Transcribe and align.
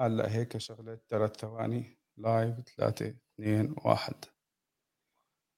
هلأ 0.00 0.32
هيك 0.32 0.58
شغلت 0.58 1.02
3 1.08 1.36
ثواني. 1.40 1.98
live 2.16 2.54
3 2.76 3.14
2 3.34 3.74
1 3.84 4.14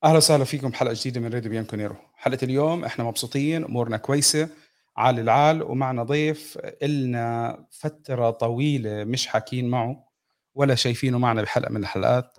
أهلا 0.04 0.16
وسهلا 0.16 0.44
فيكم 0.44 0.68
بحلقة 0.68 0.94
جديدة 0.94 1.20
من 1.20 1.34
راديو 1.34 1.50
بيانكو 1.50 1.76
نيرو. 1.76 1.96
حلقة 2.14 2.44
اليوم 2.44 2.84
إحنا 2.84 3.04
مبسوطين 3.04 3.64
أمورنا 3.64 3.96
كويسة 3.96 4.48
عال 4.96 5.18
العال 5.18 5.62
ومعنا 5.62 6.02
ضيف 6.02 6.58
إلنا 6.82 7.66
فترة 7.70 8.30
طويلة 8.30 9.04
مش 9.04 9.26
حاكين 9.26 9.70
معه 9.70 10.08
ولا 10.54 10.74
شايفينه 10.74 11.18
معنا 11.18 11.42
بحلقة 11.42 11.70
من 11.72 11.80
الحلقات. 11.80 12.38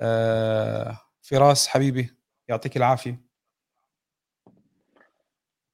آه 0.00 0.98
فراس 1.22 1.68
حبيبي 1.68 2.10
يعطيك 2.48 2.76
العافية. 2.76 3.26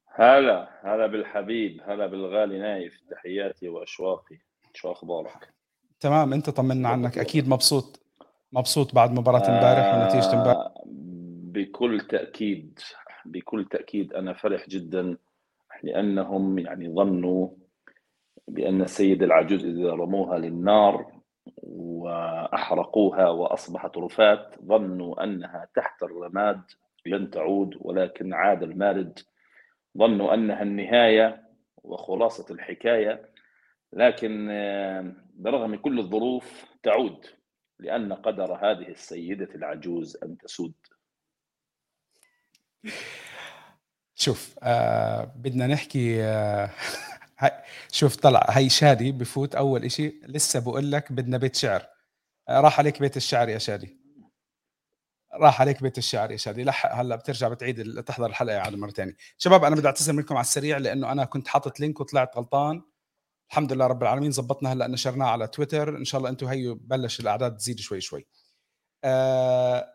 هلا 0.07 0.69
هلا 0.83 1.07
بالحبيب 1.07 1.81
هلا 1.85 2.07
بالغالي 2.07 2.59
نايف 2.59 3.01
تحياتي 3.11 3.69
وأشواقي. 3.69 4.39
شو 4.75 4.93
أخبارك؟ 4.93 5.53
تمام 6.01 6.33
أنت 6.33 6.51
طمنا 6.51 6.89
عنك. 6.89 7.19
أكيد 7.19 7.49
مبسوط 7.49 8.03
مبسوط 8.53 8.95
بعد 8.95 9.13
مباراة 9.13 9.49
امبارح 9.49 9.95
ونتيجة 9.95 10.33
امبارح. 10.33 10.57
آه 10.57 10.83
بكل 11.53 12.01
تأكيد 12.01 12.79
بكل 13.25 13.65
تأكيد 13.65 14.13
أنا 14.13 14.33
فرح 14.33 14.69
جدا 14.69 15.17
لأنهم 15.83 16.59
يعني 16.59 16.95
ظنوا 16.95 17.49
بأن 18.49 18.83
السيد 18.83 19.23
العجوز 19.23 19.65
إذا 19.65 19.91
رموها 19.91 20.39
للنار 20.39 21.13
وأحرقوها 21.63 23.29
وأصبحت 23.29 23.99
رفات 23.99 24.55
ظنوا 24.65 25.25
أنها 25.25 25.69
تحت 25.75 26.03
الرماد 26.03 26.63
لن 27.07 27.31
تعود 27.31 27.77
ولكن 27.81 28.35
عاد 28.35 28.63
المارد. 28.63 29.19
ظنوا 29.99 30.35
أنها 30.35 30.63
النهاية 30.63 31.43
وخلاصة 31.83 32.55
الحكاية. 32.55 33.32
لكن 33.93 34.49
برغم 35.35 35.77
كل 35.77 35.99
الظروف 35.99 36.65
تعود 36.83 37.27
لأن 37.79 38.13
قدر 38.13 38.55
هذه 38.55 38.89
السيدة 38.89 39.49
العجوز 39.55 40.17
أن 40.23 40.39
تسود. 40.39 40.75
شوف 44.15 44.55
آه 44.63 45.25
بدنا 45.37 45.67
نحكي 45.67 46.23
آه 46.25 46.71
شوف 47.93 48.17
طلع 48.17 48.47
هي 48.51 48.69
شادي 48.69 49.13
بفوت 49.13 49.55
أول 49.55 49.85
إشي 49.85 50.21
لسه 50.23 50.61
بقول 50.61 50.93
لك 50.93 51.13
بدنا 51.13 51.39
بيت 51.39 51.57
شعر. 51.57 51.87
آه 52.49 52.61
راح 52.61 52.79
عليك 52.79 53.01
بيت 53.01 53.17
الشعر 53.17 53.49
يا 53.49 53.59
شادي. 53.59 53.97
راح 55.35 55.61
عليك 55.61 55.83
بيت 55.83 55.99
الشعر 55.99 56.31
يا 56.31 56.37
شادي. 56.37 56.65
لحق 56.65 56.95
هلأ 56.95 57.17
بترجع 57.17 57.49
بتعيد 57.49 58.03
تحضر 58.03 58.27
الحلقة 58.27 58.59
على 58.59 58.77
مرة 58.77 58.91
ثانية 58.91 59.17
شباب 59.39 59.65
أنا 59.65 59.77
بدي 59.77 59.87
أعتذر 59.87 60.13
منكم 60.13 60.35
على 60.35 60.45
السريع 60.45 60.79
لأنه 60.79 61.13
أنا 61.13 61.25
كنت 61.25 61.49
حاطط 61.49 61.81
link 61.81 62.01
وطلعت 62.01 62.37
غلطان. 62.37 62.83
الحمد 63.53 63.73
لله 63.73 63.87
رب 63.87 64.03
العالمين 64.03 64.31
زبطنا 64.31 64.73
هلأ 64.73 64.87
نشرناه 64.87 65.27
على 65.27 65.47
تويتر. 65.47 65.97
إن 65.97 66.05
شاء 66.05 66.19
الله 66.19 66.31
أنتم 66.31 66.47
هيو 66.47 66.75
بلش 66.75 67.21
الأعداد 67.21 67.57
تزيد 67.57 67.81
شوي 67.81 68.01
شوي. 68.01 68.27
آه 69.05 69.95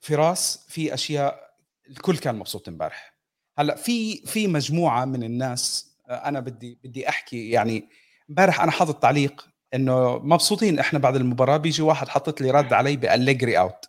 فراس 0.00 0.66
في 0.68 0.94
أشياء 0.94 1.50
الكل 1.90 2.18
كان 2.18 2.34
مبسوط 2.34 2.68
إمبارح. 2.68 3.18
هلأ 3.58 3.76
في 3.76 4.16
في 4.26 4.46
مجموعة 4.46 5.04
من 5.04 5.22
الناس 5.22 5.94
آه 6.08 6.12
أنا 6.12 6.40
بدي 6.40 6.78
بدي 6.84 7.08
أحكي 7.08 7.50
يعني 7.50 7.88
إمبارح 8.30 8.60
أنا 8.60 8.70
حاطط 8.70 9.02
تعليق 9.02 9.48
إنه 9.74 10.18
مبسوطين 10.18 10.78
إحنا 10.78 10.98
بعد 10.98 11.16
المباراة. 11.16 11.56
بيجي 11.56 11.82
واحد 11.82 12.08
حاطط 12.08 12.40
لي 12.40 12.50
رد 12.50 12.72
علي 12.72 12.96
بأليجري 12.96 13.58
out. 13.58 13.84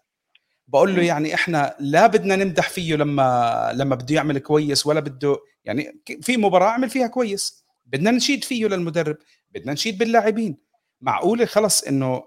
بقول 0.67 0.95
له 0.95 1.03
يعني 1.03 1.33
إحنا 1.33 1.75
لا 1.80 2.08
بدنا 2.08 2.35
نمدح 2.35 2.69
فيه 2.69 2.95
لما 2.95 3.72
لما 3.75 3.95
بده 3.95 4.16
يعمل 4.16 4.39
كويس 4.39 4.88
ولا 4.88 5.00
بده 5.00 5.38
يعني 5.66 6.02
في 6.22 6.38
مباراة 6.38 6.69
عمل 6.69 6.89
فيها 6.89 7.08
كويس. 7.08 7.66
بدنا 7.88 8.11
نشيد 8.11 8.43
فيه 8.43 8.67
للمدرب 8.67 9.17
بدنا 9.52 9.73
نشيد 9.73 9.97
باللاعبين. 9.97 10.57
معقولة 11.02 11.45
خلص 11.45 11.83
إنه 11.83 12.23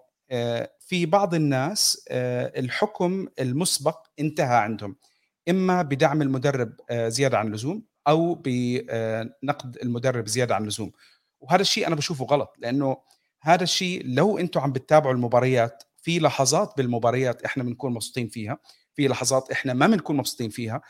في 0.81 1.07
بعض 1.07 1.35
الناس 1.35 2.05
الحكم 2.11 3.29
المسبق 3.39 4.07
انتهى 4.21 4.57
عندهم. 4.57 4.97
إما 5.49 5.83
بدعم 5.83 6.23
المدرب 6.23 6.73
زيادة 6.93 7.39
عن 7.39 7.47
اللزوم 7.47 7.83
أو 8.09 8.35
بنقد 8.35 9.79
المدرب 9.83 10.29
زيادة 10.29 10.55
عن 10.55 10.63
اللزوم. 10.63 10.93
وهذا 11.41 11.63
الشيء 11.63 11.87
أنا 11.87 11.95
بشوفه 11.95 12.25
غلط 12.25 12.55
لأنه 12.59 12.97
هذا 13.41 13.63
الشيء 13.63 14.03
لو 14.05 14.39
أنتم 14.39 14.61
عم 14.61 14.73
بتتابعوا 14.73 15.15
المباريات 15.15 15.83
في 16.03 16.19
لحظات 16.19 16.75
بالمباريات 16.77 17.43
إحنا 17.45 17.63
بنكون 17.63 17.93
مبسوطين 17.95 18.29
فيها 18.29 18.59
في 18.95 19.09
لحظات 19.09 19.51
إحنا 19.51 19.73
ما 19.75 19.87
بنكون 19.87 20.17
مبسوطين 20.17 20.51
فيها. 20.51 20.83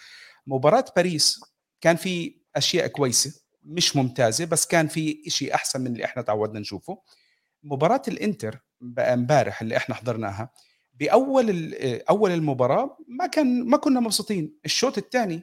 مباراة 0.46 0.84
باريس 0.96 1.40
كان 1.80 1.96
في 1.96 2.36
أشياء 2.56 2.86
كويسة. 2.86 3.40
مش 3.62 3.96
ممتازة 3.96 4.44
بس 4.44 4.66
كان 4.66 4.88
في 4.88 5.22
شيء 5.28 5.54
أحسن 5.54 5.80
من 5.80 5.86
اللي 5.86 6.04
إحنا 6.04 6.22
تعودنا 6.22 6.60
نشوفه. 6.60 7.02
مباراة 7.62 8.02
الإنتر 8.08 8.58
امبارح 8.98 9.62
اللي 9.62 9.76
إحنا 9.76 9.94
حضرناها 9.94 10.50
بأول 10.94 11.74
أول 12.10 12.30
المباراة 12.30 12.98
ما 13.08 13.26
كان 13.26 13.64
ما 13.68 13.76
كنا 13.76 14.00
مبسوطين. 14.00 14.54
الشوط 14.64 14.98
الثاني 14.98 15.42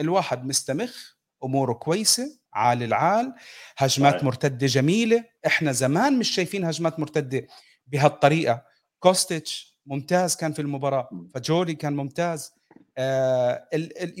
الواحد 0.00 0.44
مستمخ 0.44 1.12
أموره 1.44 1.72
كويسة 1.72 2.38
عال 2.52 2.82
العال 2.82 3.34
هجمات 3.76 4.24
مرتدة 4.24 4.66
جميلة. 4.66 5.24
إحنا 5.46 5.72
زمان 5.72 6.18
مش 6.18 6.30
شايفين 6.30 6.64
هجمات 6.64 7.00
مرتدة 7.00 7.46
بهالطريقة. 7.86 8.62
كوستيتش 8.98 9.78
ممتاز 9.86 10.36
كان 10.36 10.52
في 10.52 10.62
المباراة 10.62 11.08
فاجيولي 11.34 11.74
كان 11.74 11.96
ممتاز. 11.96 12.52
آه 12.98 13.68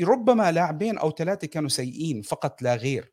ربما 0.02 0.52
لاعبين 0.52 0.98
أو 0.98 1.10
ثلاثة 1.10 1.46
كانوا 1.46 1.68
سيئين 1.68 2.22
فقط 2.22 2.62
لا 2.62 2.74
غير. 2.74 3.12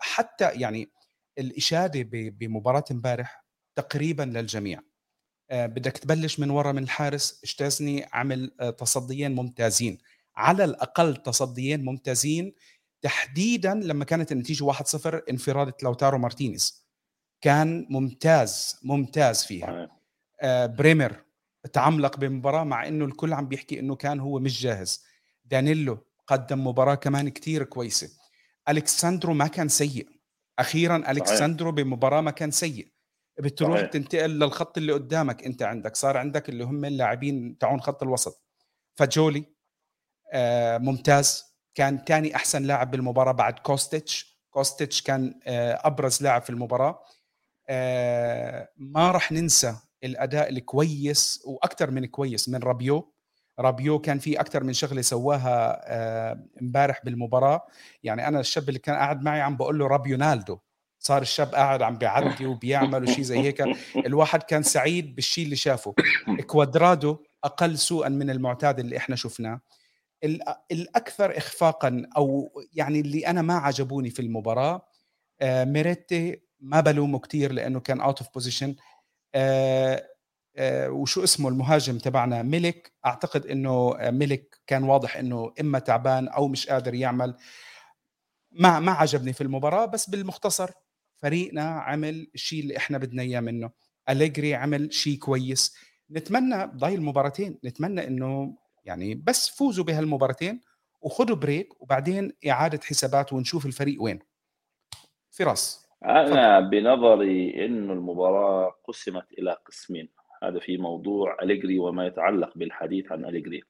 حتى 0.00 0.50
يعني 0.50 0.90
الإشادة 1.38 2.08
بمباراة 2.12 2.84
امبارح 2.90 3.44
تقريبا 3.76 4.22
للجميع. 4.22 4.80
آه 5.50 5.66
بدك 5.66 5.92
تبلش 5.92 6.40
من 6.40 6.50
ورا 6.50 6.72
من 6.72 6.82
الحارس 6.82 7.40
تشيزني 7.44 8.06
عمل 8.12 8.54
آه 8.60 8.70
تصديين 8.70 9.34
ممتازين. 9.34 9.98
على 10.36 10.64
الأقل 10.64 11.16
تصديين 11.16 11.84
ممتازين 11.84 12.54
تحديدا 13.02 13.74
لما 13.74 14.04
كانت 14.04 14.32
النتيجة 14.32 14.64
1-0 14.64 15.22
انفراد 15.30 15.72
لوتارو 15.82 16.18
مارتينيز. 16.18 16.86
كان 17.40 17.86
ممتاز 17.90 18.80
ممتاز 18.84 19.44
فيها. 19.44 19.88
آه 20.40 20.66
بريمر 20.66 21.24
تعملق 21.72 22.18
بمباراة 22.18 22.64
مع 22.64 22.88
إنه 22.88 23.04
الكل 23.04 23.32
عم 23.32 23.48
بيحكي 23.48 23.80
إنه 23.80 23.96
كان 23.96 24.20
هو 24.20 24.38
مش 24.38 24.62
جاهز. 24.62 25.04
دانيلو 25.44 25.98
قدم 26.26 26.66
مباراة 26.66 26.94
كمان 26.94 27.28
كتير 27.28 27.64
كويسة. 27.64 28.08
الكساندرو 28.68 29.34
ما 29.34 29.46
كان 29.46 29.68
سيء. 29.68 30.08
أخيرا 30.58 31.10
الكساندرو 31.10 31.72
بمباراة 31.72 32.20
ما 32.20 32.30
كان 32.30 32.50
سيء. 32.50 32.92
بتروح 33.38 33.78
صحيح. 33.78 33.90
تنتقل 33.90 34.30
للخط 34.30 34.78
اللي 34.78 34.92
قدامك. 34.92 35.44
أنت 35.44 35.62
عندك 35.62 35.96
صار 35.96 36.16
عندك 36.16 36.48
اللي 36.48 36.64
هم 36.64 36.84
اللاعبين 36.84 37.58
تاعون 37.58 37.80
خط 37.80 38.02
الوسط. 38.02 38.42
فاجيولي 38.94 39.44
آه 40.32 40.78
ممتاز. 40.78 41.44
كان 41.74 42.04
ثاني 42.08 42.36
أحسن 42.36 42.62
لاعب 42.62 42.90
بالمباراة 42.90 43.32
بعد 43.32 43.58
كوستيتش. 43.58 44.40
كوستيتش 44.50 45.02
كان 45.02 45.40
آه 45.44 45.80
أبرز 45.84 46.22
لاعب 46.22 46.42
في 46.42 46.50
المباراة. 46.50 47.04
آه 47.68 48.68
ما 48.76 49.10
راح 49.10 49.32
ننسى 49.32 49.76
الأداء 50.04 50.48
الكويس 50.48 51.42
وأكثر 51.46 51.90
من 51.90 52.06
كويس 52.06 52.48
من 52.48 52.58
رابيو. 52.58 53.12
رابيو 53.58 53.98
كان 53.98 54.18
في 54.18 54.40
أكثر 54.40 54.64
من 54.64 54.72
شغلة 54.72 55.02
سواها 55.02 55.82
امبارح 56.62 57.00
بالمباراة. 57.04 57.66
يعني 58.02 58.28
أنا 58.28 58.40
الشاب 58.40 58.68
اللي 58.68 58.78
كان 58.78 58.94
قاعد 58.96 59.22
معي 59.22 59.40
عم 59.40 59.56
بقول 59.56 59.78
له 59.78 59.86
رابيونالدو 59.86 60.58
صار 60.98 61.22
الشاب 61.22 61.54
قاعد 61.54 61.82
عم 61.82 61.98
بيعدي 61.98 62.46
وبيعمل 62.46 63.02
وشيء 63.02 63.24
زي 63.24 63.38
هيك. 63.38 63.64
الواحد 63.96 64.42
كان 64.42 64.62
سعيد 64.62 65.14
بالشيء 65.14 65.44
اللي 65.44 65.56
شافه. 65.56 65.94
كوادرادو 66.46 67.18
أقل 67.44 67.78
سوءا 67.78 68.08
من 68.08 68.30
المعتاد 68.30 68.78
اللي 68.80 68.96
إحنا 68.96 69.16
شفناه. 69.16 69.60
الأكثر 70.72 71.38
اخفاقا 71.38 72.02
أو 72.16 72.50
يعني 72.72 73.00
اللي 73.00 73.26
أنا 73.26 73.42
ما 73.42 73.54
عجبوني 73.54 74.10
في 74.10 74.22
المباراة 74.22 74.88
ميريتي 75.42 76.42
ما 76.60 76.80
بلومه 76.80 77.18
كثير 77.18 77.52
لأنه 77.52 77.80
كان 77.80 78.00
out 78.00 78.18
of 78.18 78.28
position 78.34 78.74
وشو 80.88 81.24
اسمه 81.24 81.48
المهاجم 81.48 81.98
تبعنا 81.98 82.42
ميليك 82.42 82.92
أعتقد 83.06 83.46
إنه 83.46 83.96
ميليك 84.00 84.60
كان 84.66 84.82
واضح 84.82 85.16
إنه 85.16 85.52
إما 85.60 85.78
تعبان 85.78 86.28
أو 86.28 86.48
مش 86.48 86.66
قادر 86.68 86.94
يعمل. 86.94 87.36
ما 88.50 88.80
ما 88.80 88.92
عجبني 88.92 89.32
في 89.32 89.40
المباراة 89.40 89.86
بس 89.86 90.10
بالمختصر 90.10 90.70
فريقنا 91.16 91.62
عمل 91.62 92.30
الشيء 92.34 92.62
اللي 92.62 92.76
إحنا 92.76 92.98
بدنا 92.98 93.22
إياه 93.22 93.40
منه. 93.40 93.70
أليجري 94.08 94.54
عمل 94.54 94.92
شيء 94.92 95.18
كويس. 95.18 95.76
نتمنى 96.10 96.64
ضايل 96.64 96.94
المباراتين 96.94 97.58
نتمنى 97.64 98.06
إنه 98.06 98.56
يعني 98.84 99.14
بس 99.14 99.48
فوزوا 99.48 99.84
بهالمباراتين 99.84 100.60
وخذوا 101.00 101.36
بريك 101.36 101.82
وبعدين 101.82 102.32
إعادة 102.48 102.80
حسابات 102.84 103.32
ونشوف 103.32 103.66
الفريق 103.66 104.02
وين. 104.02 104.18
فراس 105.30 105.86
أنا 106.04 106.60
بنظري 106.60 107.66
إنه 107.66 107.92
المباراة 107.92 108.74
قسمت 108.84 109.32
إلى 109.38 109.56
قسمين. 109.66 110.15
هذا 110.42 110.58
في 110.58 110.76
موضوع 110.76 111.36
أليجري 111.42 111.78
وما 111.78 112.06
يتعلق 112.06 112.58
بالحديث 112.58 113.12
عن 113.12 113.24
أليجري. 113.24 113.62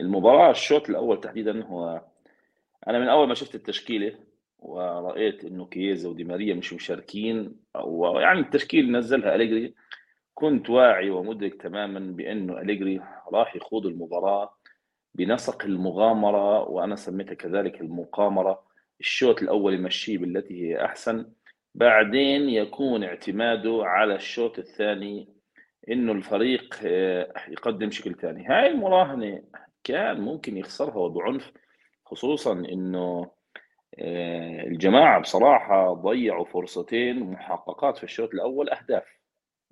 المباراة 0.00 0.50
الشوط 0.50 0.90
الأول 0.90 1.20
تحديدا 1.20 1.64
هو 1.64 2.02
أنا 2.88 2.98
من 2.98 3.08
أول 3.08 3.28
ما 3.28 3.34
شفت 3.34 3.54
التشكيلة 3.54 4.18
ورأيت 4.58 5.44
إنه 5.44 5.66
كييزا 5.66 6.08
ودي 6.08 6.24
ماريا 6.24 6.54
مش 6.54 6.72
مشاركين 6.72 7.56
أو 7.76 8.18
يعني 8.18 8.40
التشكيل 8.40 8.92
نزلها 8.92 9.34
أليجري. 9.34 9.74
كنت 10.34 10.70
واعي 10.70 11.10
ومدرك 11.10 11.62
تماما 11.62 12.00
بأنه 12.00 12.60
أليجري 12.60 13.00
راح 13.32 13.56
يخوض 13.56 13.86
المباراة 13.86 14.54
بنسق 15.14 15.64
المغامرة 15.64 16.68
وأنا 16.68 16.96
سميتها 16.96 17.34
كذلك 17.34 17.80
المقامرة. 17.80 18.62
الشوط 19.00 19.42
الأول 19.42 19.74
يمشيه 19.74 20.18
بالتي 20.18 20.62
هي 20.62 20.84
أحسن. 20.84 21.32
بعدين 21.74 22.48
يكون 22.48 23.04
اعتماده 23.04 23.80
على 23.82 24.14
الشوط 24.14 24.58
الثاني 24.58 25.28
إنه 25.88 26.12
الفريق 26.12 26.74
آه، 26.84 27.32
يقدم 27.48 27.90
شكل 27.90 28.14
ثاني. 28.14 28.46
هاي 28.46 28.66
المراهنة 28.66 29.42
كان 29.84 30.20
ممكن 30.20 30.56
يخسرها 30.56 30.96
وبعنف 30.96 31.52
خصوصا 32.04 32.52
إنه 32.52 33.30
آه، 33.98 34.62
الجماعة 34.66 35.20
بصراحة 35.20 35.92
ضيعوا 35.94 36.44
فرصتين 36.44 37.20
محققات 37.20 37.96
في 37.96 38.04
الشوط 38.04 38.34
الأول 38.34 38.70
أهداف. 38.70 39.04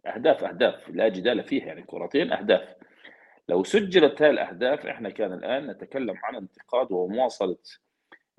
أهداف 0.06 0.44
أهداف. 0.44 0.88
لا 0.88 1.08
جدال 1.08 1.44
فيها 1.44 1.66
يعني 1.66 1.82
كرتين 1.82 2.32
أهداف. 2.32 2.74
لو 3.48 3.64
سجلت 3.64 4.22
هاي 4.22 4.30
الأهداف 4.30 4.86
إحنا 4.86 5.10
كان 5.10 5.32
الآن 5.32 5.66
نتكلم 5.66 6.14
عن 6.24 6.36
انتقاد 6.36 6.92
ومواصلة 6.92 7.56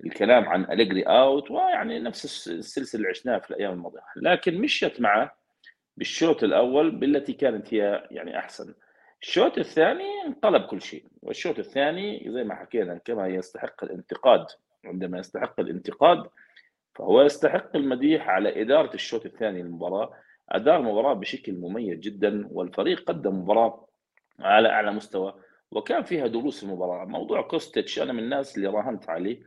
الكلام 0.06 0.48
عن 0.48 0.64
أليجري 0.64 1.02
اوت 1.02 1.50
ويعني 1.50 2.00
نفس 2.00 2.48
السلسلة 2.48 2.98
اللي 2.98 3.08
عشناها 3.08 3.38
في 3.38 3.50
الأيام 3.50 3.72
الماضية. 3.72 4.00
لكن 4.16 4.60
مشت 4.60 5.00
معه 5.00 5.34
بالشوط 5.96 6.42
الأول 6.42 6.90
بالتي 6.90 7.32
كانت 7.32 7.74
هي 7.74 8.08
يعني 8.10 8.38
أحسن. 8.38 8.74
الشوط 9.22 9.58
الثاني 9.58 10.04
انقلب 10.26 10.62
كل 10.62 10.82
شيء. 10.82 11.04
والشوط 11.22 11.58
الثاني 11.58 12.24
زي 12.32 12.44
ما 12.44 12.54
حكينا 12.54 12.98
كما 13.04 13.28
يستحق 13.28 13.84
الانتقاد 13.84 14.46
عندما 14.84 15.18
يستحق 15.18 15.60
الانتقاد 15.60 16.26
فهو 16.94 17.22
يستحق 17.22 17.76
المديح 17.76 18.28
على 18.28 18.62
إدارة 18.62 18.94
الشوط 18.94 19.26
الثاني 19.26 19.62
للمباراة 19.62 20.12
أدار 20.50 20.76
المباراة 20.76 21.14
بشكل 21.14 21.52
مميز 21.52 21.98
جدا 21.98 22.48
والفريق 22.52 23.04
قدم 23.08 23.34
مباراة 23.38 23.86
على 24.40 24.68
أعلى 24.68 24.92
مستوى 24.92 25.34
وكان 25.70 26.02
فيها 26.02 26.26
دروس 26.26 26.62
المباراة. 26.62 27.04
موضوع 27.04 27.42
كوستيتش 27.42 27.98
أنا 27.98 28.12
من 28.12 28.18
الناس 28.18 28.56
اللي 28.56 28.68
راهنت 28.68 29.10
عليه. 29.10 29.40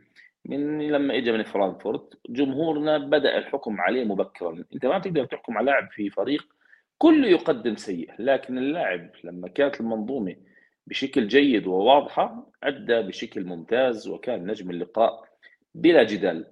من 0.44 0.82
لما 0.88 1.16
اجى 1.16 1.32
من 1.32 1.42
فرانكفورت 1.42 2.18
جمهورنا 2.28 2.98
بدأ 2.98 3.38
الحكم 3.38 3.80
عليه 3.80 4.04
مبكرا. 4.04 4.64
أنت 4.74 4.86
ما 4.86 4.98
تقدر 4.98 5.24
تحكم 5.24 5.58
على 5.58 5.66
لاعب 5.66 5.90
في 5.90 6.10
فريق 6.10 6.46
كله 6.98 7.28
يقدم 7.28 7.76
سيء 7.76 8.10
لكن 8.18 8.58
اللاعب 8.58 9.10
لما 9.24 9.48
كانت 9.48 9.80
المنظومة 9.80 10.36
بشكل 10.86 11.28
جيد 11.28 11.66
وواضحة 11.66 12.46
أدى 12.62 13.02
بشكل 13.02 13.44
ممتاز 13.44 14.08
وكان 14.08 14.46
نجم 14.46 14.70
اللقاء 14.70 15.24
بلا 15.74 16.02
جدال. 16.02 16.46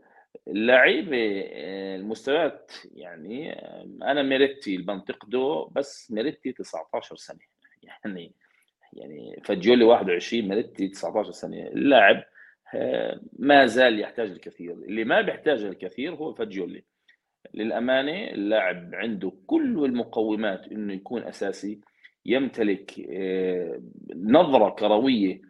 اللعيبة 0.49 1.43
آه، 1.47 1.97
المستويات 1.97 2.73
يعني 2.95 3.53
آه، 3.53 3.87
أنا 4.03 4.23
ميريتي 4.23 4.75
اللي 4.75 4.87
بنتقده 4.87 5.69
بس 5.73 6.13
ميريتي 6.13 6.53
19 6.53 7.17
سنة. 7.17 7.39
يعني 7.83 8.33
يعني 8.93 9.41
فاجيولي 9.45 9.85
21 9.85 10.49
ميريتي 10.49 10.89
19 10.89 11.31
سنة. 11.31 11.57
اللاعب 11.57 12.25
ما 13.39 13.67
زال 13.67 14.01
يحتاج 14.01 14.31
الكثير. 14.31 14.73
اللي 14.73 15.05
ما 15.05 15.21
بيحتاج 15.21 15.65
الكثير 15.65 16.15
هو 16.15 16.35
فاجيولي. 16.35 16.85
للأمانة 17.55 18.31
اللاعب 18.31 18.95
عنده 18.95 19.33
كل 19.47 19.85
المقومات 19.85 20.67
أنه 20.73 20.93
يكون 20.93 21.23
أساسي 21.23 21.81
يمتلك 22.27 23.01
آه، 23.11 23.81
نظرة 24.17 24.71
كروية 24.71 25.41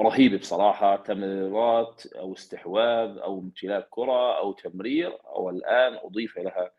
رهيبة 0.00 0.38
بصراحة 0.38 0.96
تمريرات 0.96 2.06
أو 2.06 2.32
استحواذ 2.32 3.18
أو 3.18 3.40
امتلاك 3.40 3.86
كرة 3.90 4.38
أو 4.38 4.52
تمرير 4.52 5.12
أو 5.26 5.50
الآن 5.50 5.94
أضيف 5.94 6.38
لها 6.38 6.70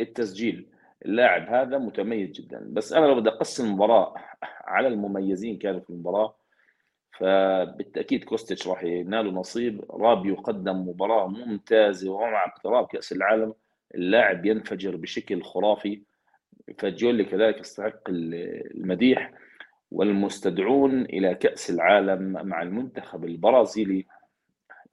التسجيل. 0.00 0.68
اللاعب 1.04 1.48
هذا 1.48 1.78
متميز 1.78 2.30
جدا. 2.30 2.68
بس 2.72 2.92
أنا 2.92 3.06
لو 3.06 3.14
بدي 3.20 3.28
أقسم 3.28 3.66
المباراة 3.66 4.14
على 4.74 4.88
المميزين 4.88 5.58
كانوا 5.58 5.80
في 5.80 5.90
المباراة 5.90 6.37
فبالتأكيد 7.18 8.24
كوستيتش 8.24 8.68
راح 8.68 8.84
ينال 8.84 9.34
نصيب. 9.34 9.84
رابيو 9.90 10.34
قدم 10.34 10.88
مباراة 10.88 11.26
ممتازة 11.26 12.10
ومع 12.12 12.44
اقتراب 12.44 12.86
كأس 12.86 13.12
العالم. 13.12 13.54
اللاعب 13.94 14.46
ينفجر 14.46 14.96
بشكل 14.96 15.42
خرافي. 15.42 16.02
فاجيولي 16.78 17.24
كذلك 17.24 17.60
يستحق 17.60 18.00
المديح. 18.08 19.32
والمستدعون 19.90 21.02
إلى 21.02 21.34
كأس 21.34 21.70
العالم 21.70 22.32
مع 22.32 22.62
المنتخب 22.62 23.24
البرازيلي 23.24 24.06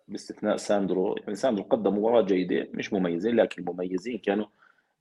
باستثناء 0.08 0.56
ساندرو. 0.56 1.16
يعني 1.16 1.36
ساندرو 1.36 1.64
قدم 1.64 1.98
مباراة 1.98 2.22
جيدة 2.22 2.68
مش 2.74 2.94
مميزين 2.94 3.36
لكن 3.36 3.66
مميزين 3.68 4.18
كانوا. 4.18 4.46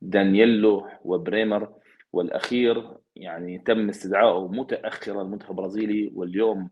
دانييلو 0.02 0.88
وبريمر. 1.04 1.72
والأخير 2.12 2.90
يعني 3.16 3.58
تم 3.58 3.88
استدعائه 3.88 4.48
متاخرا 4.48 5.22
المنتخب 5.22 5.50
البرازيلي. 5.50 6.12
واليوم 6.14 6.70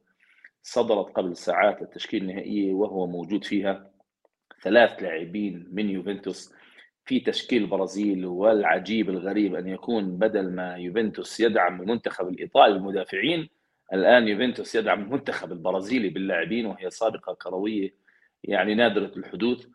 صدرت 0.62 1.10
قبل 1.16 1.36
ساعات 1.36 1.82
التشكيل 1.82 2.22
النهائية 2.22 2.72
وهو 2.72 3.06
موجود 3.06 3.44
فيها 3.44 3.90
ثلاث 4.62 5.02
لاعبين 5.02 5.68
من 5.72 5.90
يوفنتوس 5.90 6.52
في 7.04 7.20
تشكيل 7.20 7.62
البرازيل 7.62 8.26
والعجيب 8.26 9.10
الغريب 9.10 9.54
أن 9.54 9.68
يكون 9.68 10.18
بدل 10.18 10.50
ما 10.50 10.76
يوفنتوس 10.76 11.40
يدعم 11.40 11.82
المنتخب 11.82 12.28
الإيطالي 12.28 12.74
بالمدافعين 12.74 13.48
الآن 13.92 14.28
يوفنتوس 14.28 14.74
يدعم 14.74 15.02
المنتخب 15.02 15.52
البرازيلي 15.52 16.08
باللاعبين 16.08 16.66
وهي 16.66 16.90
سابقة 16.90 17.34
كروية 17.34 17.94
يعني 18.44 18.74
نادرة 18.74 19.12
الحدوث. 19.16 19.66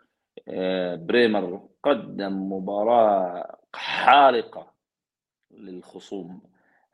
آه، 0.48 0.96
بريمر 0.96 1.68
قدم 1.84 2.54
مباراة 2.54 3.58
حارقة 3.74 4.74
للخصوم. 5.52 6.42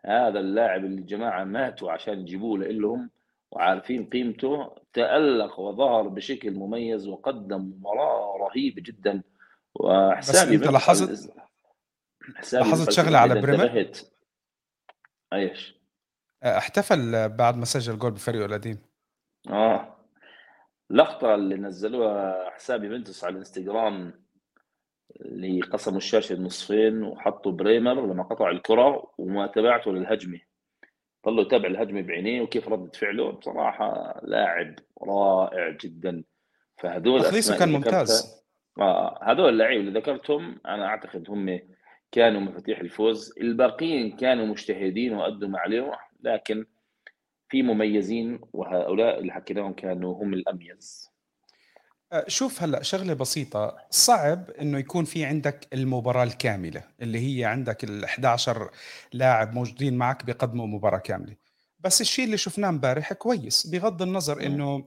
هذا 0.05 0.39
اللاعب 0.39 0.85
اللي 0.85 1.01
الجماعة 1.01 1.43
ماتوا 1.43 1.91
عشان 1.91 2.19
يجيبوه 2.19 2.57
لهم 2.59 3.09
وعارفين 3.53 4.09
قيمته 4.09 4.75
تألق 4.93 5.59
وظهر 5.59 6.07
بشكل 6.07 6.51
مميز 6.51 7.07
وقدم 7.07 7.61
مباراة 7.61 8.37
رهيبة 8.37 8.81
جدا. 8.81 9.23
وحسابي 9.75 10.57
بس 10.57 10.63
أنت 10.63 10.73
لاحظت 10.73 11.33
لاحظت 12.53 12.91
شغلة 12.91 13.17
على 13.17 13.41
بريمر 13.41 13.91
إيش؟ 15.33 15.75
احتفل 16.43 17.29
بعد 17.29 17.57
ما 17.57 17.65
سجل 17.65 17.99
جول 17.99 18.11
بفريقه 18.11 18.45
القديم. 18.45 18.77
آه. 19.49 19.97
لقطة 20.89 21.35
اللي 21.35 21.55
نزلوها 21.55 22.49
حساب 22.49 22.89
يوفنتس 22.89 23.23
على 23.23 23.31
الإنستغرام 23.31 24.23
اللي 25.21 25.61
قسموا 25.61 25.97
الشاشة 25.97 26.35
نصفين 26.35 27.03
وحطوا 27.03 27.51
بريمر 27.51 28.07
لما 28.07 28.23
قطع 28.23 28.49
الكرة 28.49 29.13
وما 29.17 29.47
تبعته 29.47 29.91
للهجمة. 29.91 30.39
ظل 31.25 31.39
يتابع 31.39 31.67
الهجمه 31.67 32.01
بعينيه 32.01 32.41
وكيف 32.41 32.69
ردة 32.69 32.91
فعله. 32.91 33.31
بصراحة 33.31 34.19
لاعب 34.23 34.75
رائع 35.03 35.69
جدا. 35.69 36.23
فهذول 36.77 37.21
تخليصه 37.23 37.59
كان 37.59 37.71
ممتاز. 37.71 38.43
آه 38.79 39.19
هذول 39.23 39.49
اللعيبة 39.49 39.81
اللي 39.81 39.99
ذكرتهم 39.99 40.59
أنا 40.65 40.85
أعتقد 40.85 41.29
هم 41.29 41.59
كانوا 42.11 42.41
مفاتيح 42.41 42.79
الفوز. 42.79 43.33
الباقيين 43.41 44.15
كانوا 44.15 44.45
مجتهدين 44.45 45.13
وأدوا 45.13 45.47
ما 45.47 45.59
عليهم 45.59 45.91
لكن 46.21 46.65
في 47.49 47.63
مميزين 47.63 48.41
وهؤلاء 48.53 49.19
اللي 49.19 49.33
حكيناهم 49.33 49.73
كانوا 49.73 50.23
هم 50.23 50.33
الأميز. 50.33 51.12
شوف 52.27 52.63
هلا 52.63 52.83
شغلة 52.83 53.13
بسيطة. 53.13 53.77
صعب 53.89 54.49
إنه 54.49 54.77
يكون 54.77 55.05
في 55.05 55.25
عندك 55.25 55.67
المباراة 55.73 56.23
الكاملة 56.23 56.83
اللي 57.01 57.39
هي 57.39 57.45
عندك 57.45 57.83
ال 57.83 58.05
11 58.05 58.69
لاعب 59.13 59.53
موجودين 59.53 59.97
معك 59.97 60.25
بيقدموا 60.25 60.67
مباراة 60.67 60.97
كاملة. 60.97 61.35
بس 61.79 62.01
الشيء 62.01 62.25
اللي 62.25 62.37
شفناه 62.37 62.69
امبارح 62.69 63.13
كويس 63.13 63.67
بغض 63.67 64.01
النظر 64.01 64.45
إنه 64.45 64.85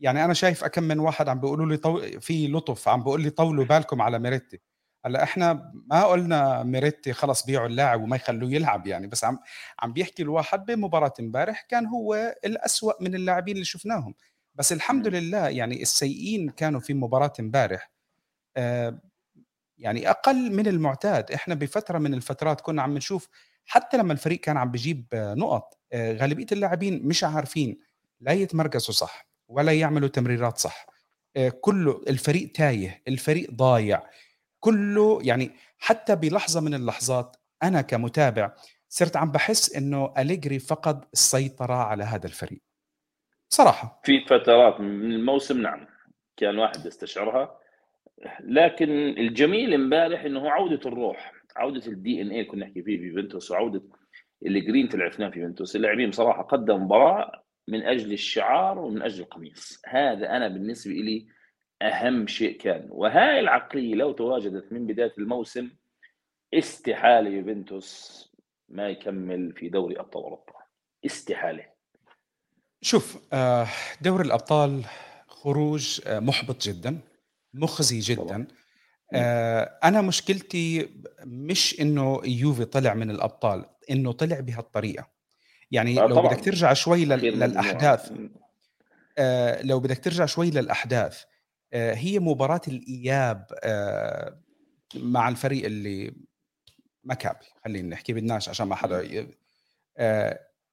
يعني 0.00 0.24
أنا 0.24 0.34
شايف 0.34 0.64
أكم 0.64 0.82
من 0.82 0.98
واحد 0.98 1.28
عم 1.28 1.40
بيقولوا 1.40 1.66
لي 1.66 1.76
طو... 1.76 2.00
في 2.20 2.48
لطف 2.48 2.88
عم 2.88 3.00
بيقول 3.04 3.22
لي 3.22 3.30
طولوا 3.30 3.64
بالكم 3.64 4.02
على 4.02 4.18
ميريتي. 4.18 4.60
هلأ 5.04 5.22
إحنا 5.22 5.72
ما 5.86 6.04
قلنا 6.04 6.62
ميريتي 6.62 7.12
خلص 7.12 7.46
بيعوا 7.46 7.66
اللاعب 7.66 8.02
وما 8.02 8.16
يخلوه 8.16 8.50
يلعب 8.50 8.86
يعني 8.86 9.06
بس 9.06 9.24
عم 9.24 9.38
عم 9.80 9.92
بيحكي 9.92 10.22
الواحد 10.22 10.64
بمباراة 10.66 11.12
امبارح 11.20 11.66
كان 11.68 11.86
هو 11.86 12.36
الأسوأ 12.44 12.92
من 13.02 13.14
اللاعبين 13.14 13.54
اللي 13.54 13.64
شفناهم. 13.64 14.14
بس 14.56 14.72
الحمد 14.72 15.08
لله 15.08 15.48
يعني 15.48 15.82
السيئين 15.82 16.50
كانوا 16.50 16.80
في 16.80 16.94
مباراة 16.94 17.32
امبارح. 17.40 17.90
آه، 18.56 18.98
يعني 19.78 20.10
أقل 20.10 20.52
من 20.52 20.66
المعتاد. 20.66 21.32
إحنا 21.32 21.54
بفترة 21.54 21.98
من 21.98 22.14
الفترات 22.14 22.60
كنا 22.60 22.82
عم 22.82 22.94
نشوف 22.96 23.28
حتى 23.66 23.96
لما 23.96 24.12
الفريق 24.12 24.40
كان 24.40 24.56
عم 24.56 24.70
بيجيب 24.70 25.06
نقط 25.14 25.78
آه، 25.92 26.12
غالبية 26.12 26.46
اللاعبين 26.52 27.06
مش 27.08 27.24
عارفين 27.24 27.80
لا 28.20 28.32
يتمركزوا 28.32 28.94
صح 28.94 29.28
ولا 29.48 29.72
يعملوا 29.72 30.08
تمريرات 30.08 30.58
صح. 30.58 30.86
آه، 31.36 31.48
كله 31.48 32.02
الفريق 32.08 32.52
تايه 32.52 33.02
الفريق 33.08 33.50
ضايع. 33.50 34.02
كله 34.60 35.18
يعني 35.22 35.50
حتى 35.78 36.16
بلحظة 36.16 36.60
من 36.60 36.74
اللحظات 36.74 37.36
أنا 37.62 37.80
كمتابع 37.82 38.52
صرت 38.88 39.16
عم 39.16 39.30
بحس 39.32 39.72
إنه 39.74 40.14
أليجري 40.18 40.58
فقد 40.58 41.04
السيطرة 41.12 41.74
على 41.74 42.04
هذا 42.04 42.26
الفريق. 42.26 42.65
صراحة. 43.48 44.00
في 44.04 44.20
فترات 44.20 44.80
من 44.80 45.12
الموسم 45.12 45.62
نعم 45.62 45.86
كان 46.36 46.58
واحد 46.58 46.86
يستشعرها. 46.86 47.60
لكن 48.40 48.90
الجميل 49.18 49.74
امبارح 49.74 50.24
إنه 50.24 50.50
عودة 50.50 50.80
الروح 50.86 51.32
عودة 51.56 51.86
الدي 51.86 52.22
ان 52.22 52.30
اي 52.30 52.44
كنا 52.44 52.66
نحكي 52.66 52.82
فيه 52.82 52.98
في 52.98 53.04
يوفنتوس 53.04 53.50
وعودة 53.50 53.82
الجرين 54.46 54.86
اللي 54.86 55.04
عرفناه 55.04 55.30
في 55.30 55.40
يوفنتوس. 55.40 55.76
اللاعبين 55.76 56.10
بصراحة 56.10 56.42
قدم 56.42 56.82
مباراة 56.82 57.42
من 57.68 57.82
أجل 57.82 58.12
الشعار 58.12 58.78
ومن 58.78 59.02
أجل 59.02 59.22
القميص. 59.22 59.82
هذا 59.86 60.36
أنا 60.36 60.48
بالنسبة 60.48 60.92
لي 60.94 61.26
أهم 61.82 62.26
شيء 62.26 62.58
كان. 62.58 62.88
وهاي 62.90 63.40
العقلية 63.40 63.94
لو 63.94 64.12
تواجدت 64.12 64.72
من 64.72 64.86
بداية 64.86 65.12
الموسم 65.18 65.70
استحالة 66.54 67.30
يوفنتوس 67.30 68.22
ما 68.68 68.88
يكمل 68.88 69.52
في 69.52 69.68
دوري 69.68 70.00
أبطال 70.00 70.22
أوروبا. 70.22 70.54
استحالة. 71.06 71.75
شوف 72.82 73.18
آه، 73.32 73.68
دوري 74.00 74.24
الأبطال 74.24 74.84
خروج 75.28 76.00
آه، 76.06 76.18
محبط 76.18 76.62
جدا 76.62 76.98
مخزي 77.54 77.98
جدا. 77.98 78.46
آه، 79.12 79.78
أنا 79.84 80.00
مشكلتي 80.00 80.88
مش 81.24 81.80
إنه 81.80 82.20
يوفي 82.24 82.64
طلع 82.64 82.94
من 82.94 83.10
الأبطال 83.10 83.64
إنه 83.90 84.12
طلع 84.12 84.40
بهالطريقة. 84.40 85.08
يعني 85.70 85.94
لو 85.94 86.22
بدك 86.22 86.44
ترجع 86.44 86.72
شوي 86.72 87.04
للأحداث 87.04 88.12
لو 89.62 89.80
بدك 89.80 89.98
ترجع 89.98 90.26
شوي 90.26 90.50
للأحداث 90.50 91.22
هي 91.72 92.18
مباراة 92.18 92.60
الإياب 92.68 93.46
مع 94.94 95.28
الفريق 95.28 95.64
اللي 95.64 96.14
مكابي 97.04 97.46
خلينا 97.64 97.88
نحكي 97.88 98.12
بدناش 98.12 98.48
عشان 98.48 98.66
ما 98.66 98.74
حدا 98.74 99.26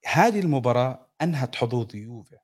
هذه 0.06 0.40
المباراة 0.40 1.10
أنهت 1.22 1.56
حظوظ 1.56 1.96
يوفي. 1.96 2.36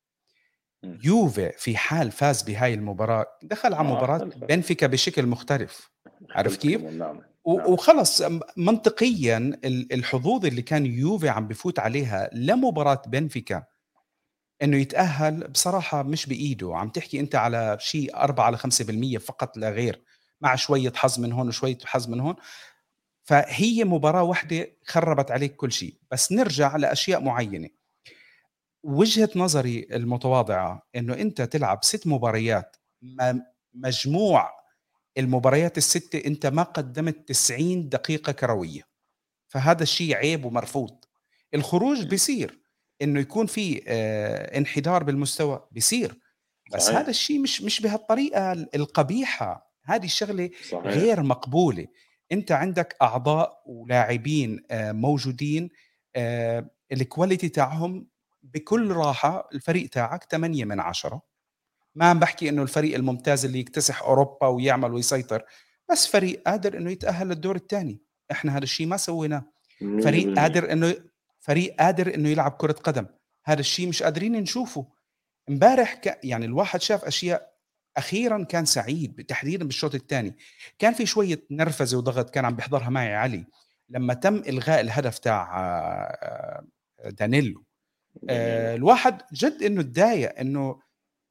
يوفي 0.83 1.51
في 1.57 1.77
حال 1.77 2.11
فاز 2.11 2.41
بهاي 2.41 2.73
المباراة 2.73 3.25
دخل 3.43 3.73
على 3.73 3.87
آه، 3.87 3.91
مباراة 3.91 4.17
بنفيكا 4.17 4.87
بشكل 4.87 5.25
مختلف. 5.25 5.91
عارف 6.31 6.57
كيف؟ 6.57 6.81
نعم. 6.81 6.97
نعم. 6.97 7.21
وخلص 7.45 8.21
منطقيا 8.57 9.59
الحظوظ 9.65 10.45
اللي 10.45 10.61
كان 10.61 10.85
يوفي 10.85 11.29
عم 11.29 11.47
بفوت 11.47 11.79
عليها 11.79 12.29
لمباراة 12.33 13.01
بنفيكا 13.07 13.63
إنه 14.61 14.77
يتأهل 14.77 15.47
بصراحة 15.47 16.03
مش 16.03 16.25
بإيده. 16.25 16.77
عم 16.77 16.89
تحكي 16.89 17.19
أنت 17.19 17.35
على 17.35 17.77
شيء 17.79 18.15
4 18.15 18.45
على 18.45 18.57
5% 18.57 19.17
فقط 19.17 19.57
لا 19.57 19.69
غير 19.69 20.03
مع 20.41 20.55
شوية 20.55 20.93
حظ 20.95 21.19
من 21.19 21.31
هون 21.31 21.47
وشوية 21.47 21.77
حظ 21.85 22.09
من 22.09 22.19
هون. 22.19 22.35
فهي 23.29 23.83
مباراة 23.83 24.23
واحدة 24.23 24.67
خربت 24.85 25.31
عليك 25.31 25.55
كل 25.55 25.71
شيء. 25.71 25.93
بس 26.11 26.31
نرجع 26.31 26.75
لأشياء 26.75 27.21
معينة. 27.21 27.69
وجهة 28.83 29.29
نظري 29.35 29.87
المتواضعة 29.91 30.87
إنه 30.95 31.13
أنت 31.13 31.41
تلعب 31.41 31.83
ست 31.83 32.07
مباريات 32.07 32.75
مجموع 33.73 34.49
المباريات 35.17 35.77
الستة 35.77 36.27
أنت 36.27 36.45
ما 36.45 36.63
قدمت 36.63 37.27
90 37.27 37.89
دقيقة 37.89 38.31
كروية. 38.31 38.81
فهذا 39.47 39.83
الشيء 39.83 40.15
عيب 40.15 40.45
ومرفوض. 40.45 41.05
الخروج 41.53 42.05
بيصير. 42.05 42.59
إنه 43.01 43.19
يكون 43.19 43.45
في 43.45 43.83
آه 43.87 44.57
انحدار 44.57 45.03
بالمستوى 45.03 45.67
بيصير. 45.71 46.19
بس 46.73 46.81
صحيح. 46.81 46.97
هذا 46.97 47.09
الشيء 47.09 47.39
مش 47.39 47.61
مش 47.61 47.81
بهالطريقة 47.81 48.51
القبيحة. 48.51 49.73
هذه 49.83 50.05
الشغلة 50.05 50.49
صحيح. 50.69 50.85
غير 50.85 51.23
مقبولة. 51.23 51.87
أنت 52.31 52.51
عندك 52.51 52.95
أعضاء 53.01 53.63
ولاعبين 53.65 54.63
آه 54.71 54.91
موجودين 54.91 55.69
آه 56.15 56.69
الكواليتي 56.91 57.49
تاعهم 57.49 58.07
بكل 58.43 58.91
راحة 58.91 59.49
الفريق 59.53 59.89
تاعك 59.89 60.23
8 60.31 60.65
من 60.65 60.79
10 60.79 61.21
ما 61.95 62.05
عم 62.05 62.19
بحكي 62.19 62.49
إنه 62.49 62.61
الفريق 62.61 62.95
الممتاز 62.95 63.45
اللي 63.45 63.59
يكتسح 63.59 64.01
أوروبا 64.01 64.47
ويعمل 64.47 64.93
ويسيطر 64.93 65.43
بس 65.91 66.07
فريق 66.07 66.41
قادر 66.47 66.77
إنه 66.77 66.91
يتأهل 66.91 67.27
للدور 67.27 67.55
الثاني 67.55 68.01
إحنا 68.31 68.57
هذا 68.57 68.63
الشيء 68.63 68.87
ما 68.87 68.97
سويناه. 68.97 69.43
فريق 70.03 70.39
قادر 70.39 70.71
إنه 70.71 70.95
فريق 71.39 71.75
قادر 71.79 72.15
إنه 72.15 72.29
يلعب 72.29 72.51
كرة 72.51 72.71
قدم. 72.71 73.05
هذا 73.45 73.59
الشيء 73.59 73.87
مش 73.87 74.03
قادرين 74.03 74.31
نشوفه. 74.31 74.87
إمبارح 75.49 75.93
ك... 75.93 76.19
يعني 76.23 76.45
الواحد 76.45 76.81
شاف 76.81 77.03
أشياء 77.05 77.48
أخيرا 77.99 78.43
كان 78.43 78.65
سعيد 78.65 79.25
تحديدا 79.27 79.65
بالشوط 79.65 79.95
الثاني. 79.95 80.35
كان 80.79 80.93
في 80.93 81.05
شوية 81.05 81.43
نرفزة 81.51 81.97
وضغط 81.97 82.29
كان 82.29 82.45
عم 82.45 82.55
بيحضرها 82.55 82.89
معي 82.89 83.15
علي 83.15 83.45
لما 83.89 84.13
تم 84.13 84.35
إلغاء 84.35 84.79
الهدف 84.81 85.19
تاع 85.19 85.59
آه، 85.59 86.67
آه، 86.99 87.09
دانيلو. 87.09 87.63
آه 88.29 88.75
الواحد 88.75 89.21
جد 89.33 89.63
إنه 89.63 89.81
تضايق 89.81 90.39
إنه 90.39 90.79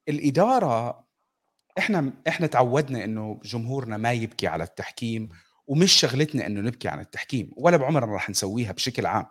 الإدارة 0.09 1.05
إحنا 1.79 2.13
إحنا 2.29 2.47
تعودنا 2.47 3.05
إنه 3.05 3.41
جمهورنا 3.45 3.97
ما 3.97 4.13
يبكي 4.13 4.47
على 4.47 4.65
التحكيم 4.65 5.29
ومش 5.67 5.93
شغلتنا 5.93 6.47
إنه 6.47 6.61
نبكي 6.61 6.89
عن 6.89 7.01
التحكيم 7.01 7.51
ولا 7.57 7.77
بعمرنا 7.77 8.13
راح 8.13 8.31
نسويها 8.31 8.73
بشكل 8.73 9.07
عام. 9.07 9.27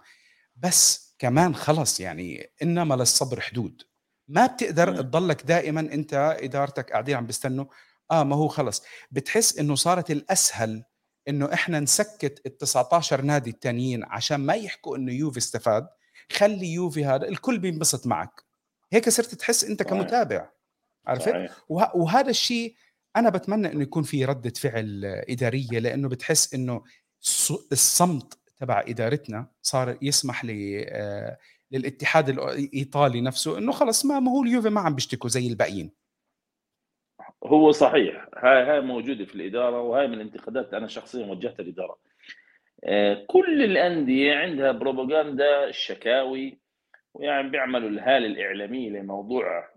بس 0.56 1.16
كمان 1.20 1.56
خلص 1.56 2.00
يعني 2.00 2.50
إنما 2.64 2.96
للصبر 2.96 3.42
حدود. 3.42 3.82
ما 4.28 4.46
بتقدر 4.46 5.02
تضلك 5.02 5.46
دائما 5.46 5.80
أنت 5.80 6.38
إدارتك 6.42 6.92
قاعدين 6.92 7.16
عم 7.16 7.26
بيستنوا. 7.26 7.66
آه 8.12 8.24
ما 8.24 8.36
هو 8.36 8.48
خلص. 8.48 8.84
بتحس 9.12 9.60
إنه 9.60 9.76
صارت 9.76 10.12
الأسهل 10.12 10.84
إنه 11.28 11.54
إحنا 11.54 11.80
نسكت 11.80 12.42
ال 12.46 12.58
19 12.58 13.22
نادي 13.22 13.50
التانيين 13.50 14.04
عشان 14.04 14.38
ما 14.38 14.54
يحكوا 14.54 14.98
إنه 14.98 15.14
يوفي 15.14 15.38
استفاد. 15.38 15.88
خلي 16.32 16.74
يوفي 16.74 17.06
هذا 17.06 17.28
الكل 17.28 17.60
بينبسط 17.60 18.08
معك. 18.08 18.44
هيك 18.92 19.10
صرت 19.10 19.36
تحس 19.36 19.64
أنت 19.64 19.84
كمتابع. 19.84 20.50
عرفت؟ 21.08 21.34
وه... 21.70 21.96
وهذا 21.96 22.30
الشيء 22.30 22.76
أنا 23.16 23.30
بتمنى 23.30 23.72
إنه 23.72 23.82
يكون 23.82 24.04
في 24.04 24.26
ردة 24.26 24.54
فعل 24.60 25.02
إدارية 25.06 25.80
لأنه 25.80 26.10
بتحس 26.10 26.54
إنه 26.54 26.84
الصمت 27.72 28.38
تبع 28.58 28.84
إدارتنا 28.88 29.48
صار 29.62 29.98
يسمح 30.02 30.46
ل 30.46 30.50
آه، 30.90 31.38
للاتحاد 31.72 32.30
الإيطالي 32.30 33.22
نفسه 33.22 33.58
إنه 33.58 33.72
خلص 33.72 34.06
ما 34.06 34.32
هو 34.32 34.44
اليوفي 34.44 34.70
ما 34.70 34.82
عم 34.82 34.96
بيشتكوا 34.96 35.30
زي 35.30 35.48
الباقيين. 35.48 35.92
هو 37.44 37.72
صحيح. 37.72 38.28
هاي 38.38 38.64
هاي 38.64 38.82
موجودة 38.82 39.26
في 39.26 39.36
الإدارة 39.36 39.82
وهاي 39.82 40.08
من 40.08 40.14
الانتقادات 40.14 40.74
أنا 40.74 40.88
شخصيا 40.88 41.26
وجهتها 41.26 41.64
الإدارة. 41.64 41.98
آه، 42.84 43.26
كل 43.28 43.64
الأندية 43.64 44.36
عندها 44.36 44.72
بروباغندا 44.72 45.72
شكاوي 45.72 46.60
ويعني 47.14 47.50
بيعملوا 47.50 47.90
الهالة 47.90 48.28
الإعلامية 48.28 48.90
لموضوع 48.90 49.70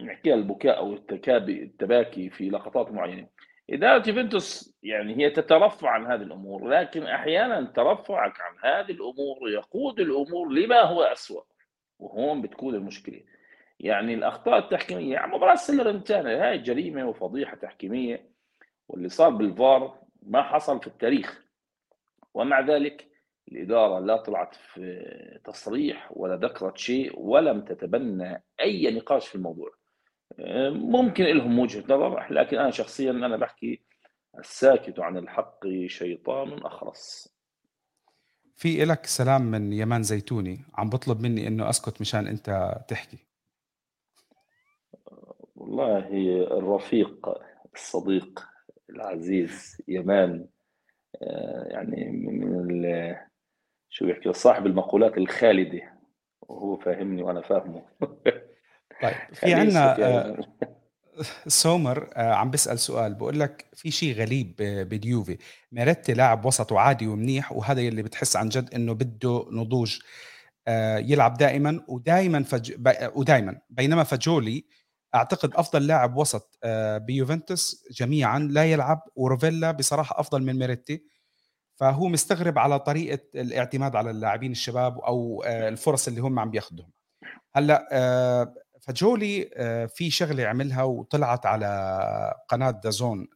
نحكيها 0.00 0.34
البكاء 0.34 0.78
أو 0.78 0.92
التكابي 0.92 1.62
التباكي 1.62 2.30
في 2.30 2.50
لقطات 2.50 2.92
معينة. 2.92 3.28
اداره 3.70 4.08
يوفنتوس 4.08 4.74
يعني 4.82 5.16
هي 5.16 5.30
تترفع 5.30 5.90
عن 5.90 6.06
هذه 6.06 6.22
الأمور 6.22 6.68
لكن 6.68 7.02
أحيانا 7.02 7.62
ترفعك 7.62 8.34
عن 8.40 8.56
هذه 8.72 8.92
الأمور 8.92 9.50
يقود 9.50 10.00
الأمور 10.00 10.48
لما 10.48 10.80
هو 10.80 11.02
اسوء 11.02 11.44
وهون 11.98 12.42
بتكون 12.42 12.74
المشكلة. 12.74 13.22
يعني 13.80 14.14
الأخطاء 14.14 14.58
التحكيمية 14.58 15.12
يعني 15.12 15.32
مباراة 15.36 15.54
سلرنتانا 15.54 16.48
هاي 16.48 16.58
جريمة 16.58 17.08
وفضيحة 17.08 17.56
تحكيمية 17.56 18.30
واللي 18.88 19.08
صار 19.08 19.30
بالفار 19.30 19.98
ما 20.22 20.42
حصل 20.42 20.80
في 20.80 20.86
التاريخ. 20.86 21.44
ومع 22.34 22.60
ذلك 22.60 23.06
الإدارة 23.48 23.98
لا 24.00 24.16
طلعت 24.16 24.54
في 24.54 25.40
تصريح 25.44 26.08
ولا 26.10 26.36
ذكرت 26.36 26.78
شيء 26.78 27.18
ولم 27.20 27.60
تتبنى 27.60 28.44
أي 28.60 28.94
نقاش 28.94 29.28
في 29.28 29.34
الموضوع. 29.34 29.79
ممكن 30.70 31.24
لهم 31.24 31.58
وجهة 31.58 31.84
نظر 31.88 32.32
لكن 32.32 32.58
أنا 32.58 32.70
شخصيا 32.70 33.10
أنا 33.10 33.36
بحكي 33.36 33.80
الساكت 34.38 35.00
عن 35.00 35.16
الحق 35.16 35.66
شيطان 35.86 36.52
أخرس. 36.52 37.34
في 38.56 38.82
إلك 38.82 39.06
سلام 39.06 39.42
من 39.42 39.72
يمان 39.72 40.02
زيتوني 40.02 40.64
عم 40.74 40.90
بطلب 40.90 41.20
مني 41.20 41.46
إنه 41.48 41.70
أسكت 41.70 42.00
مشان 42.00 42.26
أنت 42.26 42.78
تحكي. 42.88 43.18
والله 45.56 46.08
الرفيق 46.58 47.28
الصديق 47.74 48.40
العزيز 48.90 49.82
يمان 49.88 50.48
آه، 51.22 51.64
يعني 51.70 52.10
من 52.10 52.84
شو 53.88 54.06
بيحكي 54.06 54.32
صاحب 54.32 54.66
المقولات 54.66 55.18
الخالدة 55.18 55.98
وهو 56.42 56.76
فاهمني 56.76 57.22
وأنا 57.22 57.40
فاهمه. 57.40 57.82
طيب 59.02 59.14
في 59.32 59.54
عندنا 59.54 60.06
آه، 60.06 60.38
سومر 61.46 62.10
آه، 62.14 62.34
عم 62.34 62.50
بيسأل 62.50 62.78
سؤال 62.78 63.14
بقول 63.14 63.40
لك 63.40 63.66
في 63.74 63.90
شيء 63.90 64.14
غريب 64.14 64.54
بديوفي 64.60 65.38
ميريتي 65.72 66.12
لاعب 66.14 66.44
وسط 66.44 66.72
وعادي 66.72 67.06
ومنيح 67.06 67.52
وهذا 67.52 67.80
يلي 67.80 68.02
بتحس 68.02 68.36
عن 68.36 68.48
جد 68.48 68.74
إنه 68.74 68.92
بده 68.92 69.46
نضوج 69.50 69.98
يلعب 70.98 71.34
دائما 71.34 71.84
ودائما 71.88 72.42
فج... 72.42 72.72
ودائما. 73.14 73.58
بينما 73.70 74.04
فجولي 74.04 74.64
أعتقد 75.14 75.54
أفضل 75.54 75.86
لاعب 75.86 76.16
وسط 76.16 76.58
آه، 76.64 76.98
بيوفنتوس 76.98 77.84
جميعا 77.90 78.38
لا 78.38 78.64
يلعب 78.64 79.02
وروفيلا 79.16 79.70
بصراحة 79.70 80.20
أفضل 80.20 80.42
من 80.42 80.58
ميريتي. 80.58 81.04
فهو 81.76 82.08
مستغرب 82.08 82.58
على 82.58 82.78
طريقة 82.78 83.18
الاعتماد 83.34 83.96
على 83.96 84.10
اللاعبين 84.10 84.50
الشباب 84.52 84.98
أو 84.98 85.42
آه، 85.46 85.68
الفرص 85.68 86.08
اللي 86.08 86.20
هم 86.20 86.38
عم 86.38 86.50
بياخذهم 86.50 86.90
هلأ 87.54 87.88
آه، 87.92 88.54
فجولي 88.80 89.50
آه، 89.54 89.86
في 89.86 90.10
شغلة 90.10 90.46
عملها 90.46 90.82
وطلعت 90.82 91.46
على 91.46 92.34
قناة 92.48 92.70
دازون 92.70 93.28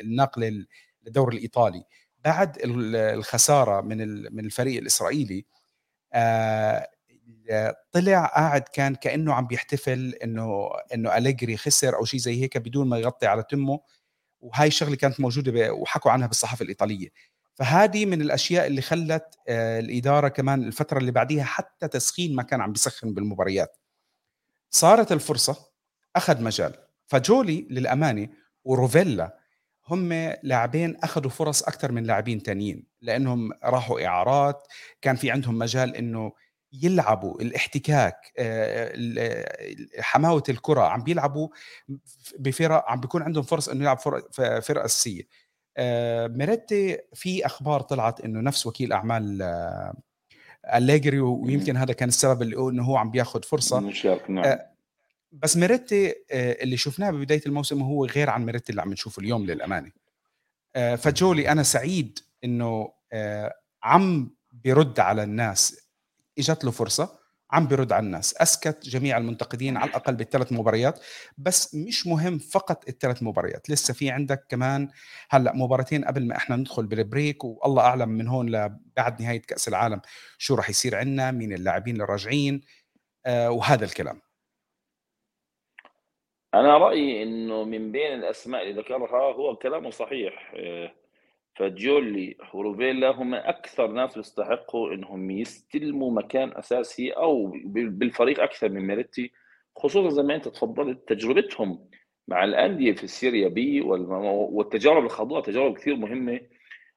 النقل 0.00 0.66
للدوري 1.04 1.36
الإيطالي. 1.36 1.84
بعد 2.24 2.56
الخسارة 2.64 3.80
من 3.80 3.98
من 4.34 4.44
الفريق 4.44 4.80
الإسرائيلي 4.80 5.46
طلع 7.92 8.26
قاعد 8.26 8.62
كان 8.62 8.94
كأنه 8.94 9.34
عم 9.34 9.46
بيحتفل 9.46 10.14
إنه 10.24 10.68
إنه 10.94 11.16
أليجري 11.16 11.56
خسر 11.56 11.96
أو 11.96 12.04
شيء 12.04 12.20
زي 12.20 12.42
هيك 12.42 12.58
بدون 12.58 12.88
ما 12.88 12.98
يغطي 12.98 13.26
على 13.26 13.42
تمه. 13.50 13.80
وهاي 14.40 14.68
الشغلة 14.68 14.96
كانت 14.96 15.20
موجودة 15.20 15.72
وحكوا 15.72 16.10
عنها 16.10 16.26
بالصحافة 16.26 16.62
الإيطالية. 16.62 17.08
فهذه 17.54 18.06
من 18.06 18.20
الأشياء 18.22 18.66
اللي 18.66 18.82
خلت 18.82 19.24
آه، 19.48 19.80
الإدارة 19.80 20.28
كمان 20.28 20.64
الفترة 20.64 20.98
اللي 20.98 21.12
بعديها 21.12 21.44
حتى 21.44 21.88
تسخين 21.88 22.36
ما 22.36 22.42
كان 22.42 22.60
عم 22.60 22.72
بيسخن 22.72 23.14
بالمباريات. 23.14 23.76
صارت 24.70 25.12
الفرصة 25.12 25.56
أخذ 26.16 26.42
مجال. 26.42 26.74
فجولي 27.06 27.66
للامانه 27.70 28.28
وروفيلا 28.64 29.38
هم 29.88 30.12
لاعبين 30.42 30.96
أخذوا 31.02 31.30
فرص 31.30 31.62
أكثر 31.62 31.92
من 31.92 32.04
لاعبين 32.04 32.42
تانيين 32.42 32.86
لأنهم 33.00 33.52
راحوا 33.64 34.06
إعارات 34.06 34.66
كان 35.02 35.16
في 35.16 35.30
عندهم 35.30 35.58
مجال 35.58 35.96
إنه 35.96 36.32
يلعبوا 36.72 37.40
الاحتكاك 37.42 38.32
حماوة 40.00 40.42
الكرة 40.48 40.80
عم 40.80 41.02
بيلعبوا 41.02 41.48
بفرق 42.38 42.84
عم 42.90 43.00
بيكون 43.00 43.22
عندهم 43.22 43.42
فرص 43.44 43.68
إنه 43.68 43.82
يلعب 43.82 43.98
فرقه 44.62 44.84
اساسيه 44.84 45.22
ميريتي 46.28 46.98
في 47.14 47.46
أخبار 47.46 47.80
طلعت 47.80 48.20
إنه 48.20 48.40
نفس 48.40 48.66
وكيل 48.66 48.92
أعمال 48.92 49.42
أليجري 50.74 51.20
ويمكن 51.20 51.76
هذا 51.76 51.92
كان 51.92 52.08
السبب 52.08 52.42
اللي 52.42 52.56
إنه 52.56 52.84
هو 52.84 52.96
عم 52.96 53.10
بياخذ 53.10 53.42
فرصة. 53.42 53.92
نعم. 54.28 54.58
بس 55.32 55.56
ميريتي 55.56 56.14
اللي 56.32 56.76
شفناه 56.76 57.10
ببداية 57.10 57.42
الموسم 57.46 57.82
هو 57.82 58.06
غير 58.06 58.30
عن 58.30 58.44
ميريتي 58.46 58.70
اللي 58.70 58.82
عم 58.82 58.92
نشوفه 58.92 59.20
اليوم 59.20 59.46
للأمانة. 59.46 59.92
فاجيولي 60.96 61.48
أنا 61.48 61.62
سعيد 61.62 62.18
إنه 62.44 62.92
عم 63.82 64.36
بيرد 64.52 65.00
على 65.00 65.22
الناس 65.22 65.80
إجت 66.38 66.64
له 66.64 66.70
فرصة. 66.70 67.25
عم 67.56 67.66
بيرد 67.66 67.92
على 67.92 68.06
الناس. 68.06 68.36
أسكت 68.36 68.88
جميع 68.88 69.18
المنتقدين 69.18 69.76
على 69.76 69.90
الأقل 69.90 70.14
بالثلاث 70.14 70.52
مباريات 70.52 71.00
بس 71.38 71.74
مش 71.74 72.06
مهم 72.06 72.38
فقط 72.38 72.88
الثلاث 72.88 73.22
مباريات. 73.22 73.70
لسه 73.70 73.94
في 73.94 74.10
عندك 74.10 74.46
كمان 74.48 74.88
هلأ 75.30 75.52
مباراتين 75.56 76.04
قبل 76.04 76.26
ما 76.26 76.36
إحنا 76.36 76.56
ندخل 76.56 76.86
بال 76.86 77.03
break 77.03 77.44
والله 77.44 77.82
أعلم 77.82 78.08
من 78.08 78.28
هون 78.28 78.50
لبعد 78.50 79.22
نهاية 79.22 79.42
كأس 79.42 79.68
العالم 79.68 80.00
شو 80.38 80.54
راح 80.54 80.70
يصير 80.70 80.96
عندنا 80.96 81.30
مين 81.30 81.52
اللاعبين 81.52 82.00
الراجعين 82.00 82.60
آه 83.26 83.50
وهذا 83.50 83.84
الكلام. 83.84 84.20
أنا 86.54 86.78
رأيي 86.78 87.22
إنه 87.22 87.64
من 87.64 87.92
بين 87.92 88.12
الأسماء 88.12 88.62
اللي 88.62 88.80
ذكرها 88.80 89.32
هو 89.34 89.56
كلامه 89.56 89.90
صحيح. 89.90 90.52
آه 90.56 91.05
فاجيولي 91.56 92.36
وروفيلا 92.54 93.10
هم 93.10 93.34
أكثر 93.34 93.86
ناس 93.86 94.16
يستحقوا 94.16 94.94
إنهم 94.94 95.30
يستلموا 95.30 96.10
مكان 96.10 96.52
أساسي 96.56 97.10
أو 97.10 97.52
بالفريق 97.64 98.42
أكثر 98.42 98.68
من 98.68 98.86
ميريتي 98.86 99.32
خصوصا 99.76 100.10
زي 100.10 100.22
ما 100.22 100.34
أنت 100.34 100.48
تفضلت 100.48 101.08
تجربتهم 101.08 101.88
مع 102.28 102.44
الأندية 102.44 102.92
في 102.92 103.04
ال 103.04 103.11
Serie 103.11 103.48
B 103.48 103.80
والتجارب 103.80 104.98
اللي 104.98 105.08
خضوها 105.08 105.40
تجارب 105.40 105.74
كثير 105.78 105.96
مهمة 105.96 106.40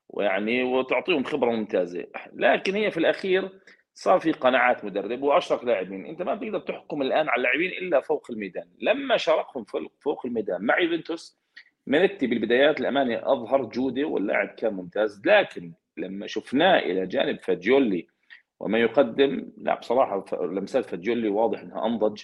ويعني 0.09 0.63
وتعطيهم 0.63 1.23
خبرة 1.23 1.51
ممتازة. 1.51 2.07
لكن 2.33 2.75
هي 2.75 2.91
في 2.91 2.97
الأخير 2.97 3.49
صار 3.93 4.19
في 4.19 4.31
قناعات 4.31 4.85
مدرب 4.85 5.21
وأشرك 5.21 5.63
لاعبين. 5.63 6.05
أنت 6.05 6.21
ما 6.21 6.35
بتقدر 6.35 6.59
تحكم 6.59 7.01
الآن 7.01 7.29
على 7.29 7.37
اللاعبين 7.37 7.69
إلا 7.69 8.01
فوق 8.01 8.31
الميدان. 8.31 8.67
لما 8.81 9.17
شاركهم 9.17 9.65
فوق 9.99 10.25
الميدان 10.25 10.65
مع 10.65 10.79
يوفنتوس 10.79 11.38
مينيتي 11.89 12.27
بالبدايات 12.27 12.79
الامانه 12.79 13.21
أظهر 13.23 13.65
جوده 13.65 14.03
واللاعب 14.03 14.47
كان 14.47 14.73
ممتاز 14.73 15.21
لكن 15.25 15.73
لما 15.97 16.27
شفناه 16.27 16.79
إلى 16.79 17.07
جانب 17.07 17.39
فاجيولي 17.39 18.07
وما 18.59 18.79
يقدم 18.79 19.51
لا 19.57 19.79
بصراحة 19.79 20.25
لمسات 20.45 20.85
فاجيولي 20.85 21.29
واضح 21.29 21.59
إنها 21.59 21.85
أنضج 21.85 22.23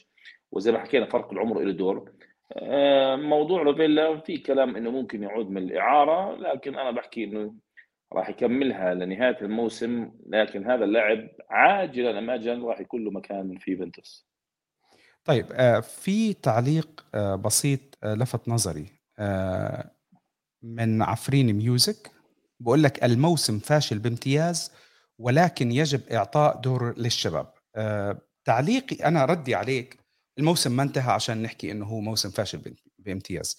وزي 0.51 0.71
ما 0.71 0.79
حكينا 0.79 1.05
فرق 1.05 1.31
العمر 1.31 1.59
له 1.61 1.71
دور. 1.71 2.11
آه، 2.53 3.15
موضوع 3.15 3.61
روفيلا 3.61 4.17
في 4.17 4.37
كلام 4.37 4.75
إنه 4.75 4.91
ممكن 4.91 5.23
يعود 5.23 5.49
من 5.49 5.63
الإعارة 5.63 6.35
لكن 6.35 6.75
أنا 6.75 6.91
بحكي 6.91 7.23
إنه 7.23 7.53
راح 8.13 8.29
يكملها 8.29 8.93
لنهاية 8.93 9.37
الموسم 9.41 10.11
لكن 10.27 10.65
هذا 10.71 10.83
اللاعب 10.83 11.29
عاجلا 11.49 12.19
أم 12.19 12.29
اجلا 12.29 12.67
راح 12.67 12.79
يكون 12.79 13.03
له 13.03 13.11
مكان 13.11 13.57
في 13.57 13.71
يوفنتوس. 13.71 14.27
طيب 15.23 15.45
آه، 15.51 15.79
في 15.79 16.33
تعليق 16.33 17.05
آه، 17.15 17.35
بسيط 17.35 17.81
لفت 18.03 18.49
نظري. 18.49 19.04
من 20.63 21.01
عفرين 21.01 21.53
ميوزك. 21.53 22.11
بقول 22.59 22.83
لك 22.83 23.03
الموسم 23.03 23.59
فاشل 23.59 23.99
بامتياز 23.99 24.71
ولكن 25.19 25.71
يجب 25.71 26.01
إعطاء 26.11 26.57
دور 26.61 26.99
للشباب. 26.99 27.53
آه، 27.75 28.21
تعليقي 28.45 28.95
أنا 28.95 29.25
ردي 29.25 29.55
عليك 29.55 29.99
الموسم 30.39 30.71
ما 30.75 30.83
انتهى 30.83 31.13
عشان 31.13 31.41
نحكي 31.41 31.71
إنه 31.71 31.85
هو 31.85 31.99
موسم 31.99 32.29
فاشل 32.29 32.75
بامتياز. 32.99 33.57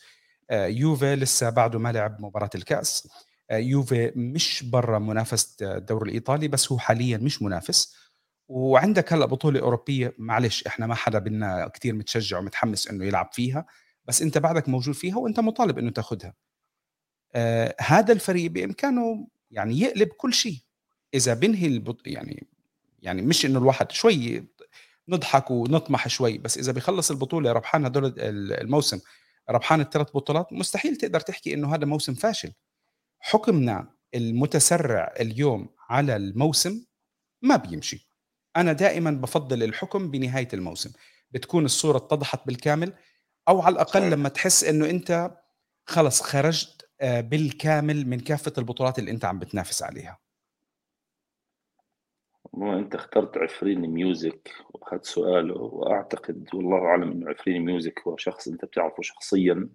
آه، 0.50 0.66
يوفي 0.66 1.16
لسه 1.16 1.50
بعده 1.50 1.78
ما 1.78 1.92
لعب 1.92 2.20
مباراة 2.20 2.50
الكأس. 2.54 3.08
يوفي 3.52 4.12
مش 4.16 4.62
برا 4.64 4.98
منافسه 4.98 5.76
الدوري 5.76 6.08
الإيطالي 6.10 6.48
بس 6.48 6.72
هو 6.72 6.78
حاليا 6.78 7.18
مش 7.18 7.42
منافس. 7.42 7.96
وعندك 8.48 9.12
هلأ 9.12 9.26
بطولة 9.26 9.60
أوروبية 9.60 10.14
معلش 10.18 10.66
إحنا 10.66 10.86
ما 10.86 10.94
حدا 10.94 11.18
بينا 11.18 11.68
كثير 11.68 11.94
متشجع 11.94 12.38
ومتحمس 12.38 12.88
إنه 12.88 13.04
يلعب 13.04 13.30
فيها. 13.32 13.66
بس 14.06 14.22
انت 14.22 14.38
بعدك 14.38 14.68
موجود 14.68 14.94
فيها 14.94 15.16
وانت 15.16 15.40
مطالب 15.40 15.78
انه 15.78 15.90
تاخذها 15.90 16.34
آه 17.34 17.74
هذا 17.80 18.12
الفريق 18.12 18.50
بإمكانه 18.50 19.28
يعني 19.50 19.80
يقلب 19.80 20.08
كل 20.08 20.34
شيء. 20.34 20.58
إذا 21.14 21.34
بنهي 21.34 21.66
البط... 21.66 22.06
يعني 22.06 22.46
يعني 23.02 23.22
مش 23.22 23.46
إنه 23.46 23.58
الواحد 23.58 23.92
شوي 23.92 24.44
نضحك 25.08 25.50
ونطمح 25.50 26.08
شوي 26.08 26.38
بس 26.38 26.58
إذا 26.58 26.72
بيخلص 26.72 27.10
البطولة 27.10 27.52
ربحان 27.52 27.84
هدول 27.84 28.14
الموسم 28.20 29.00
ربحان 29.50 29.80
الثلاث 29.80 30.06
بطولات 30.14 30.52
مستحيل 30.52 30.96
تقدر 30.96 31.20
تحكي 31.20 31.54
إنه 31.54 31.74
هذا 31.74 31.84
موسم 31.84 32.14
فاشل. 32.14 32.52
حكمنا 33.20 33.94
المتسرع 34.14 35.14
اليوم 35.20 35.68
على 35.88 36.16
الموسم 36.16 36.84
ما 37.42 37.56
بيمشي. 37.56 38.08
أنا 38.56 38.72
دائما 38.72 39.10
بفضل 39.10 39.62
الحكم 39.62 40.10
بنهاية 40.10 40.48
الموسم. 40.54 40.92
بتكون 41.30 41.64
الصورة 41.64 41.96
اتضحت 41.96 42.46
بالكامل. 42.46 42.92
أو 43.48 43.60
على 43.60 43.72
الأقل. 43.72 44.10
لما 44.10 44.28
تحس 44.28 44.64
إنه 44.64 44.90
أنت 44.90 45.30
خلص 45.86 46.22
خرجت 46.22 46.88
آه، 47.00 47.20
بالكامل 47.20 48.06
من 48.06 48.20
كافة 48.20 48.52
البطولات 48.58 48.98
اللي 48.98 49.10
أنت 49.10 49.24
عم 49.24 49.38
بتنافس 49.38 49.82
عليها. 49.82 50.18
أنت 52.56 52.94
اخترت 52.94 53.38
عفرين 53.38 53.80
ميوزك 53.80 54.52
وأخذت 54.70 55.04
سؤاله 55.04 55.54
وأعتقد 55.54 56.48
والله 56.54 56.78
أعلم 56.78 57.10
إنه 57.12 57.30
عفرين 57.30 57.64
ميوزك 57.64 58.00
هو 58.08 58.16
شخص 58.16 58.48
أنت 58.48 58.64
بتعرفه 58.64 59.02
شخصيا. 59.02 59.68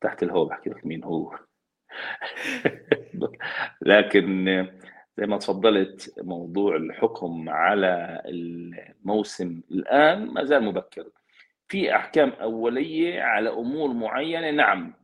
تحت 0.00 0.22
الهواء 0.22 0.48
بحكي 0.48 0.70
لك 0.70 0.86
مين 0.86 1.04
هو. 1.04 1.38
لكن 3.82 4.46
زي 5.18 5.26
ما 5.26 5.38
تفضلت 5.38 6.14
موضوع 6.18 6.76
الحكم 6.76 7.48
على 7.48 8.22
الموسم 8.26 9.60
الآن 9.70 10.26
ما 10.26 10.44
زال 10.44 10.64
مبكر. 10.64 11.10
في 11.72 11.96
أحكام 11.96 12.28
أولية 12.28 13.22
على 13.22 13.50
أمور 13.50 13.92
معينة. 13.92 14.50
نعم 14.50 14.94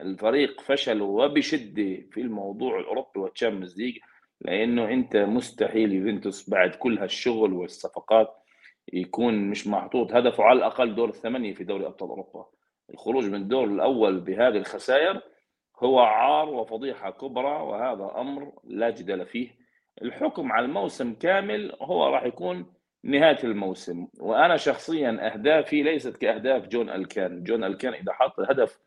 الفريق 0.00 0.60
فشل 0.60 1.02
وبشدة 1.02 2.06
في 2.10 2.20
الموضوع 2.20 2.80
الأوروبي 2.80 3.20
وال 3.20 3.30
Champions 3.30 3.78
League 3.78 3.98
لأنه 4.40 4.88
أنت 4.88 5.16
مستحيل 5.16 5.92
يوفنتوس 5.92 6.50
بعد 6.50 6.70
كل 6.74 6.98
هالشغل 6.98 7.52
والصفقات 7.52 8.34
يكون 8.92 9.50
مش 9.50 9.66
محطوط 9.66 10.12
هدفه 10.12 10.44
على 10.44 10.58
الأقل 10.58 10.94
دور 10.94 11.08
الثمانية 11.08 11.54
في 11.54 11.64
دوري 11.64 11.86
أبطال 11.86 12.08
أوروبا. 12.08 12.46
الخروج 12.90 13.24
من 13.24 13.34
الدور 13.34 13.64
الأول 13.64 14.20
بهذه 14.20 14.56
الخسائر 14.56 15.20
هو 15.78 15.98
عار 15.98 16.48
وفضيحة 16.48 17.10
كبرى 17.10 17.62
وهذا 17.62 18.12
أمر 18.16 18.52
لا 18.64 18.90
جدال 18.90 19.26
فيه. 19.26 19.48
الحكم 20.02 20.52
على 20.52 20.66
الموسم 20.66 21.14
كامل 21.14 21.76
هو 21.82 22.06
راح 22.06 22.24
يكون 22.24 22.75
نهاية 23.06 23.38
الموسم. 23.44 24.06
وأنا 24.20 24.56
شخصيا 24.56 25.32
أهدافي 25.32 25.82
ليست 25.82 26.16
كأهداف 26.16 26.68
جون 26.68 26.90
إلكان 26.90 27.42
جون 27.44 27.64
إلكان 27.64 27.94
إذا 27.94 28.12
حط 28.12 28.40
هدف 28.40 28.78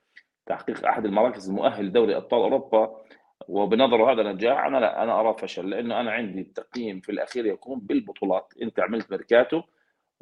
تحقيق 0.46 0.86
أحد 0.88 1.06
المراكز 1.06 1.50
المؤهل 1.50 1.86
لدوري 1.86 2.16
أبطال 2.16 2.42
أوروبا 2.42 3.02
وبنظره 3.48 4.12
هذا 4.12 4.24
نجاح 4.24 4.66
أنا 4.66 4.78
لا 4.78 5.04
أنا 5.04 5.20
أرى 5.20 5.36
فشل 5.38 5.70
لأنه 5.70 6.00
أنا 6.00 6.12
عندي 6.12 6.42
التقييم 6.42 7.00
في 7.00 7.12
الأخير 7.12 7.46
يكون 7.46 7.80
بالبطولات. 7.80 8.54
أنت 8.62 8.80
عملت 8.80 9.12
ميركاتو 9.12 9.62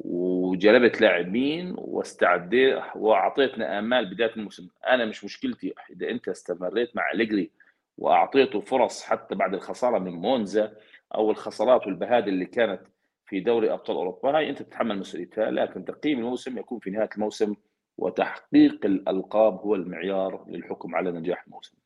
وجلبت 0.00 1.00
لاعبين 1.00 1.74
واستعديت 1.78 2.78
وأعطيتنا 2.96 3.78
آمال 3.78 4.14
بداية 4.14 4.32
الموسم. 4.36 4.68
أنا 4.88 5.04
مش 5.04 5.24
مشكلتي. 5.24 5.74
إذا 5.90 6.10
أنت 6.10 6.28
استمريت 6.28 6.96
مع 6.96 7.10
أليجري 7.10 7.50
وأعطيته 7.98 8.60
فرص 8.60 9.02
حتى 9.02 9.34
بعد 9.34 9.54
الخسارة 9.54 9.98
من 9.98 10.12
مونزا 10.12 10.72
أو 11.14 11.30
الخسارات 11.30 11.86
والبهادل 11.86 12.28
اللي 12.28 12.46
كانت 12.46 12.80
في 13.28 13.40
دوري 13.40 13.72
أبطال 13.72 13.96
أوروبا 13.96 14.36
هاي 14.38 14.50
أنت 14.50 14.62
تتحمل 14.62 14.98
مسؤوليتها 14.98 15.50
لكن 15.50 15.84
تقييم 15.84 16.18
الموسم 16.18 16.58
يكون 16.58 16.78
في 16.78 16.90
نهاية 16.90 17.08
الموسم 17.14 17.54
وتحقيق 17.98 18.86
الألقاب 18.86 19.54
هو 19.54 19.74
المعيار 19.74 20.44
للحكم 20.48 20.94
على 20.94 21.10
نجاح 21.10 21.44
الموسم. 21.46 21.78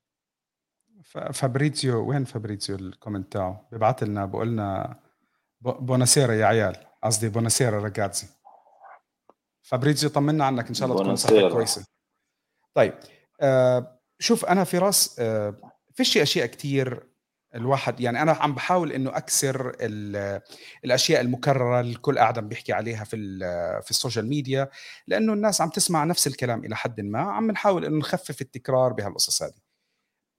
فابريتيو 1.32 2.08
وين 2.08 2.24
فابريتيو 2.24 2.76
ال 2.76 2.83
comment 2.83 3.32
تاعه؟ 3.32 3.68
بيبعث 3.72 4.02
لنا 4.02 4.24
بقول 4.26 4.48
لنا 4.48 5.00
buonasera 5.60 6.32
يا 6.32 6.46
عيال 6.46 6.76
قصدي 7.02 7.28
buonasera 7.28 7.78
ragazzi 7.78 8.26
فابريتيو 9.62 10.08
طمنا 10.08 10.44
عنك 10.44 10.68
إن 10.68 10.74
شاء 10.74 10.88
الله 10.88 11.02
تكون 11.02 11.16
صحتك 11.16 11.52
كويسة. 11.52 11.86
طيب 12.74 12.94
آه 13.40 14.00
شوف 14.18 14.44
أنا 14.44 14.64
في 14.64 14.78
رأس 14.78 15.20
آه 15.20 15.72
فيش 15.94 16.18
أشياء 16.18 16.46
كتير 16.46 17.11
الواحد 17.54 18.00
يعني 18.00 18.22
أنا 18.22 18.32
عم 18.32 18.54
بحاول 18.54 18.92
إنه 18.92 19.16
أكسر 19.16 19.76
الأشياء 20.84 21.20
المكررة 21.20 21.80
اللي 21.80 21.92
الكل 21.92 22.18
قاعد 22.18 22.38
عم 22.38 22.48
بيحكي 22.48 22.72
عليها 22.72 23.04
في 23.04 23.16
في 23.82 23.90
ال 23.90 23.96
social 23.96 24.28
media 24.28 24.68
لأنه 25.06 25.32
الناس 25.32 25.60
عم 25.60 25.68
تسمع 25.68 26.04
نفس 26.04 26.26
الكلام 26.26 26.64
إلى 26.64 26.76
حد 26.76 27.00
ما 27.00 27.20
عم 27.20 27.50
نحاول 27.50 27.84
إنه 27.84 27.98
نخفف 27.98 28.40
التكرار 28.40 28.92
بهالقصص 28.92 29.42
هذه. 29.42 29.52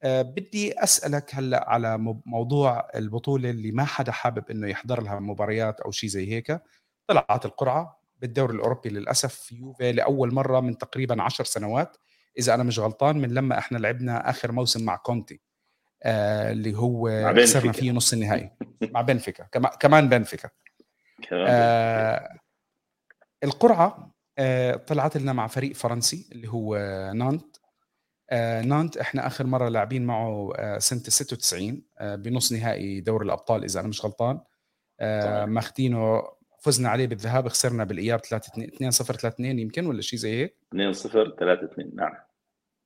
أه 0.02 0.22
بدي 0.22 0.82
أسألك 0.84 1.34
هلأ 1.34 1.70
على 1.70 1.98
موضوع 2.26 2.88
البطولة 2.94 3.50
اللي 3.50 3.72
ما 3.72 3.84
حدا 3.84 4.12
حابب 4.12 4.50
إنه 4.50 4.68
يحضر 4.68 5.02
لها 5.02 5.20
مباريات 5.20 5.80
أو 5.80 5.90
شيء 5.90 6.10
زي 6.10 6.32
هيك. 6.32 6.60
طلعت 7.06 7.44
القرعة 7.46 8.00
بالدوري 8.20 8.54
الأوروبي 8.54 8.88
للأسف 8.88 9.52
يوفي 9.52 9.92
لأول 9.92 10.34
مرة 10.34 10.60
من 10.60 10.78
تقريبا 10.78 11.22
عشر 11.22 11.44
سنوات 11.44 11.96
إذا 12.38 12.54
أنا 12.54 12.62
مش 12.62 12.78
غلطان 12.78 13.18
من 13.18 13.34
لما 13.34 13.58
إحنا 13.58 13.78
لعبنا 13.78 14.30
آخر 14.30 14.52
موسم 14.52 14.84
مع 14.84 14.96
كونتي. 14.96 15.40
اللي 16.06 16.78
هو 16.78 17.32
خسرنا 17.42 17.72
فيه 17.72 17.92
نص 17.92 18.12
النهائي. 18.12 18.50
مع 18.82 19.00
بنفيكا. 19.00 19.44
كمان 19.80 20.08
بنفيكا. 20.08 20.48
آه 21.32 22.28
القرعة 23.44 24.14
آه 24.38 24.74
طلعت 24.76 25.16
لنا 25.16 25.32
مع 25.32 25.46
فريق 25.46 25.72
فرنسي 25.74 26.28
اللي 26.32 26.48
هو 26.48 26.76
نانت. 27.14 27.56
آه 28.30 28.62
نانت 28.62 28.96
إحنا 28.96 29.26
آخر 29.26 29.46
مرة 29.46 29.68
لاعبين 29.68 30.04
معه 30.06 30.52
آه 30.56 30.78
سنة 30.78 31.00
96 31.00 31.82
آه 31.98 32.14
بنص 32.14 32.52
نهائي 32.52 33.00
دوري 33.00 33.24
الأبطال 33.26 33.64
إذا 33.64 33.80
أنا 33.80 33.88
مش 33.88 34.04
غلطان. 34.04 34.40
آه 35.00 35.44
ماخذينه 35.44 36.22
فزنا 36.60 36.88
عليه 36.88 37.06
بالذهاب 37.06 37.48
خسرنا 37.48 37.84
بالإياب 37.84 38.20
3 38.20 38.46
2 38.48 38.68
2 38.68 38.90
0 38.90 39.14
3 39.14 39.28
2 39.34 39.58
يمكن 39.58 39.86
ولا 39.86 40.02
شيء 40.02 40.18
زي 40.18 40.42
هيك؟ 40.42 40.56
2 40.68 40.92
0 40.92 41.36
3 41.40 41.64
2 41.72 41.90
نعم. 41.94 42.12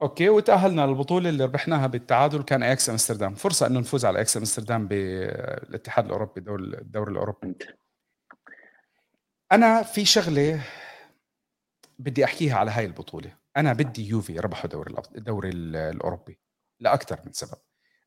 أوكي 0.02 0.28
وتأهلنا 0.28 0.86
للبطولة 0.86 1.28
اللي 1.28 1.44
ربحناها 1.44 1.86
بالتعادل 1.86 2.42
كان 2.42 2.62
أياكس 2.62 2.90
أمستردام. 2.90 3.34
فرصة 3.34 3.66
إنه 3.66 3.80
نفوز 3.80 4.04
على 4.04 4.16
أياكس 4.16 4.36
أمستردام 4.36 4.88
بالاتحاد 4.88 6.04
الأوروبي 6.04 6.40
دور 6.40 6.60
الدوري 6.60 7.12
الأوروبي. 7.12 7.56
أنا 9.52 9.82
في 9.82 10.04
شغلة 10.04 10.60
بدي 11.98 12.24
أحكيها 12.24 12.56
على 12.56 12.70
هاي 12.70 12.84
البطولة. 12.84 13.36
أنا 13.56 13.72
بدي 13.72 14.08
يوفي 14.08 14.32
يربحوا 14.34 14.70
دوري 14.70 14.94
الدوري 15.16 15.48
الأوروبي 15.50 16.38
لأكثر 16.80 17.20
من 17.26 17.32
سبب. 17.32 17.58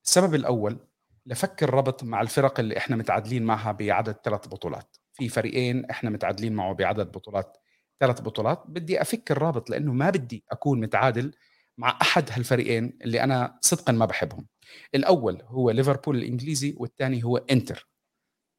السبب 0.06 0.36
الأول 0.36 0.78
لفك 1.26 1.64
الربط 1.64 2.04
مع 2.04 2.22
الفرق 2.22 2.60
اللي 2.60 2.78
إحنا 2.78 2.96
متعادلين 2.96 3.44
معها 3.44 3.72
بعدد 3.72 4.16
ثلاث 4.24 4.48
بطولات. 4.48 4.98
في 5.14 5.30
فريقين 5.30 5.86
إحنا 5.86 6.10
متعادلين 6.10 6.54
معه 6.54 6.74
بعدد 6.74 7.12
بطولات 7.12 7.58
ثلاث 8.00 8.22
بطولات. 8.22 8.64
بدي 8.68 9.02
أفك 9.02 9.32
الرابط 9.32 9.70
لأنه 9.70 9.94
ما 9.94 10.10
بدي 10.10 10.44
أكون 10.52 10.80
متعادل 10.80 11.34
مع 11.78 11.98
أحد 12.02 12.30
هالفريقين 12.32 12.98
اللي 13.02 13.24
أنا 13.24 13.58
صدقا 13.62 13.94
ما 13.94 14.06
بحبهم. 14.06 14.48
الأول 14.96 15.42
هو 15.46 15.72
ليفربول 15.72 16.18
الإنجليزي 16.18 16.76
والثاني 16.78 17.24
هو 17.24 17.38
إنتر. 17.38 17.88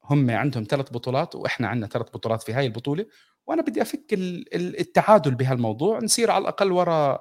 هم 0.03 0.31
عندهم 0.31 0.65
ثلاث 0.69 0.91
بطولات 0.91 1.35
وإحنا 1.35 1.67
عندنا 1.67 1.87
ثلاث 1.87 2.07
بطولات 2.09 2.43
في 2.43 2.53
هاي 2.53 2.65
البطولة 2.65 3.05
وأنا 3.47 3.61
بدي 3.61 3.81
أفك 3.81 4.05
التعادل 4.53 5.35
بهالموضوع 5.35 5.99
نصير 5.99 6.31
على 6.31 6.41
الأقل 6.41 6.71
ورا 6.71 7.19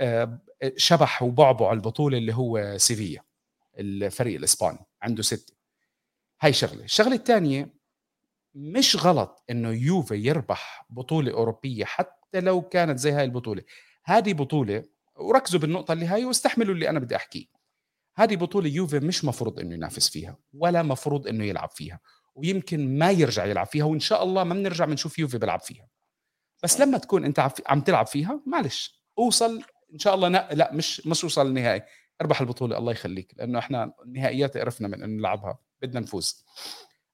آه، 0.00 0.40
شبح 0.76 1.22
وبعبع 1.22 1.72
البطولة 1.72 2.18
اللي 2.18 2.34
هو 2.34 2.74
سيفيا 2.78 3.22
الفريق 3.78 4.36
الإسباني 4.36 4.78
عنده 5.02 5.22
ستة. 5.22 5.54
هاي 6.40 6.52
شغلة. 6.52 6.84
الشغلة 6.84 7.14
الثانية 7.14 7.74
مش 8.54 8.96
غلط 9.06 9.44
إنه 9.50 9.70
يوفي 9.70 10.14
يربح 10.14 10.86
بطولة 10.90 11.32
أوروبية 11.32 11.84
حتى 11.84 12.40
لو 12.40 12.62
كانت 12.62 12.98
زي 12.98 13.10
هاي 13.10 13.24
البطولة. 13.24 13.62
هذه 14.04 14.32
بطولة 14.32 14.84
وركزوا 15.16 15.60
بالنقطة 15.60 15.92
اللي 15.92 16.06
هاي 16.06 16.24
واستحملوا 16.24 16.74
اللي 16.74 16.90
أنا 16.90 16.98
بدي 16.98 17.16
أحكيه. 17.16 17.46
هذه 18.16 18.36
بطولة 18.36 18.68
يوفي 18.68 18.98
مش 18.98 19.24
مفروض 19.24 19.60
إنه 19.60 19.74
ينافس 19.74 20.08
فيها 20.08 20.36
ولا 20.52 20.82
مفروض 20.82 21.28
إنه 21.28 21.44
يلعب 21.44 21.70
فيها 21.70 22.00
ويمكن 22.34 22.98
ما 22.98 23.10
يرجع 23.10 23.44
يلعب 23.44 23.66
فيها 23.66 23.84
وإن 23.84 24.00
شاء 24.00 24.22
الله 24.22 24.44
ما 24.44 24.54
بنرجع 24.54 24.84
بنشوف 24.84 25.18
يوفي 25.18 25.38
بيلعب 25.38 25.60
فيها. 25.60 25.88
بس 26.62 26.80
لما 26.80 26.98
تكون 26.98 27.24
أنت 27.24 27.50
عم 27.66 27.80
تلعب 27.80 28.06
فيها 28.06 28.42
معلش 28.46 29.04
أوصل 29.18 29.62
إن 29.92 29.98
شاء 29.98 30.14
الله 30.14 30.28
لا 30.28 30.72
مش 30.72 31.06
مش 31.06 31.24
أوصل 31.24 31.46
للنهائي 31.46 31.82
اربح 32.20 32.40
البطولة 32.40 32.78
الله 32.78 32.92
يخليك 32.92 33.34
لأنه 33.36 33.58
إحنا 33.58 33.92
النهائيات 34.04 34.56
عرفنا 34.56 34.88
من 34.88 35.02
إنه 35.02 35.18
نلعبها 35.18 35.58
بدنا 35.82 36.00
نفوز. 36.00 36.44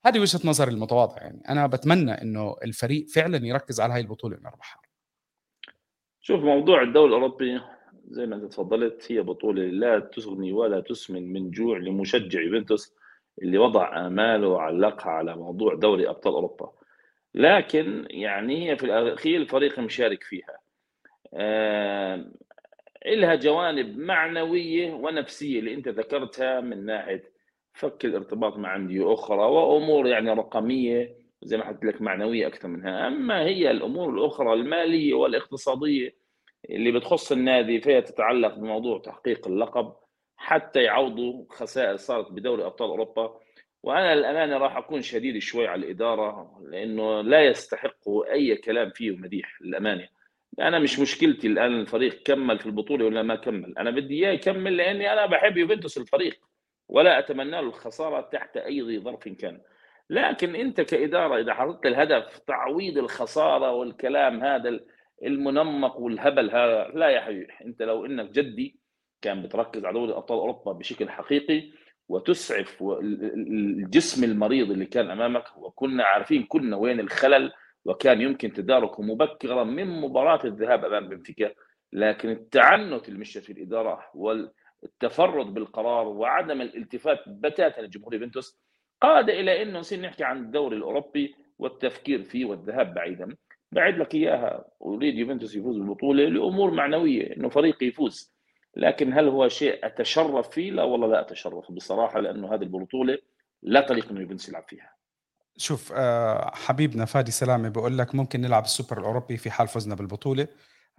هذه 0.05 0.19
وجهة 0.21 0.41
نظري 0.45 0.71
المتواضعة 0.71 1.19
يعني. 1.19 1.43
أنا 1.49 1.67
بتمنى 1.67 2.23
إنه 2.23 2.57
الفريق 2.65 3.07
فعلا 3.09 3.47
يركز 3.47 3.81
على 3.81 3.95
هاي 3.95 4.01
البطولة 4.01 4.37
إنه 4.37 4.49
يربحها. 4.49 4.81
شوف 6.21 6.41
موضوع 6.41 6.83
الدوري 6.83 7.09
الأوروبي 7.09 7.61
زي 8.11 8.27
ما 8.27 8.37
انت 8.37 8.45
تفضلت 8.45 9.13
هي 9.13 9.21
بطولة 9.23 9.63
لا 9.63 9.99
تغني 9.99 10.53
ولا 10.53 10.81
تسمن 10.81 11.33
من 11.33 11.51
جوع 11.51 11.79
لمشجع 11.79 12.41
يوفنتوس 12.41 12.95
اللي 13.43 13.59
وضع 13.59 14.07
آماله 14.07 14.49
وعلقها 14.49 15.11
على 15.11 15.37
موضوع 15.37 15.75
دوري 15.75 16.09
أبطال 16.09 16.33
أوروبا. 16.33 16.73
لكن 17.35 18.07
يعني 18.11 18.71
هي 18.71 18.77
في 18.77 18.85
الأخير 18.85 19.41
الفريق 19.41 19.79
مشارك 19.79 20.23
فيها. 20.23 20.59
آه 21.35 22.31
لها 23.07 23.35
جوانب 23.35 23.99
معنوية 23.99 24.93
ونفسية 24.93 25.59
اللي 25.59 25.75
أنت 25.75 25.89
ذكرتها 25.89 26.61
من 26.61 26.85
ناحية 26.87 27.33
فك 27.73 28.05
الارتباط 28.05 28.57
مع 28.57 28.77
أندية 28.77 29.15
أخرى 29.15 29.39
وأمور 29.39 30.07
يعني 30.07 30.31
رقمية 30.33 31.17
زي 31.43 31.57
ما 31.57 31.65
حكيت 31.65 31.85
لك 31.85 32.03
معنوية 32.03 32.47
أكثر 32.47 32.69
منها. 32.69 33.07
أما 33.07 33.41
هي 33.43 33.71
الأمور 33.71 34.11
الأخرى 34.15 34.53
المالية 34.53 35.15
والاقتصادية 35.15 36.20
اللي 36.71 36.93
بتخص 36.93 37.33
النادي 37.33 37.81
فيها 37.81 38.01
تتعلق 38.01 38.55
بموضوع 38.55 38.99
تحقيق 38.99 39.49
اللقب 39.49 39.93
حتى 40.37 40.83
يعوضوا 40.83 41.45
خسائر 41.51 41.97
صارت 41.97 42.33
بدوري 42.33 42.65
أبطال 42.65 42.89
أوروبا. 42.89 43.41
وأنا 43.83 44.15
للامانه 44.15 44.57
راح 44.59 44.77
أكون 44.77 45.03
شديد 45.03 45.39
شوي 45.39 45.69
على 45.69 45.87
الإدارة 45.87 46.61
لأنه 46.69 47.21
لا 47.21 47.41
يستحقوا 47.47 48.33
أي 48.33 48.57
كلام 48.57 48.91
فيه 48.91 49.11
مديح 49.11 49.63
للأمانة. 49.63 50.09
أنا 50.61 50.79
مش 50.79 50.99
مشكلتي 50.99 51.47
الآن 51.47 51.81
الفريق 51.81 52.23
كمل 52.23 52.59
في 52.59 52.67
البطولة 52.67 53.05
ولا 53.05 53.23
ما 53.23 53.35
كمل. 53.37 53.79
أنا 53.79 53.91
بدي 53.91 54.15
إياه 54.15 54.33
يكمل 54.33 54.77
لأني 54.77 55.13
أنا 55.13 55.27
بحب 55.27 55.57
يوفنتوس 55.57 55.99
الفريق 55.99 56.41
ولا 56.89 57.19
أتمنى 57.19 57.51
له 57.51 57.61
الخسارة 57.61 58.21
تحت 58.21 58.57
أي 58.57 59.01
ظرف 59.01 59.29
كان. 59.29 59.61
لكن 60.11 60.55
أنت 60.55 60.81
كإدارة 60.81 61.41
إذا 61.41 61.55
حطيت 61.55 61.87
الهدف 61.87 62.39
تعويض 62.39 62.99
الخسارة 62.99 63.73
والكلام 63.73 64.45
هذا 64.45 64.81
المنمق 65.25 65.97
والهبل 65.97 66.51
هذا 66.51 66.89
لا 66.95 67.09
يا 67.09 67.21
حبيبي. 67.21 67.53
انت 67.65 67.83
لو 67.83 68.07
انك 68.07 68.31
جدي 68.31 68.81
كان 69.23 69.43
بتركز 69.43 69.85
على 69.85 69.95
دوري 69.95 70.13
أبطال 70.13 70.39
أوروبا 70.39 70.73
بشكل 70.73 71.09
حقيقي 71.09 71.71
وتسعف 72.09 72.83
الجسم 73.03 74.25
المريض 74.25 74.71
اللي 74.71 74.87
كان 74.87 75.11
أمامك 75.11 75.45
وكنا 75.57 76.05
عارفين 76.05 76.43
كنا 76.43 76.77
وين 76.77 77.01
الخلل 77.01 77.53
وكان 77.85 78.21
يمكن 78.21 78.53
تداركه 78.53 79.03
مبكرا 79.03 79.65
من 79.65 80.01
مباراة 80.01 80.41
الذهاب 80.45 80.85
أمام 80.85 81.09
بنفيكا. 81.09 81.51
لكن 81.93 82.29
التعنت 82.29 83.09
المشي 83.09 83.41
في 83.41 83.53
الإدارة 83.53 84.05
والتفرد 84.15 85.55
بالقرار 85.55 86.07
وعدم 86.07 86.61
الالتفات 86.61 87.19
بتاتا 87.27 87.81
لجمهور 87.81 88.15
يوفنتوس 88.15 88.61
قاد 89.01 89.31
إلى 89.31 89.63
إنه 89.63 89.79
نصير 89.79 90.01
نحكي 90.01 90.25
عن 90.25 90.39
الدوري 90.39 90.77
الأوروبي 90.77 91.35
والتفكير 91.59 92.23
فيه 92.23 92.45
والذهاب 92.45 92.95
بعيدا. 92.95 93.37
بعد 93.73 93.99
لك 93.99 94.15
إياها. 94.15 94.65
أريد 94.83 95.19
يوفنتوس 95.19 95.55
يفوز 95.55 95.77
بالبطولة 95.77 96.25
لأمور 96.25 96.71
معنوية 96.71 97.37
إنه 97.37 97.49
فريقي 97.49 97.87
يفوز. 97.87 98.33
لكن 98.77 99.13
هل 99.13 99.29
هو 99.29 99.49
شيء 99.49 99.87
أتشرف 99.87 100.49
فيه؟ 100.49 100.71
لا 100.71 100.83
والله 100.83 101.07
لا 101.07 101.21
أتشرف 101.21 101.73
بصراحة 101.73 102.21
لأنه 102.21 102.55
هذه 102.55 102.63
البطولة 102.63 103.19
لا 103.63 103.81
تليق 103.81 104.11
إنه 104.11 104.21
يوفنتوس 104.21 104.49
يلعب 104.49 104.65
فيها. 104.69 104.95
شوف 105.57 105.93
آه، 105.97 106.51
حبيبنا 106.55 107.05
فادي 107.05 107.31
سلامة 107.31 107.69
بقول 107.69 107.99
لك 107.99 108.15
ممكن 108.15 108.41
نلعب 108.41 108.65
السوبر 108.65 108.99
الأوروبي 108.99 109.37
في 109.37 109.51
حال 109.51 109.69
فزنا 109.69 109.95
بالبطولة. 109.95 110.49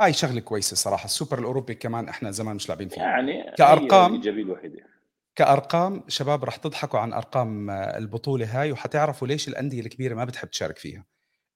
هاي 0.02 0.14
شغلة 0.14 0.40
كويسة 0.40 0.76
صراحة. 0.76 1.06
السوبر 1.06 1.40
الأوروبي 1.40 1.76
كمان 1.76 2.08
إحنا 2.08 2.32
زمان 2.32 2.56
مش 2.56 2.70
لاعبين 2.70 2.90
فيه 2.90 3.02
يعني 3.02 3.52
كارقام 3.58 4.12
الايجابيه 4.12 4.44
الوحيدة. 4.44 4.80
كأرقام 5.36 6.04
شباب 6.08 6.44
رح 6.44 6.56
تضحكوا 6.56 7.00
عن 7.00 7.14
أرقام 7.14 7.70
البطولة 7.70 8.62
هاي 8.62 8.72
وحتعرفوا 8.72 9.28
ليش 9.28 9.48
الأندية 9.48 9.82
الكبيرة 9.82 10.16
ما 10.16 10.26
بتحب 10.26 10.50
تشارك 10.50 10.78
فيها. 10.78 11.06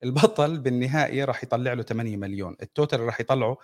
البطل 0.04 0.60
بالنهائي 0.60 1.24
راح 1.24 1.44
يطلع 1.44 1.74
له 1.74 1.84
8 1.84 2.18
مليون 2.18 2.56
ال 2.62 2.68
total 2.68 3.00
راح 3.00 3.20
يطلعه 3.20 3.58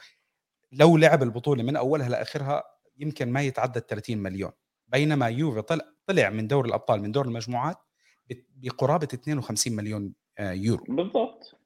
لو 0.71 0.97
لعب 0.97 1.23
البطولة 1.23 1.63
من 1.63 1.75
أولها 1.75 2.09
لآخرها 2.09 2.63
يمكن 2.97 3.31
ما 3.31 3.41
يتعدى 3.41 3.79
30 3.89 4.17
مليون 4.17 4.51
بينما 4.87 5.27
يوفي 5.27 5.61
طلع 5.61 5.85
طلع 6.05 6.29
من 6.29 6.47
دور 6.47 6.65
الأبطال 6.65 7.01
من 7.01 7.11
دور 7.11 7.25
المجموعات 7.25 7.77
بقرابة 8.55 9.07
52 9.13 9.75
مليون 9.75 10.13
يورو 10.39 10.83
بالضبط 10.89 11.57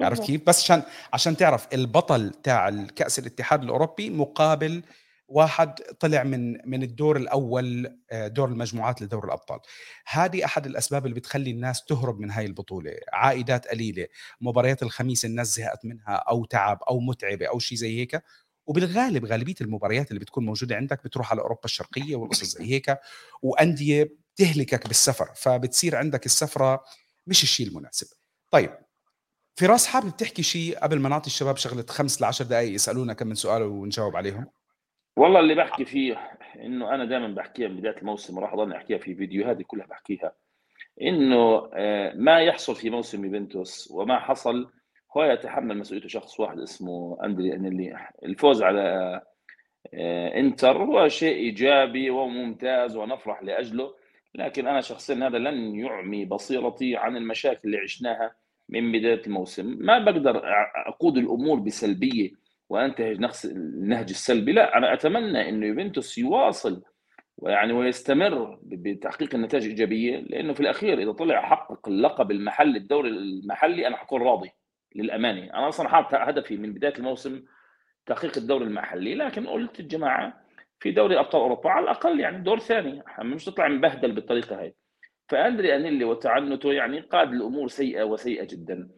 عرفت. 0.00 0.22
كيف؟ 0.22 0.42
بس 0.46 0.62
عشان 0.62 0.82
عشان 1.12 1.36
تعرف 1.36 1.74
البطل 1.74 2.30
تاع 2.30 2.68
الكأس 2.68 3.18
الاتحاد 3.18 3.62
الأوروبي 3.62 4.10
مقابل 4.10 4.82
واحد 5.28 5.74
طلع 6.00 6.22
من 6.22 6.68
من 6.70 6.82
الدور 6.82 7.16
الأول 7.16 7.98
آه، 8.10 8.28
دور 8.28 8.48
المجموعات 8.48 9.02
لدور 9.02 9.24
الأبطال. 9.24 9.60
هذه 10.06 10.44
أحد 10.44 10.66
الأسباب 10.66 11.06
اللي 11.06 11.14
بتخلي 11.14 11.50
الناس 11.50 11.84
تهرب 11.84 12.20
من 12.20 12.30
هاي 12.30 12.46
البطولة. 12.46 12.92
عائدات 13.12 13.68
قليلة 13.68 14.06
مباريات 14.40 14.82
الخميس 14.82 15.24
الناس 15.24 15.56
زهقت 15.56 15.84
منها 15.84 16.14
أو 16.14 16.44
تعب 16.44 16.78
أو 16.88 17.00
متعبة 17.00 17.46
أو 17.46 17.58
شيء 17.58 17.78
زي 17.78 18.00
هيك. 18.00 18.22
وبالغالب 18.66 19.24
غالبية 19.24 19.54
المباريات 19.60 20.08
اللي 20.10 20.20
بتكون 20.20 20.46
موجودة 20.46 20.76
عندك 20.76 21.04
بتروح 21.04 21.30
على 21.32 21.40
أوروبا 21.40 21.64
الشرقية 21.64 22.16
والقصص 22.16 22.58
زي 22.58 22.64
هيك 22.64 22.98
وأندية 23.42 24.16
بتهلكك 24.34 24.86
بالسفر. 24.86 25.30
فبتصير 25.34 25.96
عندك 25.96 26.26
السفرة 26.26 26.84
مش 27.26 27.42
الشيء 27.42 27.66
المناسب. 27.68 28.06
طيب 28.50 28.70
فراس 29.56 29.86
حابب 29.86 30.16
تحكي 30.16 30.42
شيء 30.42 30.78
قبل 30.78 30.98
ما 31.00 31.08
نعطي 31.08 31.26
الشباب 31.26 31.56
شغلة 31.56 31.86
خمس 31.88 32.20
لعشر 32.20 32.44
دقائق 32.44 32.74
يسألونا 32.74 33.12
كم 33.12 33.26
من 33.26 33.34
سؤال 33.34 33.62
ونجاوب 33.62 34.16
عليهم؟ 34.16 34.46
والله 35.16 35.40
اللي 35.40 35.54
بحكي 35.54 35.84
فيه 35.84 36.30
إنه 36.56 36.94
أنا 36.94 37.04
دائما 37.04 37.28
بحكيها 37.28 37.68
من 37.68 37.76
بداية 37.76 37.96
الموسم 37.98 38.38
وراح 38.38 38.52
اضل 38.52 38.72
أحكيها 38.72 38.98
في 38.98 39.14
فيديوهاتي 39.14 39.64
كلها 39.64 39.86
بحكيها. 39.86 40.32
إنه 41.02 41.70
آه، 41.74 42.12
ما 42.16 42.40
يحصل 42.40 42.76
في 42.76 42.90
موسم 42.90 43.24
يوفنتوس 43.24 43.90
وما 43.90 44.18
حصل 44.18 44.70
هو 45.16 45.24
يتحمل 45.24 45.78
مسؤوليته 45.78 46.08
شخص 46.08 46.40
واحد 46.40 46.58
اسمه 46.58 47.18
أندري 47.24 47.54
أنيلي. 47.54 47.96
الفوز 48.24 48.62
على 48.62 48.80
آه، 49.94 50.40
إنتر 50.40 50.82
هو 50.84 51.08
شيء 51.08 51.36
إيجابي 51.36 52.10
وممتاز 52.10 52.96
ونفرح 52.96 53.42
لأجله 53.42 53.94
لكن 54.34 54.66
أنا 54.66 54.80
شخصيا 54.80 55.28
هذا 55.28 55.38
لن 55.38 55.74
يعمي 55.74 56.24
بصيرتي 56.24 56.96
عن 56.96 57.16
المشاكل 57.16 57.60
اللي 57.64 57.78
عشناها 57.78 58.34
من 58.68 58.92
بداية 58.92 59.22
الموسم. 59.26 59.76
ما 59.80 59.98
بقدر 59.98 60.42
أقود 60.86 61.16
الأمور 61.18 61.58
بسلبية. 61.60 62.43
وأنتهج 62.68 63.20
نفس 63.20 63.44
النهج 63.46 64.10
السلبي. 64.10 64.52
لا 64.52 64.78
أنا 64.78 64.92
أتمنى 64.92 65.48
انه 65.48 65.66
يوفنتوس 65.66 66.18
يواصل 66.18 66.82
ويعني 67.36 67.72
ويستمر 67.72 68.58
بتحقيق 68.62 69.34
النتائج 69.34 69.64
الإيجابية 69.64 70.16
لأنه 70.18 70.52
في 70.52 70.60
الأخير 70.60 71.02
إذا 71.02 71.12
طلع 71.12 71.42
حقق 71.42 71.88
اللقب 71.88 72.30
المحلي 72.30 72.78
الدوري 72.78 73.08
المحلي 73.08 73.86
أنا 73.86 73.96
حكون 73.96 74.22
راضي 74.22 74.50
للامانه 74.94 75.42
أنا 75.42 75.68
أصلا 75.68 75.88
حاط 75.88 76.14
هدفي 76.14 76.56
من 76.56 76.74
بداية 76.74 76.94
الموسم 76.98 77.42
تحقيق 78.06 78.36
الدوري 78.36 78.64
المحلي 78.64 79.14
لكن 79.14 79.46
قلت 79.46 79.80
الجماعه 79.80 80.44
في 80.80 80.90
دوري 80.90 81.18
أبطال 81.18 81.40
أوروبا 81.40 81.70
على 81.70 81.84
الأقل 81.84 82.20
يعني 82.20 82.38
دور 82.38 82.58
ثاني. 82.58 83.02
مش 83.18 83.44
تطلع 83.44 83.68
مبهدل 83.68 84.12
بالطريقة 84.12 84.60
هاي. 84.60 84.74
فاندري 85.28 85.76
أنيلي 85.76 86.04
وتعنته 86.04 86.72
يعني 86.72 87.00
قاد 87.00 87.32
الأمور 87.32 87.68
سيئة 87.68 88.02
وسيئة 88.02 88.44
جدا. 88.44 88.88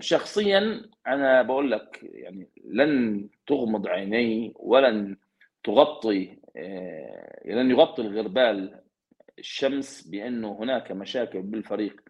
شخصيا 0.00 0.82
أنا 1.06 1.42
بقول 1.42 1.70
لك 1.70 2.00
يعني 2.02 2.48
لن 2.64 3.28
تغمض 3.46 3.86
عيني 3.86 4.52
ولن 4.56 5.16
تغطي 5.64 6.38
آه، 6.56 7.40
لن 7.44 7.70
يغطي 7.70 8.02
الغربال 8.02 8.80
الشمس 9.38 10.06
بأنه 10.08 10.52
هناك 10.60 10.92
مشاكل 10.92 11.42
بالفريق 11.42 12.00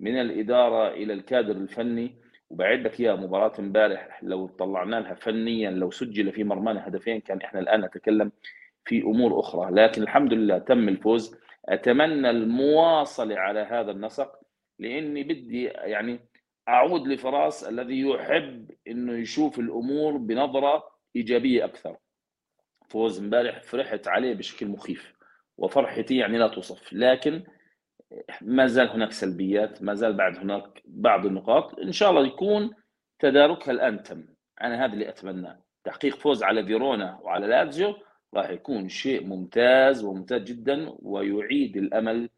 من 0.00 0.20
الإدارة 0.20 0.88
إلى 0.88 1.12
الكادر 1.12 1.56
الفني. 1.56 2.22
وبعد 2.50 2.78
لك 2.80 3.00
إياها 3.00 3.16
مباراة 3.16 3.52
امبارح 3.58 4.22
لو 4.22 4.46
طلعنا 4.46 4.96
لها 4.96 5.14
فنيا 5.14 5.70
لو 5.70 5.90
سجل 5.90 6.32
في 6.32 6.44
مرمانا 6.44 6.88
هدفين 6.88 7.20
كان 7.20 7.40
إحنا 7.40 7.60
الآن 7.60 7.80
نتكلم 7.80 8.32
في 8.84 9.02
أمور 9.02 9.40
أخرى. 9.40 9.70
لكن 9.70 10.02
الحمد 10.02 10.32
لله 10.32 10.58
تم 10.58 10.88
الفوز. 10.88 11.36
أتمنى 11.68 12.30
المواصلة 12.30 13.36
على 13.38 13.60
هذا 13.60 13.90
النسق 13.90 14.32
لأني 14.78 15.22
بدي 15.22 15.64
يعني 15.64 16.20
أعود 16.68 17.08
لفراس 17.08 17.64
الذي 17.64 18.00
يحب 18.00 18.70
إنه 18.88 19.12
يشوف 19.12 19.58
الأمور 19.58 20.16
بنظرة 20.16 20.84
إيجابية 21.16 21.64
أكثر. 21.64 21.96
فوز 22.88 23.20
امبارح 23.20 23.62
فرحت 23.62 24.08
عليه 24.08 24.34
بشكل 24.34 24.66
مخيف 24.66 25.14
وفرحتي 25.58 26.16
يعني 26.16 26.38
لا 26.38 26.48
توصف. 26.48 26.92
لكن 26.92 27.44
ما 28.42 28.66
زال 28.66 28.88
هناك 28.88 29.12
سلبيات 29.12 29.82
ما 29.82 29.94
زال 29.94 30.12
بعد 30.12 30.36
هناك 30.36 30.82
بعض 30.84 31.26
النقاط. 31.26 31.78
إن 31.78 31.92
شاء 31.92 32.10
الله 32.10 32.26
يكون 32.26 32.70
تداركها 33.18 33.72
الآن 33.72 34.02
تم. 34.02 34.26
أنا 34.62 34.84
هذا 34.84 34.92
اللي 34.92 35.08
اتمناه 35.08 35.62
تحقيق 35.84 36.16
فوز 36.16 36.42
على 36.42 36.66
فيرونا 36.66 37.18
وعلى 37.22 37.46
لاتزيو 37.46 37.94
راح 38.34 38.50
يكون 38.50 38.88
شيء 38.88 39.26
ممتاز 39.26 40.04
وممتاز 40.04 40.42
جدا 40.42 40.94
ويعيد 41.02 41.76
الأمل 41.76 42.28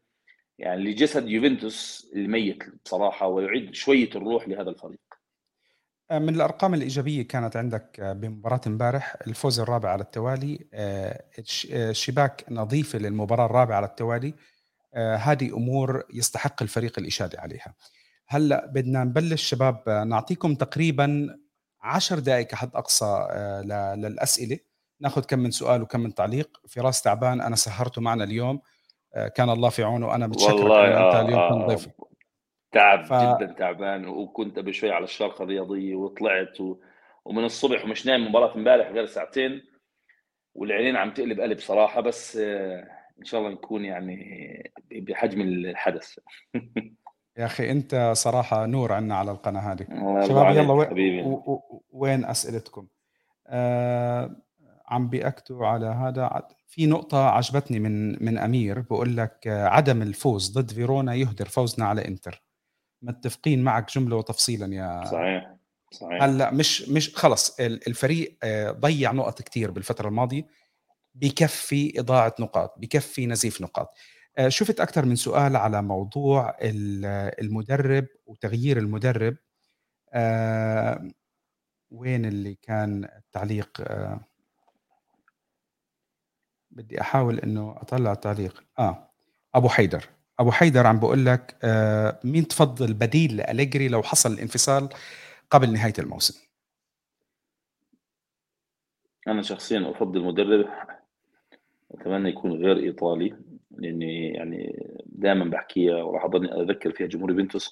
يعني 0.59 0.83
لجسد 0.83 1.29
يوفنتوس 1.29 2.11
الميت 2.15 2.63
بصراحة 2.85 3.27
ويعيد 3.27 3.75
شوية 3.75 4.09
الروح 4.15 4.47
لهذا 4.47 4.69
الفريق. 4.69 4.99
آه، 6.11 6.19
من 6.19 6.35
الأرقام 6.35 6.73
الإيجابية 6.73 7.21
كانت 7.21 7.55
عندك 7.55 7.99
آه، 7.99 8.13
بمباراة 8.13 8.61
امبارح 8.67 9.15
الفوز 9.27 9.59
الرابع 9.59 9.89
على 9.89 10.01
التوالي 10.01 10.67
آه، 10.73 11.91
شباك 11.91 12.45
نظيفه 12.51 12.99
للمباراة 12.99 13.45
الرابعة 13.45 13.75
على 13.75 13.85
التوالي 13.85 14.33
هذه 14.97 15.55
أمور 15.55 16.03
يستحق 16.13 16.61
الفريق 16.61 16.99
الإشادة 16.99 17.39
عليها. 17.39 17.73
هلأ 18.27 18.65
بدنا 18.65 19.03
نبلش 19.03 19.43
شباب 19.43 19.89
نعطيكم 20.07 20.55
تقريبا 20.55 21.37
عشر 21.81 22.19
دقائق 22.19 22.47
كحد 22.47 22.75
أقصى 22.75 23.27
للأسئلة. 23.97 24.59
نأخذ 24.99 25.21
كم 25.21 25.39
من 25.39 25.51
سؤال 25.51 25.81
وكم 25.81 25.99
من 25.99 26.13
تعليق. 26.13 26.57
فراس 26.67 27.01
تعبان 27.01 27.41
أنا 27.41 27.55
سهرته 27.55 28.01
معنا 28.01 28.23
اليوم. 28.23 28.61
كان 29.35 29.49
الله 29.49 29.69
في 29.69 29.83
عونه 29.83 30.07
وأنا 30.07 30.27
بتشكرك 30.27 30.53
والله 30.53 30.87
انت 30.87 31.15
آه 31.15 31.21
اليوم 31.21 31.49
كنت 31.49 31.69
ضيف 31.69 31.89
تعب 32.71 33.05
ف... 33.05 33.13
جدا 33.13 33.53
تعبان 33.53 34.07
وكنت 34.07 34.59
قبل 34.59 34.73
شوي 34.73 34.91
على 34.91 35.03
الشارقه 35.03 35.43
الرياضيه 35.43 35.95
وطلعت 35.95 36.61
و... 36.61 36.77
ومن 37.25 37.43
الصبح 37.43 37.85
ومش 37.85 38.05
نايم 38.05 38.27
مباراة 38.27 38.55
امبارح 38.55 38.87
غير 38.89 39.05
ساعتين 39.05 39.61
والعينين 40.55 40.95
عم 40.95 41.13
تقلب 41.13 41.39
قلب 41.39 41.59
صراحة 41.59 42.01
بس 42.01 42.37
آه، 42.37 42.87
إن 43.19 43.25
شاء 43.25 43.41
الله 43.41 43.51
نكون 43.51 43.85
يعني 43.85 44.73
بحجم 44.91 45.41
الحدث. 45.41 46.19
يا 47.37 47.45
أخي 47.45 47.71
أنت 47.71 48.11
صراحة 48.15 48.65
نور 48.65 48.93
عنا 48.93 49.15
على 49.15 49.31
القناة 49.31 49.59
هذه. 49.59 49.85
شباب 50.27 50.55
يلا 50.55 50.73
و... 50.73 50.81
و... 51.51 51.83
وين 51.89 52.25
أسئلتكم؟ 52.25 52.87
آه 53.47 54.35
عم 54.87 55.09
بيأكدوا 55.09 55.67
على 55.67 55.85
هذا. 55.85 56.47
في 56.75 56.85
نقطة 56.85 57.17
عجبتني 57.17 57.79
من 57.79 58.25
من 58.25 58.37
أمير 58.37 58.79
بقول 58.79 59.17
لك 59.17 59.47
عدم 59.47 60.01
الفوز 60.01 60.51
ضد 60.57 60.71
فيرونا 60.71 61.13
يهدر 61.13 61.47
فوزنا 61.47 61.85
على 61.85 62.07
إنتر. 62.07 62.43
متفقين 63.01 63.63
معك 63.63 63.91
جملة 63.91 64.15
وتفصيلا 64.15 64.75
يا 64.75 65.05
صحيح 65.05 65.55
صحيح. 65.91 66.23
هلأ 66.23 66.51
مش 66.51 66.89
مش 66.89 67.15
خلص 67.15 67.59
الفريق 67.59 68.37
آه، 68.43 68.71
ضيع 68.71 69.11
نقط 69.11 69.41
كثير 69.41 69.71
بالفترة 69.71 70.07
الماضية 70.07 70.47
بكفي 71.15 71.99
إضاعة 71.99 72.35
نقاط 72.39 72.73
بكفي 72.77 73.25
نزيف 73.25 73.61
نقاط. 73.61 73.93
آه، 74.37 74.49
شفت 74.49 74.79
أكثر 74.79 75.05
من 75.05 75.15
سؤال 75.15 75.55
على 75.55 75.81
موضوع 75.81 76.57
المدرب 76.61 78.07
وتغيير 78.25 78.77
المدرب. 78.77 79.35
آه، 80.13 81.07
وين 81.91 82.25
اللي 82.25 82.55
كان 82.61 83.09
التعليق؟ 83.17 83.81
بدي 86.75 87.01
أحاول 87.01 87.39
إنه 87.39 87.75
أطلع 87.77 88.11
التعليق. 88.11 88.63
آه 88.79 89.09
أبو 89.55 89.69
حيدر. 89.69 90.05
أبو 90.39 90.51
حيدر 90.51 90.87
عم 90.87 90.99
بقول 90.99 91.25
لك 91.25 91.55
آه 91.63 92.19
مين 92.23 92.47
تفضل 92.47 92.93
بديل 92.93 93.37
لأليجري 93.37 93.87
لو 93.87 94.03
حصل 94.03 94.33
الانفصال 94.33 94.89
قبل 95.51 95.73
نهاية 95.73 95.93
الموسم؟ 95.99 96.45
أنا 99.27 99.41
شخصيا 99.41 99.91
أفضل 99.91 100.23
مدرب. 100.23 100.67
أتمنى 101.91 102.29
يكون 102.29 102.51
غير 102.51 102.77
إيطالي 102.77 103.35
لأني 103.71 104.27
يعني 104.27 104.85
دائما 105.05 105.45
بحكيها 105.45 106.03
وراح 106.03 106.25
أضلني 106.25 106.61
أذكر 106.61 106.91
فيها 106.91 107.07
جمهور 107.07 107.31
يوفنتوس 107.31 107.71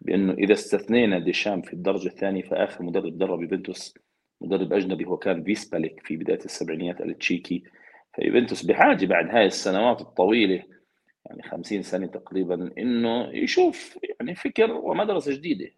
بأنه 0.00 0.32
إذا 0.32 0.52
استثنينا 0.52 1.18
ديشام 1.18 1.62
في 1.62 1.72
الدرجة 1.72 2.08
الثانية 2.08 2.42
فآخر 2.42 2.82
مدرب 2.84 3.18
درب 3.18 3.42
يوفنتوس 3.42 3.94
مدرب 4.40 4.72
أجنبي 4.72 5.04
هو 5.04 5.16
كان 5.16 5.44
فيسباليك 5.44 6.00
في 6.06 6.16
بداية 6.16 6.44
السبعينيات 6.44 7.00
التشيكي 7.00 7.64
فيوفنتوس 8.18 8.62
بحاجة 8.62 9.06
بعد 9.06 9.28
هاي 9.30 9.46
السنوات 9.46 10.00
الطويلة 10.00 10.62
يعني 11.26 11.42
50 11.42 11.82
سنة 11.82 12.06
تقريبا 12.06 12.72
إنه 12.78 13.28
يشوف 13.32 13.98
يعني 14.20 14.34
فكر 14.34 14.72
ومدرسة 14.72 15.32
جديدة. 15.32 15.70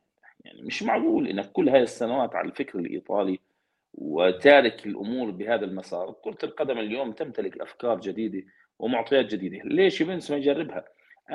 يعني 0.44 0.62
مش 0.62 0.82
معقول 0.82 1.28
إنك 1.28 1.52
كل 1.52 1.68
هاي 1.68 1.82
السنوات 1.82 2.36
على 2.36 2.48
الفكر 2.48 2.78
الإيطالي 2.78 3.38
وتارك 3.94 4.86
الأمور 4.86 5.30
بهذا 5.30 5.64
المسار. 5.64 6.12
كرة 6.24 6.38
القدم 6.44 6.78
اليوم 6.78 7.12
تمتلك 7.12 7.60
أفكار 7.60 8.00
جديدة 8.00 8.42
ومعطيات 8.78 9.26
جديدة. 9.26 9.58
ليش 9.64 10.00
يوفنتوس 10.00 10.30
ما 10.30 10.36
يجربها؟ 10.36 10.84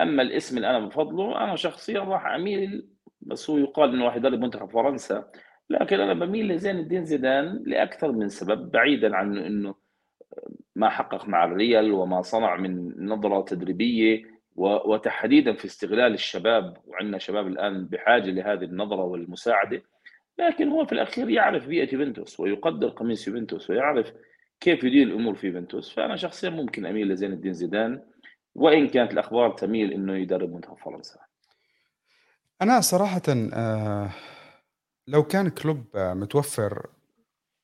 أما 0.01 0.21
الاسم 0.21 0.57
اللي 0.57 0.69
أنا 0.69 0.79
بفضله 0.79 1.43
أنا 1.43 1.55
شخصيا 1.55 1.99
راح 1.99 2.25
أميل 2.25 2.87
بس 3.21 3.49
هو 3.49 3.57
يقال 3.57 3.93
إنه 3.93 4.05
راح 4.05 4.15
يدرب 4.15 4.39
منتخب 4.39 4.69
فرنسا 4.71 5.31
لكن 5.69 5.99
أنا 5.99 6.13
بميل 6.13 6.47
لزين 6.47 6.79
الدين 6.79 7.05
زيدان 7.05 7.63
لأكثر 7.65 8.11
من 8.11 8.29
سبب 8.29 8.71
بعيدا 8.71 9.15
عن 9.15 9.37
إنه 9.37 9.75
ما 10.75 10.89
حقق 10.89 11.27
مع 11.27 11.45
الريال 11.45 11.91
وما 11.91 12.21
صنع 12.21 12.55
من 12.55 12.93
نظرة 13.05 13.41
تدريبية 13.41 14.35
وتحديدا 14.55 15.53
في 15.53 15.65
استغلال 15.65 16.13
الشباب 16.13 16.77
وعندنا 16.88 17.17
شباب 17.17 17.47
الآن 17.47 17.85
بحاجة 17.85 18.31
لهذه 18.31 18.63
النظرة 18.63 19.03
والمساعدة. 19.03 19.81
لكن 20.39 20.69
هو 20.69 20.85
في 20.85 20.91
الأخير 20.91 21.29
يعرف 21.29 21.67
بيئة 21.67 21.93
يوفنتوس 21.93 22.39
ويقدر 22.39 22.89
قميص 22.89 23.27
يوفنتوس 23.27 23.69
ويعرف 23.69 24.13
كيف 24.59 24.83
يدير 24.83 25.07
الأمور 25.07 25.35
في 25.35 25.47
يوفنتوس. 25.47 25.93
فأنا 25.93 26.15
شخصيا 26.15 26.49
ممكن 26.49 26.85
أميل 26.85 27.07
لزين 27.07 27.33
الدين 27.33 27.53
زيدان 27.53 28.01
وإن 28.55 28.88
كانت 28.88 29.13
الأخبار 29.13 29.51
تميل 29.51 29.93
إنه 29.93 30.15
يدرب 30.15 30.53
منتخب 30.53 30.77
فرنسا. 30.77 31.19
أنا 32.61 32.81
صراحة 32.81 33.21
آه، 33.53 34.09
لو 35.07 35.23
كان 35.23 35.49
كلوب 35.49 35.85
متوفر 35.95 36.89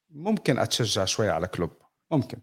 ممكن 0.09 0.59
أتشجع 0.59 1.05
شوي 1.05 1.29
على 1.29 1.47
كلوب. 1.47 1.69
ممكن. 2.11 2.37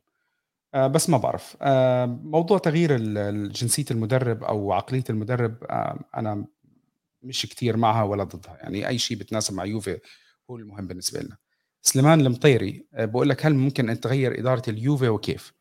آه، 0.74 0.86
بس 0.86 1.10
ما 1.10 1.18
بعرف. 1.18 1.56
آه، 1.62 2.06
موضوع 2.06 2.58
تغيير 2.58 2.98
جنسية 3.46 3.84
المدرب 3.90 4.44
أو 4.44 4.72
عقلية 4.72 5.04
المدرب 5.10 5.56
أنا 6.16 6.44
مش 7.22 7.46
كتير 7.46 7.76
معها 7.76 8.02
ولا 8.02 8.24
ضدها. 8.24 8.56
يعني 8.60 8.88
أي 8.88 8.98
شيء 8.98 9.16
بتناسب 9.16 9.54
مع 9.54 9.64
يوفي 9.64 9.98
هو 10.50 10.56
المهم 10.56 10.86
بالنسبة 10.86 11.20
لنا. 11.20 11.36
سليمان 11.82 12.20
المطيري 12.20 12.86
آه، 12.94 13.04
بقول 13.04 13.28
لك 13.28 13.46
هل 13.46 13.54
ممكن 13.54 13.90
أن 13.90 14.00
تغير 14.00 14.40
إدارة 14.40 14.62
اليوفي 14.68 15.08
وكيف؟ 15.08 15.52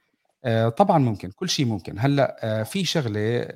آه، 0.45 0.69
طبعا 0.69 0.97
ممكن 0.99 1.31
كل 1.31 1.49
شيء 1.49 1.65
ممكن. 1.65 1.99
هلأ 1.99 2.37
آه، 2.43 2.63
في 2.63 2.85
شغلة 2.85 3.47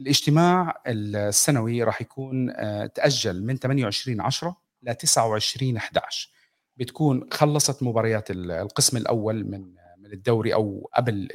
الاجتماع 0.00 0.82
السنوي 0.86 1.82
راح 1.82 2.00
يكون 2.02 2.52
تأجل 2.94 3.44
من 3.44 3.56
28 3.56 4.20
10 4.20 4.56
ل 4.82 4.94
29 4.94 5.76
11 5.76 6.30
بتكون 6.76 7.28
خلصت 7.32 7.82
مباريات 7.82 8.30
القسم 8.30 8.96
الأول 8.96 9.44
من 9.44 9.74
الدوري 10.12 10.54
أو 10.54 10.90
قبل 10.94 11.28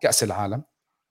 كأس 0.00 0.22
العالم 0.22 0.62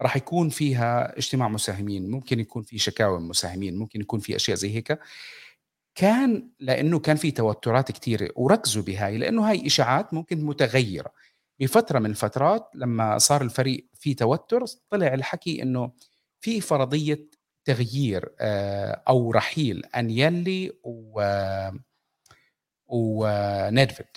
راح 0.02 0.18
يكون 0.18 0.50
فيها 0.50 1.18
اجتماع 1.18 1.48
مساهمين 1.48 2.12
ممكن 2.12 2.40
يكون 2.40 2.64
في 2.64 2.78
شكاوى 2.78 3.20
مساهمين 3.20 3.78
ممكن 3.78 4.02
يكون 4.02 4.20
في 4.20 4.36
أشياء 4.36 4.58
زي 4.58 4.76
هيك. 4.76 5.00
كان 5.96 6.50
لأنه 6.60 7.00
كان 7.00 7.16
في 7.16 7.32
توترات 7.32 7.92
كثيره 7.92 8.30
وركزوا 8.36 8.84
بهاي 8.84 9.18
لأنه 9.18 9.50
هاي 9.50 9.68
إشاعات 9.68 10.14
ممكن 10.14 10.46
متغيرة. 10.46 11.12
بفترة 11.60 12.00
من 12.00 12.10
الفترات 12.10 12.70
لما 12.76 13.18
صار 13.18 13.42
الفريق 13.42 13.88
في 13.94 14.14
توتر 14.14 14.66
طلع 14.90 15.14
الحكي 15.14 15.64
إنه 15.64 15.92
في 16.42 16.62
فرضية 16.62 17.30
تغيير 17.66 18.36
آه، 18.40 19.04
أو 19.08 19.32
رحيل 19.32 19.86
أنيلي 19.86 20.72
و 20.84 21.22
ونيدفيد 22.88 24.08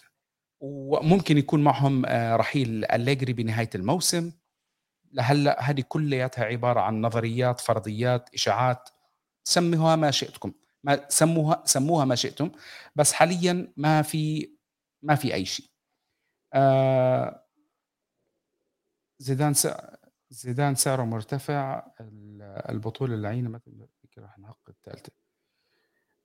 وممكن 0.63 1.39
يكون 1.39 1.65
معهم 1.65 2.07
آه، 2.07 2.37
رحيل 2.37 2.85
أليجري 2.85 3.33
بنهاية 3.33 3.71
الموسم. 3.75 4.33
لهلا 5.13 5.63
هذه 5.71 5.85
كلياتها 5.89 6.45
عبارة 6.45 6.81
عن 6.81 7.01
نظريات 7.01 7.61
فرضيات 7.61 8.31
إشاعات. 8.35 8.89
سموها 9.45 9.97
ما 9.97 10.11
شئتكم. 10.11 10.53
ما 10.85 11.07
سموها 11.09 11.63
سموها 11.67 12.05
ما 12.05 12.15
شئتم 12.15 12.51
بس 12.97 13.13
حاليا 13.13 13.73
ما 13.77 14.03
في 14.03 14.53
ما 15.03 15.15
في 15.15 15.35
أي 15.35 15.45
شيء. 15.45 15.67
آه 16.55 17.45
زيدان 19.19 19.55
زيدان 20.31 20.75
سعره 20.75 21.03
مرتفع 21.05 21.87
البطولة 22.69 23.15
اللعينة 23.15 23.49
مثلا 23.49 23.87
راح 24.19 24.39
نحقق 24.39 24.69
الثالثه 24.69 25.13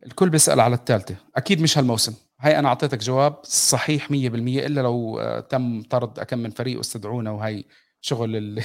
الكل 0.06 0.30
بيسأل 0.30 0.60
على 0.60 0.76
الثالثة. 0.76 1.16
أكيد 1.36 1.62
مش 1.62 1.78
هالموسم. 1.78 2.27
هاي 2.40 2.60
أنا 2.60 2.68
أعطيتك 2.68 2.98
جواب 2.98 3.40
صحيح 3.44 4.08
100% 4.08 4.14
إلا 4.14 4.82
لو 4.82 5.20
آه، 5.20 5.40
تم 5.40 5.82
طرد 5.84 6.20
أكم 6.20 6.40
من 6.40 6.50
فريق 6.50 6.78
وأستدعونا 6.78 7.32
وهي 7.32 7.64
شغل 8.02 8.36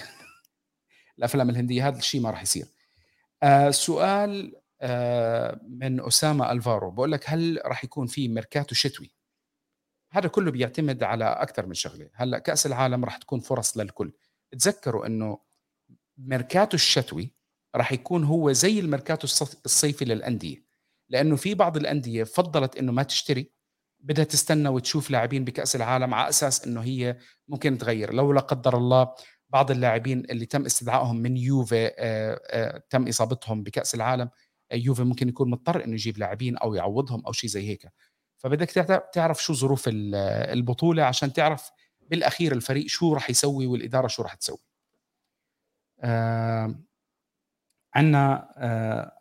الأفلام 1.19 1.51
الهندية 1.51 1.89
هذا 1.89 1.99
الشيء 1.99 2.21
ما 2.21 2.31
راح 2.31 2.43
يصير. 2.43 2.67
آه 3.43 3.71
سؤال 3.71 4.57
آه 4.81 5.61
من 5.69 6.07
أسامة 6.07 6.53
ألفارو. 6.53 6.91
بقول 6.91 7.13
لك 7.13 7.25
هل 7.31 7.61
راح 7.65 7.85
يكون 7.85 8.07
في 8.07 8.29
ميركاتو 8.29 8.75
شتوي؟ 8.75 9.11
هذا 10.11 10.29
كله 10.29 10.51
بيعتمد 10.51 11.03
على 11.03 11.25
أكثر 11.25 11.67
من 11.67 11.75
شغلة. 11.75 12.11
هلأ 12.15 12.39
كأس 12.39 12.67
العالم 12.67 13.05
راح 13.05 13.17
تكون 13.17 13.41
فرص 13.41 13.77
للكل. 13.77 14.13
تذكروا 14.59 15.07
إنه 15.07 15.39
ميركاتو 16.19 16.75
الشتوي 16.75 17.33
راح 17.77 17.93
يكون 17.93 18.25
هو 18.25 18.53
زي 18.53 18.81
الميركاتو 18.81 19.29
الصيفي 19.65 20.05
للأندية. 20.05 20.65
لأنه 21.09 21.37
في 21.37 21.55
بعض 21.55 21.77
الأندية 21.77 22.25
فضلت 22.25 22.77
إنه 22.77 22.93
ما 22.93 23.03
تشتري 23.03 23.62
بدها 24.03 24.25
تستنى 24.25 24.69
وتشوف 24.69 25.11
لاعبين 25.11 25.45
بكأس 25.45 25.77
العالم 25.77 26.15
على 26.15 26.29
أساس 26.29 26.67
إنه 26.67 26.81
هي 26.81 27.17
ممكن 27.49 27.79
تغير. 27.79 28.15
لو 28.15 28.33
لا 28.33 28.41
قدر 28.41 28.77
الله 28.77 29.15
بعض 29.53 29.71
اللاعبين 29.71 30.25
اللي 30.31 30.47
تم 30.47 30.65
استدعائهم 30.65 31.17
من 31.17 31.37
يوفي 31.37 31.87
آه، 31.99 32.41
آه، 32.51 32.83
تم 32.91 33.09
إصابتهم 33.09 33.63
بكأس 33.63 33.95
العالم 33.95 34.31
آه، 34.73 34.77
يوفي 34.77 35.05
ممكن 35.05 35.29
يكون 35.29 35.51
مضطر 35.51 35.85
إنه 35.85 35.95
يجيب 35.95 36.19
لاعبين 36.19 36.57
أو 36.57 36.75
يعوضهم 36.75 37.27
أو 37.27 37.33
شيء 37.33 37.51
زي 37.51 37.69
هيك. 37.69 37.93
فبدك 38.39 38.71
تعرف 39.15 39.43
شو 39.43 39.55
ظروف 39.55 39.85
البطولة 39.89 41.05
عشان 41.05 41.33
تعرف 41.33 41.71
بالأخير 42.01 42.53
الفريق 42.53 42.87
شو 42.87 43.15
راح 43.15 43.31
يسوي 43.31 43.67
والإدارة 43.67 44.07
شو 44.07 44.23
راح 44.23 44.35
تسوي. 44.35 44.59
عندنا 47.95 48.49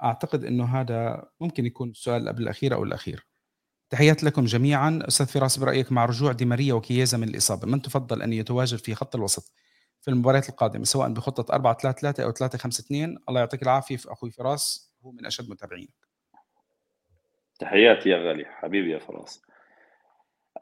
أعتقد 0.03 0.43
إنه 0.43 0.65
هذا 0.65 1.29
ممكن 1.41 1.65
يكون 1.65 1.89
السؤال 1.89 2.27
قبل 2.27 2.43
الأخير 2.43 2.73
أو 2.73 2.83
الأخير. 2.83 3.30
تحيات 3.91 4.23
لكم 4.23 4.45
جميعا. 4.45 4.99
أستاذ 5.07 5.27
فراس 5.27 5.57
برأيك 5.59 5.91
مع 5.91 6.05
رجوع 6.05 6.31
دي 6.31 6.45
ماريا 6.45 6.73
وكييزا 6.73 7.17
من 7.17 7.27
الإصابة 7.27 7.67
من 7.67 7.81
تفضل 7.81 8.21
أن 8.21 8.33
يتواجد 8.33 8.77
في 8.77 8.95
خط 8.95 9.15
الوسط 9.15 9.53
في 10.01 10.11
المباريات 10.11 10.49
القادمة 10.49 10.83
سواء 10.83 11.09
بخطة 11.13 11.53
4 11.53 11.77
3 11.77 12.01
3 12.01 12.23
أو 12.23 12.31
3 12.31 12.57
5 12.57 12.81
2 12.81 13.17
الله 13.29 13.39
يعطيك 13.39 13.63
العافية. 13.63 13.97
أخوي 14.07 14.31
فراس 14.31 14.93
هو 15.05 15.11
من 15.11 15.25
أشد 15.25 15.49
متابعينك. 15.49 15.89
تحياتي 17.59 18.09
يا 18.09 18.17
غالي. 18.17 18.45
حبيبي 18.45 18.91
يا 18.91 18.99
فراس. 18.99 19.41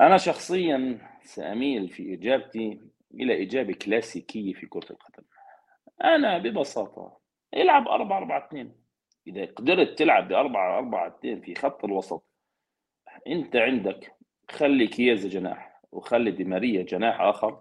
أنا 0.02 0.18
شخصيا 0.18 1.00
سأميل 1.24 1.90
في 1.90 2.14
إجابتي 2.14 2.82
إلى 3.14 3.44
إجابة 3.44 3.74
كلاسيكية 3.74 4.54
في 4.54 4.66
كرة 4.66 4.92
القدم. 4.92 5.24
أنا 6.04 6.38
ببساطة 6.38 7.18
العب 7.54 7.88
4 7.88 8.18
4 8.18 8.48
2 8.48 8.76
إذا 9.28 9.46
قدرت 9.46 10.00
تلعب 10.00 10.28
ب 10.28 10.34
4 10.34 10.78
4 10.78 11.08
2 11.20 11.42
في 11.42 11.56
خط 11.56 11.86
الوسط 11.86 12.29
انت 13.28 13.56
عندك 13.56 14.16
خلي 14.52 14.88
كييزا 14.88 15.30
جناح 15.30 15.82
وخلي 15.92 16.32
دي 16.32 16.44
ماريا 16.44 16.84
جناح 16.84 17.22
آخر 17.22 17.60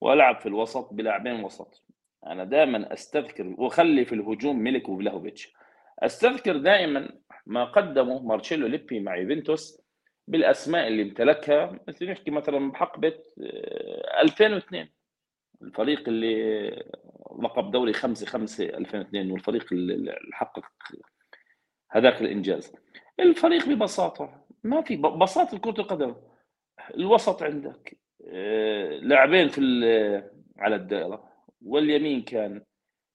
والعب 0.00 0.40
في 0.40 0.46
الوسط 0.46 0.94
بلاعبين 0.94 1.44
وسط. 1.44 1.84
أنا 2.26 2.44
دائما 2.44 2.92
أستذكر 2.92 3.54
وخلي 3.58 4.04
في 4.04 4.14
الهجوم 4.14 4.58
ميلك 4.58 4.88
وفلاهوفيتش 4.88 5.52
أستذكر 5.98 6.56
دائما 6.56 7.08
ما 7.46 7.64
قدمه 7.64 8.22
مارتشيلو 8.22 8.66
ليبي 8.66 9.00
مع 9.00 9.16
يوفنتوس 9.16 9.82
بالأسماء 10.28 10.88
اللي 10.88 11.02
امتلكها 11.02 11.80
مثل 11.88 12.10
نحكي 12.10 12.30
مثلا 12.30 12.70
بحقبه 12.70 13.14
2002 14.22 14.82
آه، 14.82 14.88
الفريق 15.62 16.08
اللي 16.08 16.70
لقب 17.42 17.70
دوري 17.70 17.92
5 17.92 18.26
5 18.26 18.64
2002 18.64 19.30
والفريق 19.30 19.72
اللي 19.72 20.18
حقق 20.32 20.64
هذاك 21.90 22.22
الإنجاز. 22.22 22.72
الفريق 23.20 23.68
ببساطة 23.68 24.45
ما 24.66 24.82
في 24.82 24.96
بساطه 24.96 25.58
كره 25.58 25.80
القدم. 25.80 26.14
الوسط 26.94 27.42
عندك 27.42 27.98
آه، 28.28 28.90
لاعبين 28.90 29.48
في 29.48 29.60
على 30.58 30.76
الدائرة. 30.76 31.24
واليمين 31.62 32.22
كان 32.22 32.62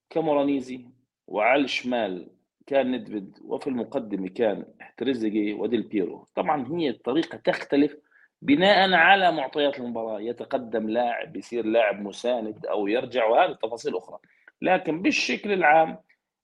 كامورانيزي 0.10 0.86
وعلى 1.28 1.64
الشمال 1.64 2.30
كان 2.68 2.92
ندفد 2.92 3.40
وفي 3.46 3.68
المقدمة 3.68 4.30
كان 4.30 4.66
تريزيجي 4.98 5.54
وديل 5.54 5.82
بيرو. 5.82 6.28
طبعا 6.36 6.68
هي 6.80 6.90
الطريقة 6.90 7.38
تختلف 7.38 7.98
بناء 8.42 8.94
على 8.94 9.32
معطيات 9.32 9.80
المباراة. 9.80 10.22
يتقدم 10.22 10.90
لاعب 10.90 11.36
يصير 11.38 11.66
لاعب 11.66 12.02
مساند 12.02 12.66
أو 12.66 12.88
يرجع 12.88 13.26
وهذه 13.28 13.54
تفاصيل 13.54 13.98
أخرى. 13.98 14.20
لكن 14.62 15.02
بالشكل 15.02 15.52
العام 15.52 15.98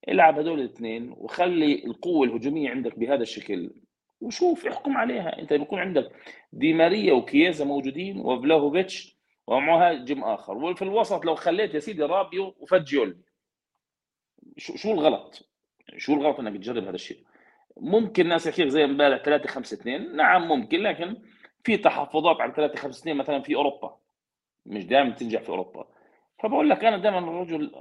العب 0.08 0.38
هذول 0.38 0.60
الاثنين 0.60 1.14
وخلي 1.16 1.84
القوة 1.84 2.26
الهجومية 2.26 2.70
عندك 2.70 2.98
بهذا 2.98 3.22
الشكل. 3.22 3.70
وشوف 4.20 4.66
احكم 4.66 4.96
عليها. 4.96 5.38
أنت 5.38 5.52
بيكون 5.52 5.78
عندك 5.78 6.10
دي 6.52 6.72
ماريا 6.72 7.12
وكييزا 7.12 7.64
موجودين 7.64 8.20
وفلاهوفيتش 8.20 9.16
ومهاجم 9.46 10.24
آخر. 10.24 10.56
وفي 10.56 10.82
الوسط 10.82 11.24
لو 11.24 11.34
خليت 11.34 11.74
يا 11.74 11.78
سيدي 11.78 12.02
رابيو 12.02 12.54
وفجيول 12.58 13.18
شو 14.56 14.76
شو 14.76 14.92
الغلط؟ 14.92 15.48
شو 15.96 16.14
الغلط 16.14 16.40
إنك 16.40 16.56
تجرب 16.56 16.84
هذا 16.84 16.94
الشيء؟ 16.94 17.24
ممكن 17.76 18.28
ناس 18.28 18.46
يحكي 18.46 18.70
زي 18.70 18.84
إمبارح 18.84 19.22
3 19.22 19.48
5 19.48 19.74
2 19.74 20.16
نعم 20.16 20.48
ممكن 20.48 20.78
لكن 20.78 21.16
في 21.64 21.76
تحفظات 21.76 22.40
على 22.40 22.52
3 22.52 22.78
5 22.78 23.00
2 23.00 23.16
مثلا 23.16 23.42
في 23.42 23.54
أوروبا. 23.54 23.96
مش 24.66 24.86
دائما 24.86 25.10
تنجح 25.10 25.42
في 25.42 25.48
أوروبا. 25.48 25.86
فبقول 26.38 26.70
لك 26.70 26.84
أنا 26.84 26.96
دائما 26.96 27.18
الرجل 27.18 27.72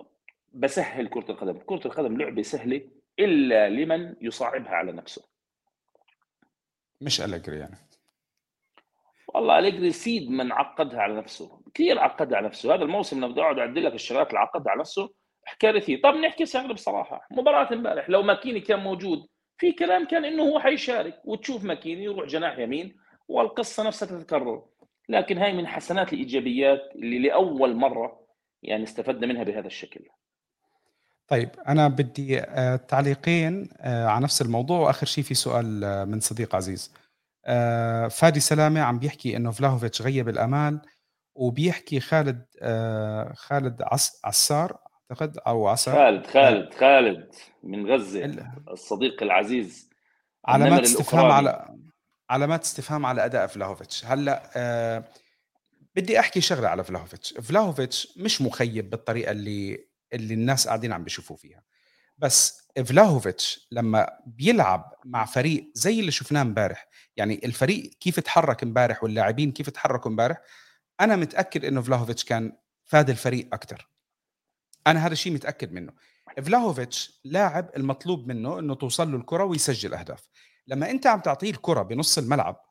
بسهل 0.54 1.08
كرة 1.08 1.32
القدم، 1.32 1.58
كرة 1.66 1.82
القدم 1.88 2.18
لعبة 2.18 2.42
سهلة 2.42 2.82
إلا 3.20 3.70
لمن 3.70 4.16
يصعبها 4.22 4.72
على 4.72 4.92
نفسه. 4.92 5.37
مش 7.02 7.22
أليجري 7.22 7.60
يعني. 7.60 7.78
والله 9.28 9.60
أليجري 9.60 9.92
سيد 9.92 10.30
من 10.30 10.52
عقدها 10.52 11.02
على 11.02 11.14
نفسه 11.14 11.62
كثير 11.74 12.00
عقدها 12.00 12.38
على 12.38 12.48
نفسه. 12.48 12.76
هذا 12.76 12.84
الموسم 12.84 13.18
لما 13.18 13.28
بدي 13.28 13.42
اقعد 13.42 13.60
اعدل 13.60 13.84
لك 13.86 13.94
الشغلات 13.94 14.30
اللي 14.30 14.40
عقدها 14.40 14.72
على 14.72 14.80
نفسه 14.80 15.10
كارثيه 15.60 16.02
طب 16.02 16.16
نحكي 16.16 16.46
شغلة 16.46 16.74
بصراحة 16.74 17.28
مباراة 17.32 17.74
امبارح 17.74 18.10
لو 18.10 18.22
ماكيني 18.22 18.60
كان 18.60 18.80
موجود 18.80 19.28
في 19.58 19.72
كلام 19.72 20.08
كان 20.08 20.26
إنه 20.26 20.44
هو 20.44 20.60
حيشارك 20.60 21.22
وتشوف 21.26 21.64
ماكيني 21.64 22.04
يروح 22.04 22.26
جناح 22.28 22.60
يمين 22.60 22.98
والقصة 23.28 23.84
نفسها 23.84 24.08
تتكرر. 24.08 24.66
لكن 25.10 25.38
هاي 25.38 25.54
من 25.54 25.68
حسنات 25.68 26.14
الإيجابيات 26.14 26.92
اللي 26.96 27.20
لأول 27.20 27.76
مرة 27.76 28.28
يعني 28.64 28.84
استفدنا 28.84 29.28
منها 29.28 29.44
بهذا 29.44 29.68
الشكل. 29.68 30.08
طيب 31.28 31.50
أنا 31.68 31.88
بدي 31.88 32.40
آه، 32.40 32.76
تعليقين 32.76 33.70
آه، 33.80 34.08
على 34.08 34.24
نفس 34.24 34.42
الموضوع 34.42 34.80
وآخر 34.80 35.06
شيء 35.06 35.24
في 35.24 35.34
سؤال 35.34 35.84
آه، 35.84 36.06
من 36.06 36.20
صديق 36.20 36.56
عزيز. 36.56 36.94
فادي 38.10 38.40
سلامة 38.40 38.82
عم 38.82 39.00
بيحكي 39.00 39.38
إنه 39.38 39.52
فلاهوفيتش 39.52 40.02
غيب 40.02 40.30
الأمال 40.30 40.82
وبيحكي 41.36 42.00
خالد 42.00 42.46
خالد 43.36 43.84
عسار 44.24 44.78
أعتقد 45.12 45.38
أو 45.38 45.68
عسار 45.68 45.96
خالد 45.96 46.28
خالد 46.28 46.74
خالد 46.74 47.32
من 47.64 47.92
غزة 47.92 48.26
الصديق 48.72 49.24
العزيز. 49.24 49.90
علامات 50.46 50.82
استفهام 50.82 51.32
على 51.32 51.76
علامات 52.30 52.64
استفهام 52.64 53.06
على 53.06 53.26
أداء 53.26 53.48
فلاهوفيتش. 53.48 54.06
هلأ 54.06 54.52
آه 54.56 55.04
بدي 55.96 56.20
أحكي 56.20 56.42
شغلة 56.42 56.68
على 56.68 56.84
فلاهوفيتش. 56.84 57.34
فلاهوفيتش 57.34 58.18
مش 58.18 58.42
مخيب 58.42 58.90
بالطريقة 58.90 59.32
اللي 59.32 59.87
اللي 60.14 60.34
الناس 60.34 60.68
قاعدين 60.68 60.94
عم 60.94 61.04
بيشوفوه 61.04 61.38
فيها. 61.38 61.64
بس 62.18 62.68
فلاهوفيتش 62.86 63.68
لما 63.72 64.10
بيلعب 64.26 64.94
مع 65.06 65.26
فريق 65.26 65.72
زي 65.74 66.00
اللي 66.00 66.12
شفناه 66.12 66.42
امبارح 66.42 66.88
يعني 67.18 67.42
الفريق 67.46 67.90
كيف 68.00 68.20
تحرك 68.20 68.64
امبارح 68.64 69.04
واللاعبين 69.04 69.52
كيف 69.52 69.70
تحركوا 69.70 70.12
امبارح 70.12 70.42
أنا 71.00 71.16
متأكد 71.16 71.66
إنه 71.66 71.82
فلاهوفيتش 71.82 72.24
كان 72.24 72.58
فاد 72.86 73.10
الفريق 73.10 73.50
أكثر 73.54 73.90
أنا 74.88 75.06
هذا 75.06 75.14
الشيء 75.14 75.34
متأكد 75.34 75.72
منه. 75.72 75.94
فلاهوفيتش 76.44 77.22
لاعب 77.26 77.70
المطلوب 77.78 78.28
منه 78.28 78.60
إنه 78.60 78.76
توصل 78.76 79.12
له 79.12 79.18
الكرة 79.18 79.44
ويسجل 79.44 79.94
أهداف. 79.94 80.28
لما 80.68 80.92
أنت 80.92 81.08
عم 81.08 81.20
تعطيه 81.20 81.52
الكرة 81.52 81.82
بنص 81.82 82.18
الملعب 82.18 82.62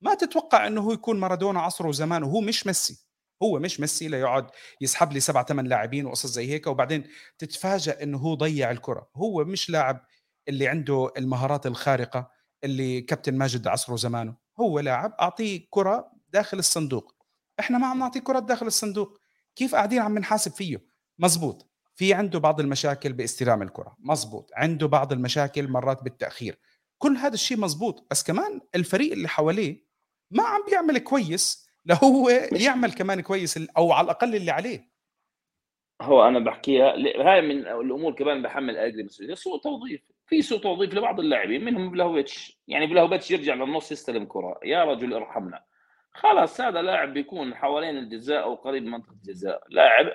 ما 0.00 0.14
تتوقع 0.14 0.66
إنه 0.66 0.80
هو 0.80 0.92
يكون 0.92 1.20
مارادونا 1.20 1.60
عصره 1.60 1.88
وزمانه 1.88 2.26
هو 2.26 2.40
مش 2.40 2.66
ميسي. 2.66 3.07
هو 3.42 3.58
مش 3.58 3.80
ميسي 3.80 4.08
ليقعد 4.08 4.50
يسحب 4.80 5.12
لي 5.12 5.20
سبع 5.20 5.42
ثمان 5.42 5.66
لاعبين 5.66 6.06
وقصص 6.06 6.30
زي 6.30 6.50
هيك 6.50 6.66
وبعدين 6.66 7.04
تتفاجأ 7.38 8.02
إنه 8.02 8.18
هو 8.18 8.34
ضيع 8.34 8.70
الكرة. 8.70 9.10
هو 9.16 9.44
مش 9.44 9.70
لاعب 9.70 10.04
اللي 10.48 10.68
عنده 10.68 11.12
المهارات 11.16 11.66
الخارقة 11.66 12.30
اللي 12.64 13.00
كابتن 13.00 13.38
ماجد 13.38 13.66
عصره 13.66 13.94
وزمانه 13.94 14.36
هو 14.60 14.80
لاعب 14.80 15.14
أعطيه 15.20 15.66
كرة 15.70 16.12
داخل 16.28 16.58
الصندوق. 16.58 17.14
إحنا 17.60 17.78
ما 17.78 17.86
عم 17.86 17.98
نعطيه 17.98 18.20
كرة 18.20 18.38
داخل 18.38 18.66
الصندوق. 18.66 19.18
كيف 19.56 19.74
قاعدين 19.74 19.98
عم 19.98 20.18
نحاسب 20.18 20.52
فيه؟ 20.52 20.86
مزبوط. 21.18 21.70
في 21.94 22.14
عنده 22.14 22.38
بعض 22.38 22.60
المشاكل 22.60 23.12
باستلام 23.12 23.62
الكرة. 23.62 23.96
مزبوط. 23.98 24.50
عنده 24.54 24.86
بعض 24.86 25.12
المشاكل 25.12 25.68
مرات 25.68 26.02
بالتأخير. 26.02 26.58
كل 26.98 27.16
هذا 27.16 27.34
الشيء 27.34 27.58
مزبوط. 27.58 28.06
بس 28.10 28.22
كمان 28.22 28.60
الفريق 28.74 29.12
اللي 29.12 29.28
حواليه 29.28 29.88
ما 30.30 30.42
عم 30.42 30.64
بيعمل 30.68 30.98
كويس 30.98 31.67
لهو 31.86 32.28
يعمل 32.52 32.92
كمان 32.92 33.20
كويس 33.20 33.68
أو 33.76 33.92
على 33.92 34.04
الأقل 34.04 34.34
اللي 34.34 34.50
عليه. 34.50 34.88
هو 36.02 36.28
أنا 36.28 36.38
بحكيها 36.38 36.94
هاي 37.16 37.42
من 37.42 37.58
الأمور 37.58 38.14
كمان 38.14 38.42
بحمل 38.42 38.76
أليجري 38.76 39.02
مسؤوليه 39.02 39.34
سوء 39.34 39.58
توظيف 39.58 40.12
في 40.26 40.42
سوء 40.42 40.58
توظيف 40.58 40.94
لبعض 40.94 41.20
اللاعبين 41.20 41.64
منهم 41.64 41.90
بلاهوفيتش 41.90 42.60
يعني 42.68 42.86
بلاهوفيتش 42.86 43.30
يرجع 43.30 43.54
للنص 43.54 43.92
يستلم 43.92 44.24
كرة. 44.24 44.60
يا 44.64 44.84
رجل 44.84 45.14
ارحمنا. 45.14 45.64
خلاص 46.12 46.60
هذا 46.60 46.82
لاعب 46.82 47.14
بيكون 47.14 47.54
حوالين 47.54 47.98
الجزاء 47.98 48.42
أو 48.42 48.54
قريب 48.54 48.82
من 48.82 48.90
منطقة 48.90 49.12
الجزاء. 49.12 49.62
لاعب 49.68 50.06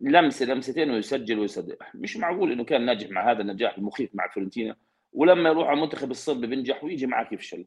لمسه 0.00 0.46
لمستين 0.46 0.90
ويسجل 0.90 1.38
ويصدق. 1.38 1.78
مش 1.94 2.16
معقول 2.16 2.52
إنه 2.52 2.64
كان 2.64 2.86
ناجح 2.86 3.10
مع 3.10 3.30
هذا 3.30 3.40
النجاح 3.40 3.78
المخيف 3.78 4.10
مع 4.14 4.28
فيورنتينا 4.28 4.76
ولما 5.12 5.48
يروح 5.48 5.68
على 5.68 5.76
المنتخب 5.76 6.10
الصربي 6.10 6.46
بينجح 6.46 6.84
ويجي 6.84 7.06
معك 7.06 7.32
يفشل. 7.32 7.66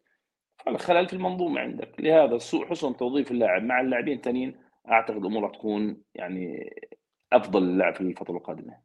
خلل 0.78 1.08
في 1.08 1.14
المنظومة 1.14 1.62
عندك. 1.62 1.92
لهذا 2.00 2.38
سوء 2.38 2.66
حسن 2.66 2.98
توظيف 2.98 3.32
اللاعب 3.32 3.64
مع 3.64 3.82
اللاعبين 3.82 4.18
الثانيين 4.18 4.56
أعتقد 4.92 5.18
الأمور 5.18 5.50
تكون 5.50 5.98
يعني 6.16 6.74
أفضل 7.34 7.64
اللاعب 7.64 7.96
في 7.96 8.02
الفترة 8.02 8.38
القادمة. 8.38 8.78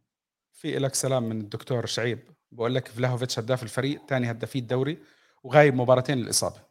في 0.53 0.79
لك 0.79 0.95
سلام 0.95 1.23
من 1.23 1.41
الدكتور 1.41 1.87
شعيب. 1.87 2.19
بقول 2.53 2.75
لك 2.75 2.89
فلاهوفيتش 2.89 3.39
هداف 3.39 3.63
الفريق 3.63 4.01
ثاني 4.09 4.31
هدافي 4.31 4.59
الدوري 4.59 4.99
وغايب 5.43 5.75
مباراتين 5.75 6.19
للإصابة. 6.19 6.71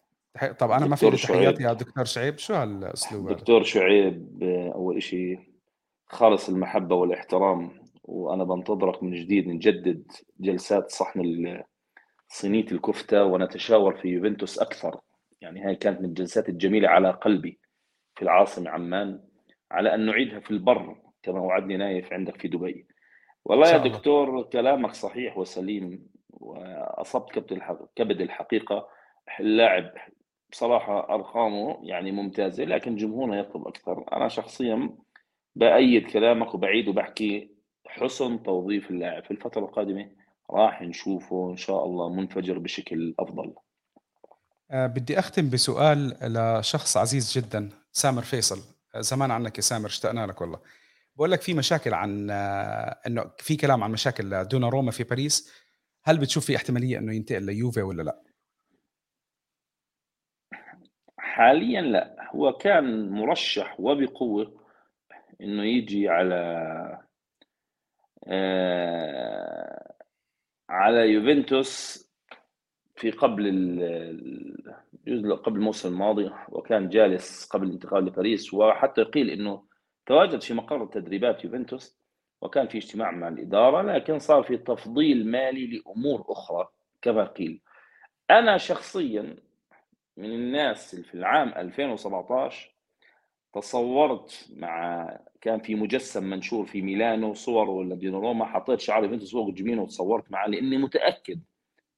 طب 0.60 0.72
أنا 0.72 0.86
ما 0.86 0.95
في 0.95 1.12
تحياتي 1.12 1.64
يا 1.64 1.74
دكتور 1.74 2.05
شعيب 2.05 2.38
شو 2.38 2.53
هالأسلوب 2.53 3.30
دكتور 3.30 3.64
شعيب 3.64 4.43
أول 4.76 5.03
شيء 5.03 5.39
خالص 6.05 6.49
المحبة 6.49 6.95
والاحترام 6.95 7.72
وأنا 8.03 8.43
بنتظرك 8.43 9.03
من 9.03 9.12
جديد 9.12 9.47
نجدد 9.47 10.12
جلسات 10.39 10.91
صحن 10.91 11.20
صينية 12.30 12.65
الكفتة 12.71 13.23
ونتشاور 13.23 13.95
في 13.95 14.07
يوفنتوس 14.07 14.59
أكثر. 14.59 14.99
يعني 15.41 15.61
هاي 15.65 15.75
كانت 15.75 15.99
من 15.99 16.05
الجلسات 16.05 16.49
الجميلة 16.49 16.89
على 16.89 17.11
قلبي 17.11 17.59
في 18.15 18.21
العاصمة 18.21 18.69
عمان 18.69 19.19
على 19.71 19.93
أن 19.93 20.05
نعيدها 20.05 20.39
في 20.39 20.51
البر 20.51 20.97
كما 21.23 21.39
وعدني 21.39 21.77
نايف 21.77 22.13
عندك 22.13 22.41
في 22.41 22.47
دبي. 22.47 22.88
والله 23.45 23.69
يا 23.69 23.77
دكتور 23.77 24.43
كلامك 24.43 24.93
صحيح 24.93 25.38
وسليم 25.38 26.07
وأصبت 26.30 27.32
كبد 27.95 28.21
الحقيقة. 28.21 28.89
اللاعب 29.39 29.91
بصراحة 30.51 31.13
أرقامه 31.13 31.80
يعني 31.84 32.11
ممتازة 32.11 32.63
لكن 32.63 32.95
جمهورنا 32.95 33.39
يطلب 33.39 33.67
أكثر. 33.67 34.05
أنا 34.13 34.27
شخصيا 34.27 34.89
بأيد 35.55 36.11
كلامك 36.11 36.53
وبعيد 36.53 36.88
وبحكي 36.88 37.51
حسن 37.88 38.43
توظيف 38.43 38.91
اللاعب. 38.91 39.23
في 39.23 39.32
الفترة 39.32 39.61
القادمة 39.61 40.18
راح 40.49 40.81
نشوفه 40.81 41.51
إن 41.51 41.57
شاء 41.57 41.85
الله 41.85 42.09
منفجر 42.09 42.59
بشكل 42.59 43.15
أفضل. 43.19 43.53
أه 44.71 44.87
بدي 44.87 45.19
أختم 45.19 45.49
بسؤال 45.49 46.17
لشخص 46.21 46.97
عزيز 46.97 47.37
جدا 47.37 47.69
سامر 47.91 48.21
فيصل. 48.21 48.59
آه، 48.95 49.01
زمان 49.01 49.31
عنك 49.31 49.57
يا 49.57 49.61
سامر 49.61 49.85
اشتقنا 49.85 50.27
لك 50.27 50.41
والله. 50.41 50.59
بقول 51.15 51.31
لك 51.31 51.41
في 51.41 51.53
مشاكل 51.53 51.93
عن 51.93 52.29
آه، 52.31 53.01
إنه 53.07 53.31
في 53.37 53.55
كلام 53.55 53.83
عن 53.83 53.91
مشاكل 53.91 54.43
دونا 54.43 54.69
روما 54.69 54.91
في 54.91 55.03
باريس. 55.03 55.53
هل 56.03 56.17
بتشوف 56.17 56.45
في 56.45 56.55
احتمالية 56.55 56.97
إنه 56.97 57.15
ينتقل 57.15 57.43
ليوفي 57.43 57.81
ولا 57.81 58.03
لا؟ 58.03 58.21
حاليا 61.17 61.81
لا. 61.81 62.15
هو 62.35 62.53
كان 62.53 63.09
مرشح 63.09 63.79
وبقوة 63.79 64.59
إنه 65.41 65.63
يجي 65.63 66.09
على 66.09 66.35
آه 68.27 69.93
على 70.70 71.09
يوفنتوس 71.09 72.05
في 72.95 73.11
قبل 73.11 73.43
قبل 75.43 75.57
الموسم 75.57 75.89
الماضي 75.89 76.32
وكان 76.49 76.89
جالس 76.89 77.49
قبل 77.49 77.67
الانتقال 77.67 78.05
لباريس 78.05 78.53
وحتى 78.53 79.01
يقيل 79.01 79.30
إنه 79.30 79.63
تواجد 80.05 80.41
في 80.41 80.53
مقر 80.53 80.86
تدريبات 80.86 81.43
يوفنتوس 81.43 81.99
وكان 82.41 82.67
في 82.67 82.78
اجتماع 82.78 83.11
مع 83.11 83.28
الإدارة 83.28 83.82
لكن 83.82 84.20
صار 84.20 84.43
في 84.43 84.57
تفضيل 84.57 85.28
مالي 85.32 85.67
لأمور 85.67 86.26
أخرى 86.30 86.67
كما 87.01 87.24
قيل. 87.24 87.61
أنا 88.30 88.57
شخصيا 88.57 89.36
من 90.17 90.32
الناس 90.32 90.95
في 90.95 91.13
العام 91.13 91.49
2017 91.49 92.76
تصورت 93.53 94.49
مع 94.55 95.09
كان 95.41 95.59
في 95.59 95.75
مجسم 95.75 96.23
منشور 96.23 96.65
في 96.65 96.81
ميلانو 96.81 97.33
صور 97.33 97.69
ولا 97.69 97.99
روما 98.03 98.45
حطيت 98.45 98.79
شعار 98.79 99.03
يوفنتوس 99.03 99.31
فوق 99.31 99.47
الجبين 99.47 99.79
وتصورت 99.79 100.31
معاه 100.31 100.47
لأني 100.47 100.77
متأكد 100.77 101.39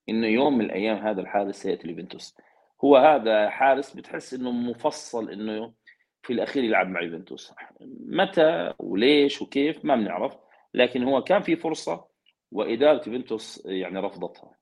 إنه 0.10 0.28
يوم 0.28 0.58
من 0.58 0.66
الأيام 0.66 0.98
هذا 0.98 1.22
الحارس 1.22 1.56
سيأتي 1.56 1.88
ليفنتوس 1.88 2.38
هو 2.84 2.98
هذا 2.98 3.50
حارس 3.50 3.96
بتحس 3.96 4.34
إنه 4.34 4.52
مفصل 4.52 5.30
إنه 5.30 5.74
في 6.24 6.34
الأخير 6.34 6.64
يلعب 6.64 6.88
مع 6.90 7.02
يوفنتوس. 7.02 7.54
متى 8.08 8.74
وليش 8.80 9.42
وكيف 9.42 9.86
ما 9.86 9.96
بنعرف 9.96 10.38
لكن 10.74 11.04
هو 11.04 11.24
كان 11.24 11.42
في 11.42 11.56
فرصة 11.56 12.06
وإدارة 12.52 13.02
يوفنتوس 13.08 13.62
يعني 13.66 14.00
رفضتها. 14.00 14.61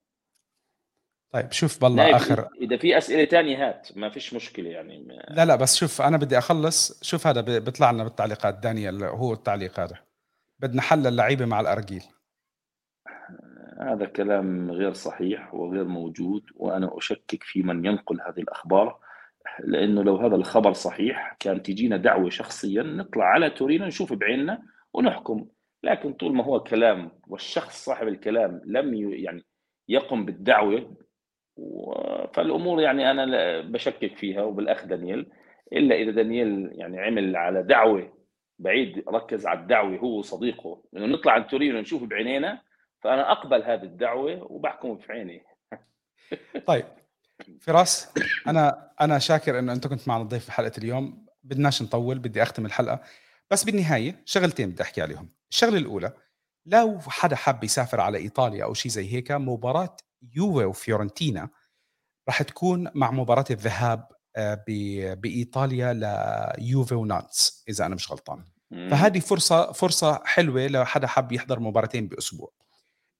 طيب 1.32 1.52
شوف 1.52 1.82
بالله 1.82 2.16
آخر. 2.16 2.48
إذا 2.62 2.78
في 2.78 2.98
أسئلة 2.98 3.26
ثانية 3.26 3.70
هات 3.70 3.88
ما 3.96 4.10
فيش 4.10 4.34
مشكلة 4.34 4.70
يعني 4.70 5.04
ما... 5.04 5.14
لا 5.14 5.46
لا 5.46 5.56
بس 5.56 5.76
شوف 5.76 6.02
أنا 6.02 6.18
بدي 6.18 6.38
أخلص. 6.38 7.04
شوف 7.04 7.28
هذا 7.28 7.42
بيطلع 7.42 7.92
لنا 7.92 8.04
بالتعليقات 8.04 8.60
دانيال 8.60 9.04
هو 9.04 9.34
التعليق 9.34 9.80
هذا. 9.80 9.96
بدنا 10.60 10.82
حل 10.82 11.08
اللعيبة 11.08 11.46
مع 11.46 11.60
الأرجيل. 11.60 12.04
هذا 13.82 14.06
كلام 14.06 14.72
غير 14.72 14.94
صحيح 14.94 15.54
وغير 15.54 15.84
موجود 15.84 16.44
وأنا 16.56 16.98
أشكك 16.98 17.44
في 17.44 17.64
من 17.64 17.86
ينقل 17.86 18.22
هذه 18.22 18.40
الأخبار 18.40 19.00
لأنه 19.60 20.04
لو 20.04 20.18
هذا 20.18 20.36
الخبر 20.36 20.74
صحيح 20.74 21.36
كان 21.40 21.64
تجينا 21.64 21.98
دعوة 21.98 22.30
شخصيا 22.30 22.84
نطلع 22.84 23.26
على 23.26 23.50
تورينا 23.50 23.88
نشوف 23.88 24.14
بعيننا 24.14 24.62
ونحكم. 24.94 25.48
لكن 25.84 26.14
طول 26.14 26.36
ما 26.36 26.44
هو 26.44 26.60
كلام 26.60 27.12
والشخص 27.28 27.86
صاحب 27.86 28.08
الكلام 28.08 28.62
لم 28.66 28.94
يعني 28.94 29.46
يقم 29.88 30.26
بالدعوة 30.26 30.96
فالأمور 32.34 32.82
يعني 32.82 33.12
أنا 33.12 33.62
بشكك 33.62 34.18
فيها 34.18 34.42
وبالأخ 34.42 34.86
دانييل 34.86 35.32
إلا 35.74 35.96
إذا 35.96 36.12
دانييل 36.12 36.70
يعني 36.72 37.00
عمل 37.00 37.36
على 37.36 37.64
دعوة 37.64 38.14
بعيد 38.60 39.04
ركز 39.10 39.48
على 39.48 39.60
الدعوة 39.60 39.98
هو 39.98 40.20
وصديقه 40.20 40.84
إنه 40.96 41.06
نطلع 41.06 41.34
عن 41.34 41.48
تورينو 41.48 41.80
نشوف 41.80 42.04
بعينينا 42.04 42.62
فأنا 43.02 43.32
أقبل 43.32 43.64
هذه 43.64 43.84
الدعوة 43.84 44.52
وبحكم 44.52 44.98
في 44.98 45.12
عيني. 45.12 45.44
طيب 46.68 46.86
فراس 47.62 48.14
أنا 48.48 48.92
أنا 49.02 49.20
شاكر 49.20 49.60
إنه 49.60 49.74
أنت 49.74 49.88
كنت 49.88 50.08
معنا 50.08 50.24
ضيف 50.24 50.46
في 50.46 50.52
حلقة 50.52 50.78
اليوم. 50.78 51.26
بدناش 51.44 51.82
نطول 51.82 52.20
بدي 52.20 52.44
أختم 52.44 52.66
الحلقة. 52.66 53.02
بس 53.52 53.64
بالنهاية 53.64 54.22
شغلتين 54.26 54.70
بدي 54.70 54.84
أحكي 54.84 55.02
عليهم. 55.02 55.30
الشغلة 55.52 55.78
الأولى 55.78 56.14
لو 56.66 57.00
حدا 57.08 57.36
حاب 57.36 57.64
يسافر 57.64 58.02
على 58.02 58.18
إيطاليا 58.18 58.64
أو 58.64 58.74
شيء 58.74 58.92
زي 58.92 59.14
هيك 59.14 59.32
مباراة 59.32 59.96
يوفي 60.36 60.66
وفيورنتينا 60.66 61.50
راح 62.28 62.42
تكون 62.42 62.92
مع 62.96 63.12
مباراة 63.12 63.46
الذهاب 63.52 64.08
آه، 64.36 64.64
بإيطاليا 65.14 65.94
ليوفي 66.58 66.96
ونانتس 66.96 67.64
إذا 67.70 67.86
أنا 67.86 67.96
مش 67.96 68.12
غلطان. 68.12 68.44
فهذه 68.72 69.20
فرصة 69.20 69.72
فرصة 69.72 70.22
حلوة 70.26 70.68
لحدا 70.68 71.08
حاب 71.08 71.32
يحضر 71.32 71.60
مباراتين 71.60 72.08
بأسبوع. 72.08 72.52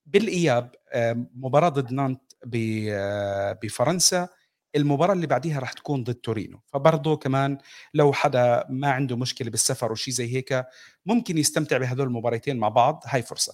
بالإياب 0.06 0.72
آه، 0.94 1.26
مباراة 1.34 1.70
ضد 1.70 1.94
نانت 1.94 2.22
آه، 2.56 3.60
بفرنسا 3.64 4.30
المباراة 4.76 5.14
اللي 5.14 5.28
بعديها 5.28 5.60
راح 5.60 5.74
تكون 5.74 6.04
ضد 6.04 6.14
تورينو. 6.14 6.60
فبرضه 6.68 7.18
كمان 7.18 7.58
لو 7.94 8.14
حدا 8.14 8.66
ما 8.70 8.92
عنده 8.92 9.18
مشكلة 9.18 9.50
بالسفر 9.50 9.92
وشي 9.92 10.12
زي 10.12 10.36
هيك 10.36 10.66
ممكن 11.06 11.38
يستمتع 11.38 11.78
بهدول 11.78 12.08
المباراتين 12.08 12.58
مع 12.58 12.70
بعض 12.70 13.04
هاي 13.06 13.22
فرصة. 13.22 13.54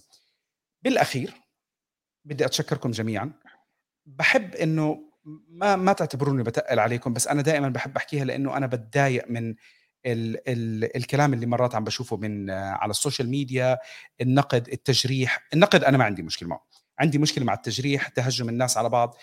بالأخير 0.83 1.44
بدي 2.25 2.45
أتشكركم 2.45 2.91
جميعا. 2.91 3.31
بحب 4.05 4.55
إنه 4.55 4.99
ما 5.49 5.75
ما 5.75 5.93
تعتبروني 5.93 6.43
بتقل 6.43 6.79
عليكم 6.79 7.13
بس 7.13 7.27
أنا 7.27 7.41
دائما 7.41 7.69
بحب 7.69 7.97
أحكيها 7.97 8.25
لإنه 8.25 8.57
أنا 8.57 8.67
بتضايق 8.67 9.25
من 9.29 9.49
ال 10.05 10.49
ال 10.49 10.95
الكلام 10.97 11.33
اللي 11.33 11.45
مرات 11.45 11.75
عم 11.75 11.83
بشوفه 11.83 12.17
من 12.17 12.49
على 12.51 12.89
ال 12.91 12.97
social 12.97 13.29
media 13.29 13.77
النقد 14.21 14.69
التجريح. 14.69 15.47
النقد 15.53 15.83
أنا 15.83 15.97
ما 15.97 16.03
عندي 16.03 16.21
مشكلة 16.21 16.49
معه. 16.49 16.65
عندي 16.99 17.17
مشكلة 17.17 17.45
مع 17.45 17.53
التجريح 17.53 18.07
تهجم 18.07 18.49
الناس 18.49 18.77
على 18.77 18.89
بعض. 18.89 19.17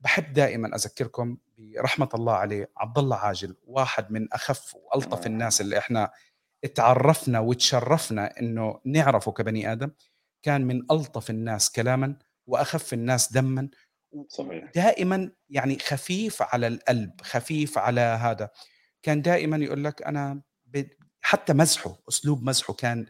بحب 0.00 0.32
دائما 0.32 0.74
أذكركم 0.76 1.36
برحمة 1.58 2.08
الله 2.14 2.32
عليه 2.32 2.70
عبد 2.76 2.98
الله 2.98 3.16
عاجل 3.16 3.56
واحد 3.64 4.12
من 4.12 4.32
أخف 4.32 4.74
وألطف 4.74 5.26
الناس 5.26 5.60
اللي 5.60 5.78
إحنا 5.78 6.10
تعرفنا 6.74 7.40
وتشرفنا 7.40 8.40
إنه 8.40 8.80
نعرفه 8.84 9.32
كبني 9.32 9.72
آدم. 9.72 9.90
كان 10.42 10.62
من 10.66 10.82
ألطف 10.90 11.30
الناس 11.30 11.72
كلاما. 11.72 12.16
وأخف 12.46 12.92
الناس 12.92 13.32
دما 13.32 13.68
صحيح. 14.28 14.70
دائما 14.74 15.30
يعني 15.50 15.78
خفيف 15.78 16.42
على 16.42 16.66
القلب 16.66 17.20
خفيف 17.22 17.78
على 17.78 18.00
هذا. 18.00 18.50
كان 19.02 19.22
دائما 19.22 19.56
يقول 19.56 19.84
لك 19.84 20.02
أنا 20.02 20.42
حتى 21.20 21.52
مزحه 21.52 21.98
أسلوب 22.08 22.42
مزحه 22.42 22.74
كان 22.74 23.06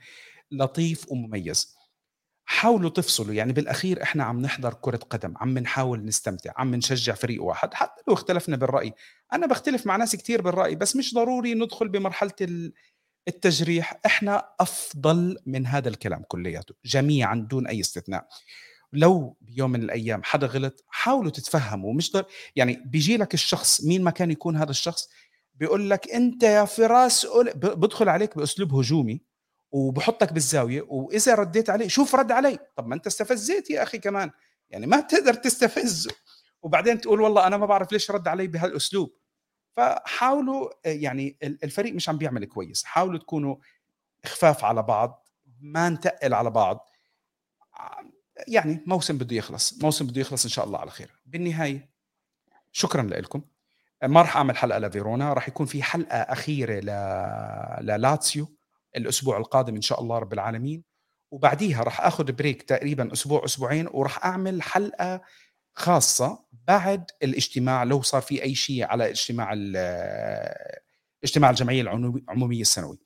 لطيف 0.51 1.13
ومميز. 1.13 1.77
حاولوا 2.45 2.91
تفصلوا 2.91 3.35
يعني 3.35 3.53
بالأخير 3.53 4.03
إحنا 4.03 4.25
عم 4.25 4.41
نحضر 4.41 4.75
كرة 4.75 4.97
قدم 4.97 5.35
عم 5.37 5.59
نحاول 5.59 6.05
نستمتع 6.05 6.53
عم 6.57 6.75
نشجع 6.75 7.15
فريق 7.15 7.43
واحد. 7.43 7.75
حتى 7.75 8.03
لو 8.09 8.15
اختلفنا 8.15 8.57
بالرأي 8.57 8.95
أنا 9.33 9.47
بختلف 9.47 9.87
مع 9.87 9.97
ناس 9.97 10.17
كثير 10.17 10.43
بالرأي 10.43 10.75
بس 10.75 10.97
مش 10.97 11.15
ضروري 11.15 11.55
ندخل 11.55 11.89
بمرحلة 11.89 12.73
التجريح. 13.29 14.01
إحنا 14.07 14.55
أفضل 14.61 15.39
من 15.47 15.67
هذا 15.67 15.89
الكلام 15.89 16.23
كلياته 16.29 16.75
جميعا 16.85 17.47
دون 17.51 17.67
أي 17.67 17.81
استثناء. 17.81 18.29
لو 18.93 19.37
بيوم 19.41 19.71
من 19.71 19.83
الأيام 19.83 20.23
حدا 20.23 20.47
غلط 20.47 20.85
حاولوا 20.89 21.31
تتفهموا 21.31 21.95
مش 21.95 22.13
ضر... 22.13 22.25
يعني 22.57 22.83
بيجي 22.87 23.17
لك 23.17 23.35
الشخص 23.35 23.85
مين 23.85 24.05
ما 24.05 24.11
كان 24.11 24.31
يكون 24.31 24.57
هذا 24.57 24.71
الشخص 24.71 25.09
بيقول 25.55 25.91
لك 25.91 26.11
أنت 26.11 26.43
يا 26.43 26.65
فراس 26.65 27.27
بدخل 27.55 28.09
عليك 28.09 28.37
بأسلوب 28.37 28.75
هجومي 28.75 29.21
وبحطك 29.73 30.33
بالزاوية 30.33 30.83
وإذا 30.89 31.35
رديت 31.35 31.71
عليه 31.71 31.89
شوف 31.89 32.15
رد 32.15 32.33
علي. 32.33 32.59
طب 32.77 32.87
ما 32.87 32.95
أنت 32.95 33.07
استفزيت 33.07 33.71
يا 33.71 33.83
أخي 33.83 33.99
كمان. 33.99 34.31
يعني 34.71 34.87
ما 34.87 35.01
تقدر 35.01 35.35
تستفزه 35.35 36.11
وبعدين 36.63 37.01
تقول 37.01 37.21
والله 37.21 37.47
أنا 37.47 37.57
ما 37.57 37.67
بعرف 37.67 37.93
ليش 37.93 38.11
رد 38.11 38.29
علي 38.29 38.47
بهالأسلوب. 38.47 39.17
فحاولوا 39.77 40.71
يعني 40.85 41.39
الفريق 41.43 41.95
مش 41.95 42.09
عم 42.09 42.19
بيعمل 42.19 42.45
كويس. 42.45 42.85
حاولوا 42.85 43.19
تكونوا 43.19 43.57
خفاف 44.27 44.65
على 44.65 44.83
بعض 44.83 45.29
ما 45.61 45.89
نتقل 45.89 46.35
على 46.35 46.51
بعض. 46.51 46.89
يعني 48.49 48.85
موسم 48.87 49.19
بده 49.19 49.37
يخلص. 49.37 49.83
موسم 49.83 50.07
بده 50.07 50.21
يخلص 50.21 50.45
إن 50.45 50.51
شاء 50.51 50.65
الله 50.65 50.79
على 50.79 50.91
خير. 50.91 51.11
بالنهاية 51.27 51.91
شكرا 52.73 53.03
لكم 53.03 53.43
ما 54.03 54.21
راح 54.23 54.37
أعمل 54.37 54.57
حلقة 54.57 54.79
لفيرونا 54.79 55.33
راح 55.33 55.49
يكون 55.49 55.67
في 55.67 55.83
حلقة 55.83 56.17
أخيرة 56.17 56.81
ل... 56.81 56.87
للاتسيو 57.87 58.57
الأسبوع 58.97 59.39
القادم 59.39 59.75
إن 59.75 59.83
شاء 59.83 60.01
الله 60.01 60.19
رب 60.19 60.33
العالمين. 60.33 60.85
وبعديها 61.31 61.83
راح 61.83 62.01
آخذ 62.01 62.33
break 62.33 62.63
تقريبا 62.63 63.13
أسبوع 63.13 63.45
أسبوعين 63.45 63.89
وراح 63.93 64.25
أعمل 64.25 64.63
حلقة 64.63 65.23
خاصة 65.75 66.45
بعد 66.69 67.11
الاجتماع 67.23 67.85
لو 67.85 68.03
صار 68.03 68.23
في 68.23 68.43
أي 68.43 68.55
شيء 68.55 68.85
على 68.85 69.11
اجتماع 69.11 69.53
اجتماع 71.25 71.51
الجمعية 71.51 71.83
العمومية 71.83 72.61
السنوي 72.61 72.99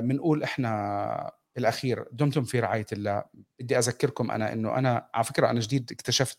بنقول 0.00 0.42
آه 0.42 0.44
إحنا 0.44 1.32
بالاخير 1.56 2.08
دمتم 2.12 2.44
في 2.44 2.60
رعاية 2.60 2.86
الله. 2.92 3.24
بدي 3.60 3.78
أذكركم 3.78 4.30
أنا 4.30 4.52
إنه 4.52 4.78
أنا 4.78 5.08
على 5.14 5.24
فكرة 5.24 5.50
أنا 5.50 5.60
جديد 5.60 5.92
اكتشفت 5.92 6.38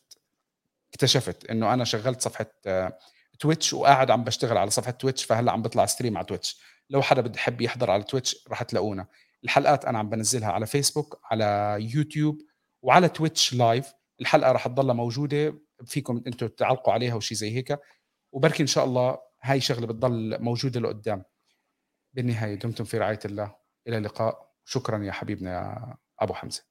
اكتشفت 0.93 1.45
إنه 1.45 1.74
أنا 1.74 1.84
شغلت 1.84 2.22
صفحة 2.22 2.45
Twitch 3.39 3.74
وقاعد 3.74 4.11
عم 4.11 4.24
بشتغل 4.24 4.57
على 4.57 4.70
صفحة 4.70 4.91
Twitch 4.91 5.24
فهلأ 5.24 5.51
عم 5.51 5.61
بطلع 5.61 5.86
stream 5.86 6.18
على 6.18 6.26
Twitch 6.26 6.62
لو 6.89 7.01
حدا 7.01 7.22
بده 7.22 7.36
يحب 7.36 7.61
يحضر 7.61 7.91
على 7.91 8.03
Twitch 8.04 8.48
رح 8.49 8.64
تلاقونا. 8.64 9.07
الحلقات 9.43 9.86
أنا 9.86 9.99
عم 9.99 10.09
بنزلها 10.09 10.51
على 10.51 10.66
فيسبوك 10.66 11.20
على 11.24 11.78
يوتيوب 11.80 12.41
وعلى 12.82 13.09
Twitch 13.10 13.54
live 13.54 13.94
الحلقة 14.22 14.51
رح 14.51 14.68
تضلها 14.68 14.93
موجودة 14.93 15.59
فيكم 15.86 16.24
أنتم 16.28 16.47
تعلقوا 16.47 16.93
عليها 16.93 17.16
وشي 17.16 17.36
زي 17.36 17.55
هيك. 17.55 17.80
وبركي 18.32 18.64
إن 18.64 18.68
شاء 18.68 18.86
الله 18.86 19.18
هاي 19.41 19.61
شغلة 19.61 19.88
بتضل 19.88 20.41
موجودة 20.41 20.80
لقدام. 20.80 21.24
بالنهاية 22.14 22.55
دمتم 22.55 22.84
في 22.84 22.97
رعاية 22.97 23.20
الله. 23.26 23.55
إلى 23.88 23.97
اللقاء. 23.97 24.43
شكرا 24.66 25.03
يا 25.03 25.11
حبيبنا 25.11 25.51
يا 25.51 25.95
أبو 26.20 26.34
حمزة. 26.34 26.64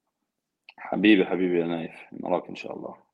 حبيبي 0.76 1.24
حبيبي 1.24 1.60
يا 1.60 1.66
نايف. 1.66 1.92
نراك 2.12 2.48
إن 2.48 2.54
شاء 2.54 2.76
الله. 2.76 3.11